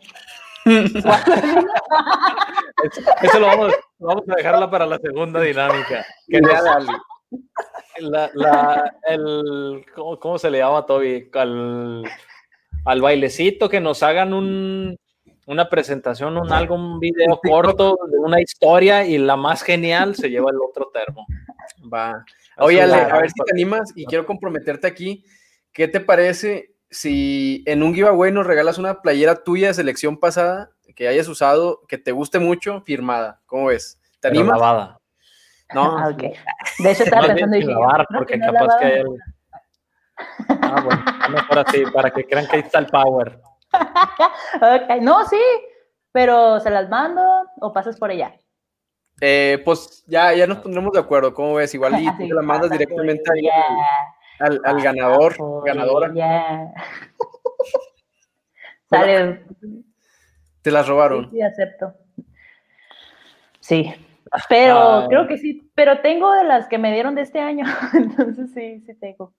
Eso 3.23 3.39
lo 3.39 3.47
vamos, 3.47 3.73
vamos, 3.99 4.25
a 4.29 4.35
dejarla 4.35 4.69
para 4.71 4.85
la 4.87 4.99
segunda 4.99 5.41
dinámica. 5.41 6.05
Que 6.29 6.41
la, 8.01 8.31
la, 8.35 8.95
el, 9.09 9.87
¿cómo, 9.95 10.19
¿cómo, 10.19 10.39
se 10.39 10.51
le 10.51 10.59
llama, 10.59 10.85
Toby? 10.85 11.31
Al, 11.35 12.03
al 12.85 13.01
bailecito, 13.01 13.69
que 13.69 13.81
nos 13.81 14.03
hagan 14.03 14.35
un, 14.35 14.99
una 15.47 15.71
presentación, 15.71 16.37
un 16.37 16.53
algo, 16.53 16.75
un 16.75 16.99
video 16.99 17.41
corto 17.43 17.99
de 18.11 18.19
una 18.19 18.41
historia 18.41 19.07
y 19.07 19.19
la 19.19 19.37
más 19.37 19.63
genial 19.63 20.17
se 20.17 20.29
lleva 20.29 20.51
el 20.51 20.59
otro 20.61 20.91
termo. 20.93 21.27
Va. 21.93 22.25
Oye, 22.59 22.83
Ale, 22.83 22.95
a 22.95 23.19
ver 23.19 23.31
si 23.31 23.43
te 23.45 23.53
animas 23.53 23.93
y 23.95 24.05
quiero 24.07 24.27
comprometerte 24.27 24.87
aquí. 24.87 25.25
¿Qué 25.73 25.89
te 25.89 26.01
parece 26.01 26.76
si 26.91 27.63
en 27.67 27.83
un 27.83 27.95
giveaway 27.95 28.33
nos 28.33 28.47
regalas 28.47 28.79
una 28.79 29.03
playera 29.03 29.43
tuya 29.43 29.69
de 29.69 29.75
selección 29.75 30.19
pasada 30.19 30.71
que 30.95 31.09
hayas 31.09 31.29
usado, 31.29 31.83
que 31.89 31.99
te 31.99 32.13
guste 32.13 32.39
mucho, 32.39 32.81
firmada? 32.83 33.41
¿Cómo 33.47 33.67
ves? 33.67 34.01
¿Te 34.21 34.29
animas? 34.29 34.59
lavada. 34.59 35.01
No. 35.75 35.99
Ah, 35.99 36.09
okay. 36.15 36.33
De 36.79 36.91
eso 36.91 37.05
estaba 37.05 37.27
pensando. 37.27 37.57
Dije, 37.57 37.71
lavar, 37.71 38.07
porque 38.17 38.39
capaz 38.39 38.79
que 38.79 38.85
hay 38.87 39.05
Ah, 40.49 40.81
bueno, 40.83 41.05
mejor 41.31 41.59
así, 41.59 41.85
para 41.93 42.11
que 42.11 42.25
crean 42.25 42.47
que 42.47 42.57
ahí 42.57 42.63
está 42.63 42.79
el 42.79 42.87
power. 42.87 43.41
ok, 44.55 45.03
no, 45.03 45.27
sí, 45.27 45.41
pero 46.13 46.61
¿se 46.61 46.71
las 46.71 46.89
mando 46.89 47.23
o 47.61 47.73
pasas 47.73 47.99
por 47.99 48.11
allá? 48.11 48.35
Eh, 49.21 49.61
pues 49.65 50.05
ya, 50.07 50.33
ya 50.35 50.47
nos 50.47 50.59
pondremos 50.59 50.93
de 50.93 51.01
acuerdo, 51.01 51.35
¿cómo 51.35 51.55
ves? 51.55 51.75
Igual 51.75 52.01
y 52.01 52.11
te 52.17 52.29
la 52.29 52.43
mandas 52.43 52.71
directamente 52.71 53.31
al, 54.39 54.61
al, 54.65 54.83
ganador, 54.83 55.37
ganadora. 55.65 56.13
Sale. 58.91 59.45
Te 60.63 60.71
las 60.71 60.87
robaron. 60.89 61.31
Sí, 61.31 61.43
acepto. 61.43 61.95
Sí, 63.61 63.93
pero 64.49 64.77
Ah. 64.79 65.07
creo 65.09 65.27
que 65.27 65.39
sí, 65.39 65.71
pero 65.75 66.01
tengo 66.01 66.33
de 66.33 66.45
las 66.45 66.69
que 66.69 66.79
me 66.79 66.93
dieron 66.93 67.15
de 67.15 67.23
este 67.23 67.41
año, 67.41 67.65
entonces 67.95 68.53
sí, 68.53 68.81
sí 68.87 68.95
tengo. 68.95 69.35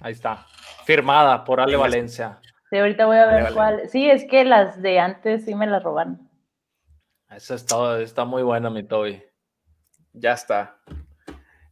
Ahí 0.00 0.12
está. 0.12 0.46
Firmada 0.84 1.44
por 1.44 1.60
Ale 1.60 1.76
Valencia. 1.76 2.38
Sí, 2.70 2.78
ahorita 2.78 3.06
voy 3.06 3.16
a 3.18 3.26
ver 3.26 3.52
cuál. 3.52 3.88
Sí, 3.88 4.08
es 4.08 4.24
que 4.24 4.44
las 4.44 4.80
de 4.80 4.98
antes 5.00 5.44
sí 5.44 5.54
me 5.54 5.66
las 5.66 5.82
robaron. 5.82 6.28
Esa 7.28 7.54
está, 7.54 8.00
está 8.00 8.24
muy 8.24 8.42
buena, 8.42 8.70
mi 8.70 8.82
Toby. 8.82 9.22
Ya 10.12 10.32
está. 10.32 10.78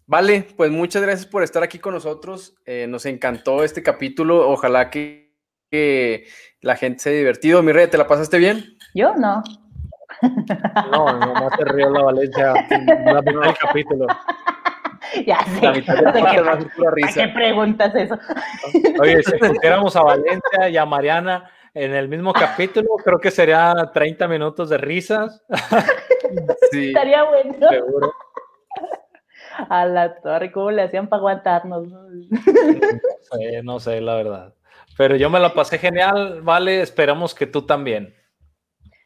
Vale, 0.09 0.47
pues 0.57 0.71
muchas 0.71 1.03
gracias 1.03 1.27
por 1.27 1.43
estar 1.43 1.63
aquí 1.63 1.79
con 1.79 1.93
nosotros. 1.95 2.55
Eh, 2.65 2.87
nos 2.89 3.05
encantó 3.07 3.63
este 3.63 3.83
capítulo. 3.83 4.49
Ojalá 4.49 4.89
que, 4.91 5.37
que 5.71 6.25
la 6.63 6.77
gente 6.77 6.99
se 7.01 7.11
haya 7.11 7.19
divertido. 7.19 7.63
Mi 7.63 7.73
rey, 7.73 7.89
¿te 7.89 7.99
la 7.99 8.07
pasaste 8.07 8.39
bien? 8.39 8.65
Yo 8.95 9.15
no. 9.17 9.43
No, 10.91 11.13
no, 11.19 11.35
no 11.35 11.51
te 11.57 11.65
río 11.67 11.91
la 11.91 12.03
Valencia. 12.05 12.55
La 13.05 13.21
mitad 13.23 13.41
del 13.43 13.59
capítulo. 13.61 14.07
Ya 15.27 15.39
sé. 15.45 15.63
La 15.63 15.73
mitad 15.73 15.95
del 15.95 16.05
¿Para 16.05 16.13
qué- 16.13 16.21
podcast 16.43 16.47
va 16.47 16.53
a 16.53 16.61
ser 16.61 16.71
pura 16.77 16.91
¿para 16.91 17.13
qué 17.13 17.23
risa. 17.23 17.35
preguntas 17.35 17.95
eso? 17.95 18.19
Oye, 19.01 19.23
si 19.23 19.33
pusiéramos 19.39 19.97
a 19.97 20.03
Valencia 20.03 20.69
y 20.69 20.77
a 20.77 20.85
Mariana 20.85 21.51
en 21.73 21.95
el 21.95 22.09
mismo 22.09 22.33
capítulo, 22.35 22.89
creo 23.03 23.19
que 23.19 23.31
sería 23.31 23.75
30 23.95 24.29
minutos 24.29 24.69
de 24.71 24.79
risas. 24.79 25.43
Sí. 26.71 26.89
Estaría 26.89 27.23
bueno. 27.25 27.55
Seguro. 27.71 28.13
A 29.69 29.85
la 29.87 30.21
torre, 30.21 30.53
¿cómo 30.53 30.71
le 30.71 30.83
hacían 30.83 31.09
para 31.09 31.19
aguantarnos? 31.21 31.89
No 31.89 32.11
sé, 33.31 33.63
no 33.63 33.81
sé, 33.81 34.01
la 34.01 34.15
verdad. 34.15 34.55
Pero 34.97 35.17
yo 35.17 35.31
me 35.31 35.41
la 35.41 35.53
pasé 35.55 35.79
genial, 35.79 36.43
vale. 36.43 36.81
Esperamos 36.81 37.35
que 37.35 37.47
tú 37.47 37.63
también. 37.63 38.15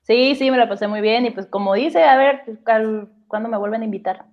Sí, 0.03 0.35
sí, 0.35 0.51
me 0.51 0.59
la 0.59 0.69
pasé 0.69 0.89
muy 0.89 1.01
bien. 1.01 1.27
Y 1.27 1.31
pues 1.31 1.47
como 1.47 1.75
dice, 1.75 2.05
a 2.05 2.17
ver, 2.17 2.43
al- 2.67 3.09
¿cuándo 3.29 3.49
me 3.49 3.57
vuelven 3.57 3.83
a 3.83 3.85
invitar? 3.85 4.27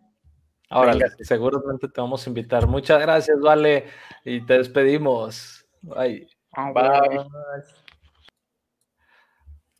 Ahora, 0.70 0.94
seguramente 1.22 1.88
te 1.88 2.02
vamos 2.02 2.26
a 2.26 2.30
invitar. 2.30 2.68
Muchas 2.68 3.02
gracias, 3.02 3.40
vale. 3.40 3.86
Y 4.24 4.46
te 4.46 4.58
despedimos. 4.58 5.66
Bye. 5.82 6.28
Adiós. 6.54 7.28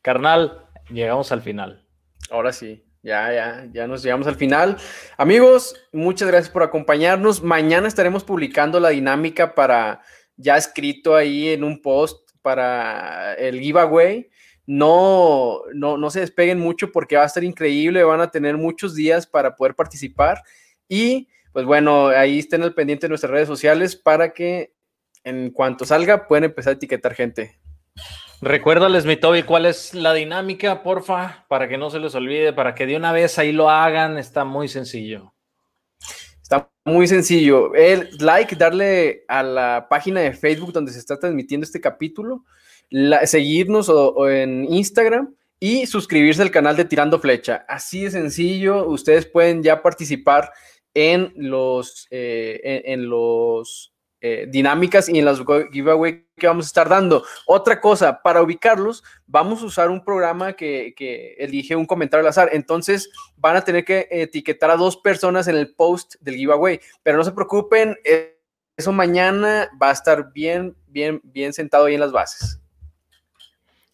Carnal, 0.02 0.66
llegamos 0.88 1.30
al 1.32 1.42
final. 1.42 1.86
Ahora 2.30 2.52
sí, 2.52 2.84
ya, 3.02 3.32
ya, 3.32 3.68
ya 3.72 3.86
nos 3.86 4.02
llegamos 4.02 4.26
al 4.26 4.36
final. 4.36 4.76
Amigos, 5.16 5.74
muchas 5.92 6.28
gracias 6.28 6.52
por 6.52 6.62
acompañarnos. 6.62 7.42
Mañana 7.42 7.88
estaremos 7.88 8.24
publicando 8.24 8.78
la 8.78 8.90
dinámica 8.90 9.54
para 9.54 10.02
ya 10.36 10.56
escrito 10.56 11.16
ahí 11.16 11.48
en 11.48 11.64
un 11.64 11.80
post 11.80 12.30
para 12.42 13.34
el 13.34 13.60
giveaway. 13.60 14.30
No, 14.66 15.62
no, 15.74 15.96
no 15.96 16.10
se 16.10 16.20
despeguen 16.20 16.58
mucho 16.58 16.92
porque 16.92 17.16
va 17.16 17.22
a 17.22 17.26
estar 17.26 17.42
increíble. 17.42 18.04
Van 18.04 18.20
a 18.20 18.30
tener 18.30 18.56
muchos 18.56 18.94
días 18.94 19.26
para 19.26 19.56
poder 19.56 19.74
participar. 19.74 20.42
Y 20.88 21.28
pues 21.52 21.64
bueno, 21.64 22.08
ahí 22.08 22.38
estén 22.38 22.62
al 22.62 22.74
pendiente 22.74 23.06
de 23.06 23.08
nuestras 23.08 23.32
redes 23.32 23.48
sociales 23.48 23.96
para 23.96 24.32
que 24.32 24.72
en 25.24 25.50
cuanto 25.50 25.84
salga 25.84 26.28
pueden 26.28 26.44
empezar 26.44 26.72
a 26.72 26.76
etiquetar 26.76 27.14
gente. 27.14 27.58
Recuérdales, 28.42 29.04
mi 29.04 29.16
Toby, 29.16 29.42
cuál 29.42 29.66
es 29.66 29.92
la 29.92 30.14
dinámica, 30.14 30.82
porfa, 30.82 31.44
para 31.48 31.68
que 31.68 31.76
no 31.76 31.90
se 31.90 31.98
les 31.98 32.14
olvide, 32.14 32.54
para 32.54 32.74
que 32.74 32.86
de 32.86 32.96
una 32.96 33.12
vez 33.12 33.38
ahí 33.38 33.52
lo 33.52 33.68
hagan. 33.68 34.16
Está 34.16 34.44
muy 34.46 34.66
sencillo. 34.68 35.34
Está 36.42 36.70
muy 36.86 37.06
sencillo. 37.06 37.74
El 37.74 38.08
like, 38.18 38.56
darle 38.56 39.24
a 39.28 39.42
la 39.42 39.86
página 39.90 40.20
de 40.20 40.32
Facebook 40.32 40.72
donde 40.72 40.90
se 40.92 40.98
está 40.98 41.18
transmitiendo 41.18 41.64
este 41.64 41.82
capítulo, 41.82 42.44
la- 42.88 43.26
seguirnos 43.26 43.90
o, 43.90 44.28
en 44.30 44.64
Instagram 44.72 45.34
y 45.60 45.86
suscribirse 45.86 46.40
al 46.40 46.50
canal 46.50 46.76
de 46.76 46.86
Tirando 46.86 47.20
Flecha. 47.20 47.66
Así 47.68 48.04
de 48.04 48.10
sencillo. 48.10 48.86
Ustedes 48.88 49.26
pueden 49.26 49.62
ya 49.62 49.82
participar 49.82 50.50
en 50.94 51.34
los, 51.36 52.08
eh, 52.10 52.82
en 52.86 53.08
los 53.10 53.92
eh, 54.20 54.46
dinámicas 54.48 55.08
y 55.08 55.18
en 55.18 55.24
las 55.24 55.42
giveaway 55.72 56.26
que 56.36 56.46
vamos 56.46 56.66
a 56.66 56.68
estar 56.68 56.88
dando. 56.88 57.24
Otra 57.46 57.80
cosa, 57.80 58.20
para 58.22 58.42
ubicarlos, 58.42 59.02
vamos 59.26 59.62
a 59.62 59.66
usar 59.66 59.90
un 59.90 60.04
programa 60.04 60.52
que, 60.52 60.94
que 60.96 61.34
elige 61.38 61.74
un 61.76 61.86
comentario 61.86 62.22
al 62.22 62.28
azar. 62.28 62.50
Entonces, 62.52 63.10
van 63.36 63.56
a 63.56 63.64
tener 63.64 63.84
que 63.84 64.08
etiquetar 64.10 64.70
a 64.70 64.76
dos 64.76 64.96
personas 64.96 65.48
en 65.48 65.56
el 65.56 65.74
post 65.74 66.16
del 66.20 66.36
giveaway. 66.36 66.80
Pero 67.02 67.16
no 67.16 67.24
se 67.24 67.32
preocupen, 67.32 67.96
eh, 68.04 68.38
eso 68.76 68.92
mañana 68.92 69.70
va 69.80 69.90
a 69.90 69.92
estar 69.92 70.32
bien, 70.32 70.76
bien, 70.86 71.20
bien 71.24 71.52
sentado 71.52 71.86
ahí 71.86 71.94
en 71.94 72.00
las 72.00 72.12
bases. 72.12 72.59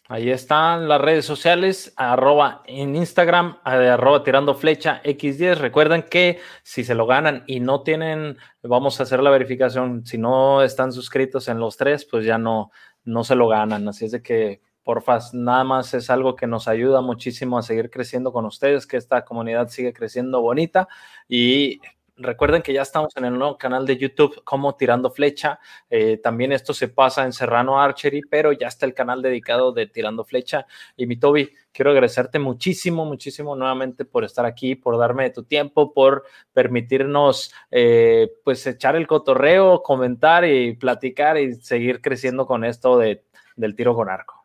Ahí 0.09 0.31
están 0.31 0.87
las 0.87 1.01
redes 1.01 1.25
sociales, 1.25 1.93
arroba 1.97 2.63
en 2.67 2.95
Instagram, 2.95 3.59
eh, 3.67 3.89
arroba 3.89 4.23
tirando 4.23 4.55
flecha 4.55 5.03
X10. 5.03 5.57
Recuerden 5.57 6.05
que 6.05 6.39
si 6.63 6.85
se 6.85 6.95
lo 6.95 7.07
ganan 7.07 7.43
y 7.49 7.59
no 7.59 7.83
tienen, 7.83 8.39
vamos 8.63 9.01
a 9.01 9.03
hacer 9.03 9.21
la 9.21 9.31
verificación. 9.31 10.07
Si 10.07 10.17
no 10.17 10.63
están 10.63 10.93
suscritos 10.93 11.49
en 11.49 11.59
los 11.59 11.77
tres, 11.77 12.05
pues 12.05 12.25
ya 12.25 12.39
no, 12.39 12.71
no 13.05 13.25
se 13.25 13.35
lo 13.35 13.49
ganan. 13.49 13.89
Así 13.89 14.05
es 14.05 14.13
de 14.13 14.23
que, 14.23 14.61
porfa, 14.85 15.19
nada 15.33 15.65
más 15.65 15.93
es 15.93 16.09
algo 16.09 16.37
que 16.37 16.47
nos 16.47 16.69
ayuda 16.69 17.01
muchísimo 17.01 17.59
a 17.59 17.63
seguir 17.63 17.91
creciendo 17.91 18.33
con 18.33 18.47
ustedes, 18.47 18.87
que 18.87 18.99
esta 18.99 19.25
comunidad 19.25 19.69
sigue 19.69 19.93
creciendo 19.93 20.41
bonita. 20.41 20.87
Y 21.29 21.81
recuerden 22.17 22.63
que 22.63 22.73
ya 22.73 22.83
estamos 22.83 23.17
en 23.17 23.25
el 23.25 23.39
nuevo 23.39 23.59
canal 23.59 23.87
de 23.87 23.97
YouTube 23.97 24.43
como 24.45 24.77
Tirando 24.77 25.11
Flecha. 25.11 25.59
Eh, 25.91 26.19
también 26.19 26.53
esto 26.53 26.73
se 26.73 26.89
pasa 26.89 27.25
en 27.25 27.33
Serrano 27.33 27.81
Archery, 27.81 28.23
pero 28.29 28.53
ya 28.53 28.69
está 28.69 28.87
el 28.87 28.95
canal 28.95 29.23
dedicado 29.23 29.73
de 29.73 29.87
Tirando 29.87 30.25
Flecha. 30.25 30.67
Y 30.97 31.07
mi 31.07 31.17
Toby, 31.17 31.53
quiero 31.73 31.91
agradecerte 31.91 32.39
muchísimo, 32.39 33.05
muchísimo 33.05 33.55
nuevamente 33.57 34.05
por 34.05 34.25
estar 34.25 34.47
aquí, 34.47 34.75
por 34.75 34.99
darme 34.99 35.31
tu 35.31 35.45
tiempo, 35.45 35.93
por 35.93 36.25
permitirnos 36.53 37.53
eh, 37.71 38.31
pues 38.45 38.67
echar 38.67 38.97
el 38.97 39.07
cotorreo, 39.07 39.83
comentar 39.83 40.45
y 40.45 40.75
platicar 40.77 41.39
y 41.39 41.55
seguir 41.55 42.01
creciendo 42.01 42.47
con 42.47 42.65
esto 42.65 42.99
de, 42.99 43.25
del 43.57 43.75
tiro 43.75 43.95
con 43.95 44.09
arco. 44.09 44.36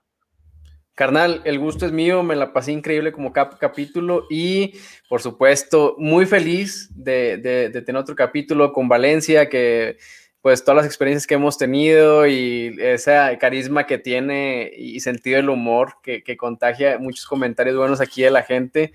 Carnal, 0.96 1.42
el 1.46 1.58
gusto 1.58 1.86
es 1.86 1.92
mío, 1.92 2.22
me 2.22 2.36
la 2.36 2.54
pasé 2.54 2.74
increíble 2.74 3.12
como 3.12 3.32
cap 3.32 3.58
capítulo 3.60 4.26
y 4.30 4.74
por 5.08 5.22
supuesto 5.22 5.96
muy 5.98 6.26
feliz 6.26 6.90
de, 6.94 7.38
de, 7.38 7.82
tener 7.82 8.02
otro 8.02 8.16
capítulo 8.16 8.74
con 8.74 8.90
Valencia, 8.90 9.48
que 9.50 9.98
pues 10.42 10.64
todas 10.64 10.78
las 10.78 10.86
experiencias 10.86 11.28
que 11.28 11.36
hemos 11.36 11.58
tenido 11.58 12.28
y 12.28 12.76
ese 12.80 13.14
carisma 13.40 13.86
que 13.86 14.00
tiene 14.00 14.72
y 14.76 15.00
sentido 15.00 15.38
del 15.38 15.50
humor 15.50 15.96
que, 16.04 16.24
que 16.24 16.36
contagia 16.36 16.98
muchos 16.98 17.26
comentarios 17.26 17.78
buenos 17.78 18.02
aquí 18.02 18.24
de 18.24 18.32
la 18.32 18.44
gente. 18.44 18.92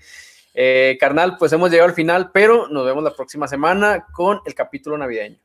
Eh, 0.53 0.97
carnal, 0.99 1.37
pues 1.37 1.53
hemos 1.53 1.71
llegado 1.71 1.89
al 1.89 1.95
final, 1.95 2.31
pero 2.33 2.67
nos 2.67 2.85
vemos 2.85 3.03
la 3.03 3.15
próxima 3.15 3.47
semana 3.47 4.07
con 4.11 4.39
el 4.45 4.53
capítulo 4.53 4.97
navideño. 4.97 5.39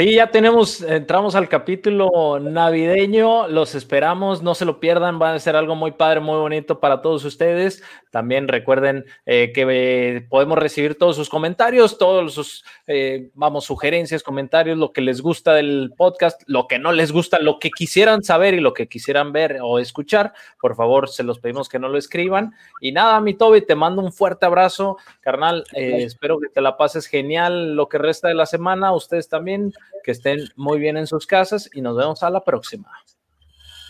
Sí, 0.00 0.14
ya 0.14 0.30
tenemos, 0.30 0.80
entramos 0.80 1.34
al 1.34 1.46
capítulo 1.46 2.38
navideño, 2.40 3.48
los 3.48 3.74
esperamos, 3.74 4.42
no 4.42 4.54
se 4.54 4.64
lo 4.64 4.80
pierdan, 4.80 5.20
va 5.20 5.34
a 5.34 5.38
ser 5.38 5.56
algo 5.56 5.74
muy 5.74 5.90
padre, 5.92 6.20
muy 6.20 6.38
bonito 6.38 6.80
para 6.80 7.02
todos 7.02 7.22
ustedes. 7.26 7.82
También 8.10 8.48
recuerden 8.48 9.04
eh, 9.26 9.52
que 9.54 9.66
eh, 9.68 10.26
podemos 10.30 10.58
recibir 10.58 10.96
todos 10.96 11.16
sus 11.16 11.28
comentarios, 11.28 11.98
todos 11.98 12.32
sus, 12.32 12.64
eh, 12.86 13.28
vamos, 13.34 13.66
sugerencias, 13.66 14.22
comentarios, 14.22 14.78
lo 14.78 14.90
que 14.90 15.02
les 15.02 15.20
gusta 15.20 15.52
del 15.52 15.92
podcast, 15.94 16.40
lo 16.46 16.66
que 16.66 16.78
no 16.78 16.92
les 16.92 17.12
gusta, 17.12 17.38
lo 17.38 17.58
que 17.58 17.70
quisieran 17.70 18.24
saber 18.24 18.54
y 18.54 18.60
lo 18.60 18.72
que 18.72 18.88
quisieran 18.88 19.32
ver 19.32 19.58
o 19.62 19.78
escuchar, 19.78 20.32
por 20.62 20.76
favor, 20.76 21.10
se 21.10 21.24
los 21.24 21.40
pedimos 21.40 21.68
que 21.68 21.78
no 21.78 21.90
lo 21.90 21.98
escriban. 21.98 22.54
Y 22.80 22.92
nada, 22.92 23.20
mi 23.20 23.34
Toby, 23.34 23.60
te 23.60 23.74
mando 23.74 24.00
un 24.00 24.14
fuerte 24.14 24.46
abrazo, 24.46 24.96
carnal, 25.20 25.64
eh, 25.74 26.04
espero 26.04 26.40
que 26.40 26.48
te 26.48 26.62
la 26.62 26.78
pases 26.78 27.06
genial 27.06 27.74
lo 27.76 27.86
que 27.90 27.98
resta 27.98 28.28
de 28.28 28.34
la 28.34 28.46
semana, 28.46 28.94
ustedes 28.94 29.28
también 29.28 29.74
que 30.02 30.10
estén 30.12 30.48
muy 30.56 30.78
bien 30.78 30.96
en 30.96 31.06
sus 31.06 31.26
casas 31.26 31.68
y 31.72 31.80
nos 31.80 31.96
vemos 31.96 32.22
a 32.22 32.30
la 32.30 32.42
próxima. 32.42 32.90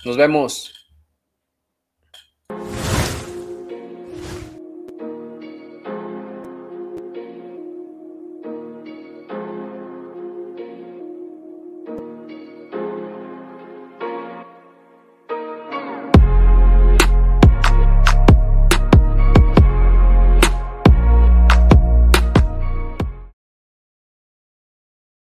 Nos 0.05 0.17
vemos. 0.17 0.80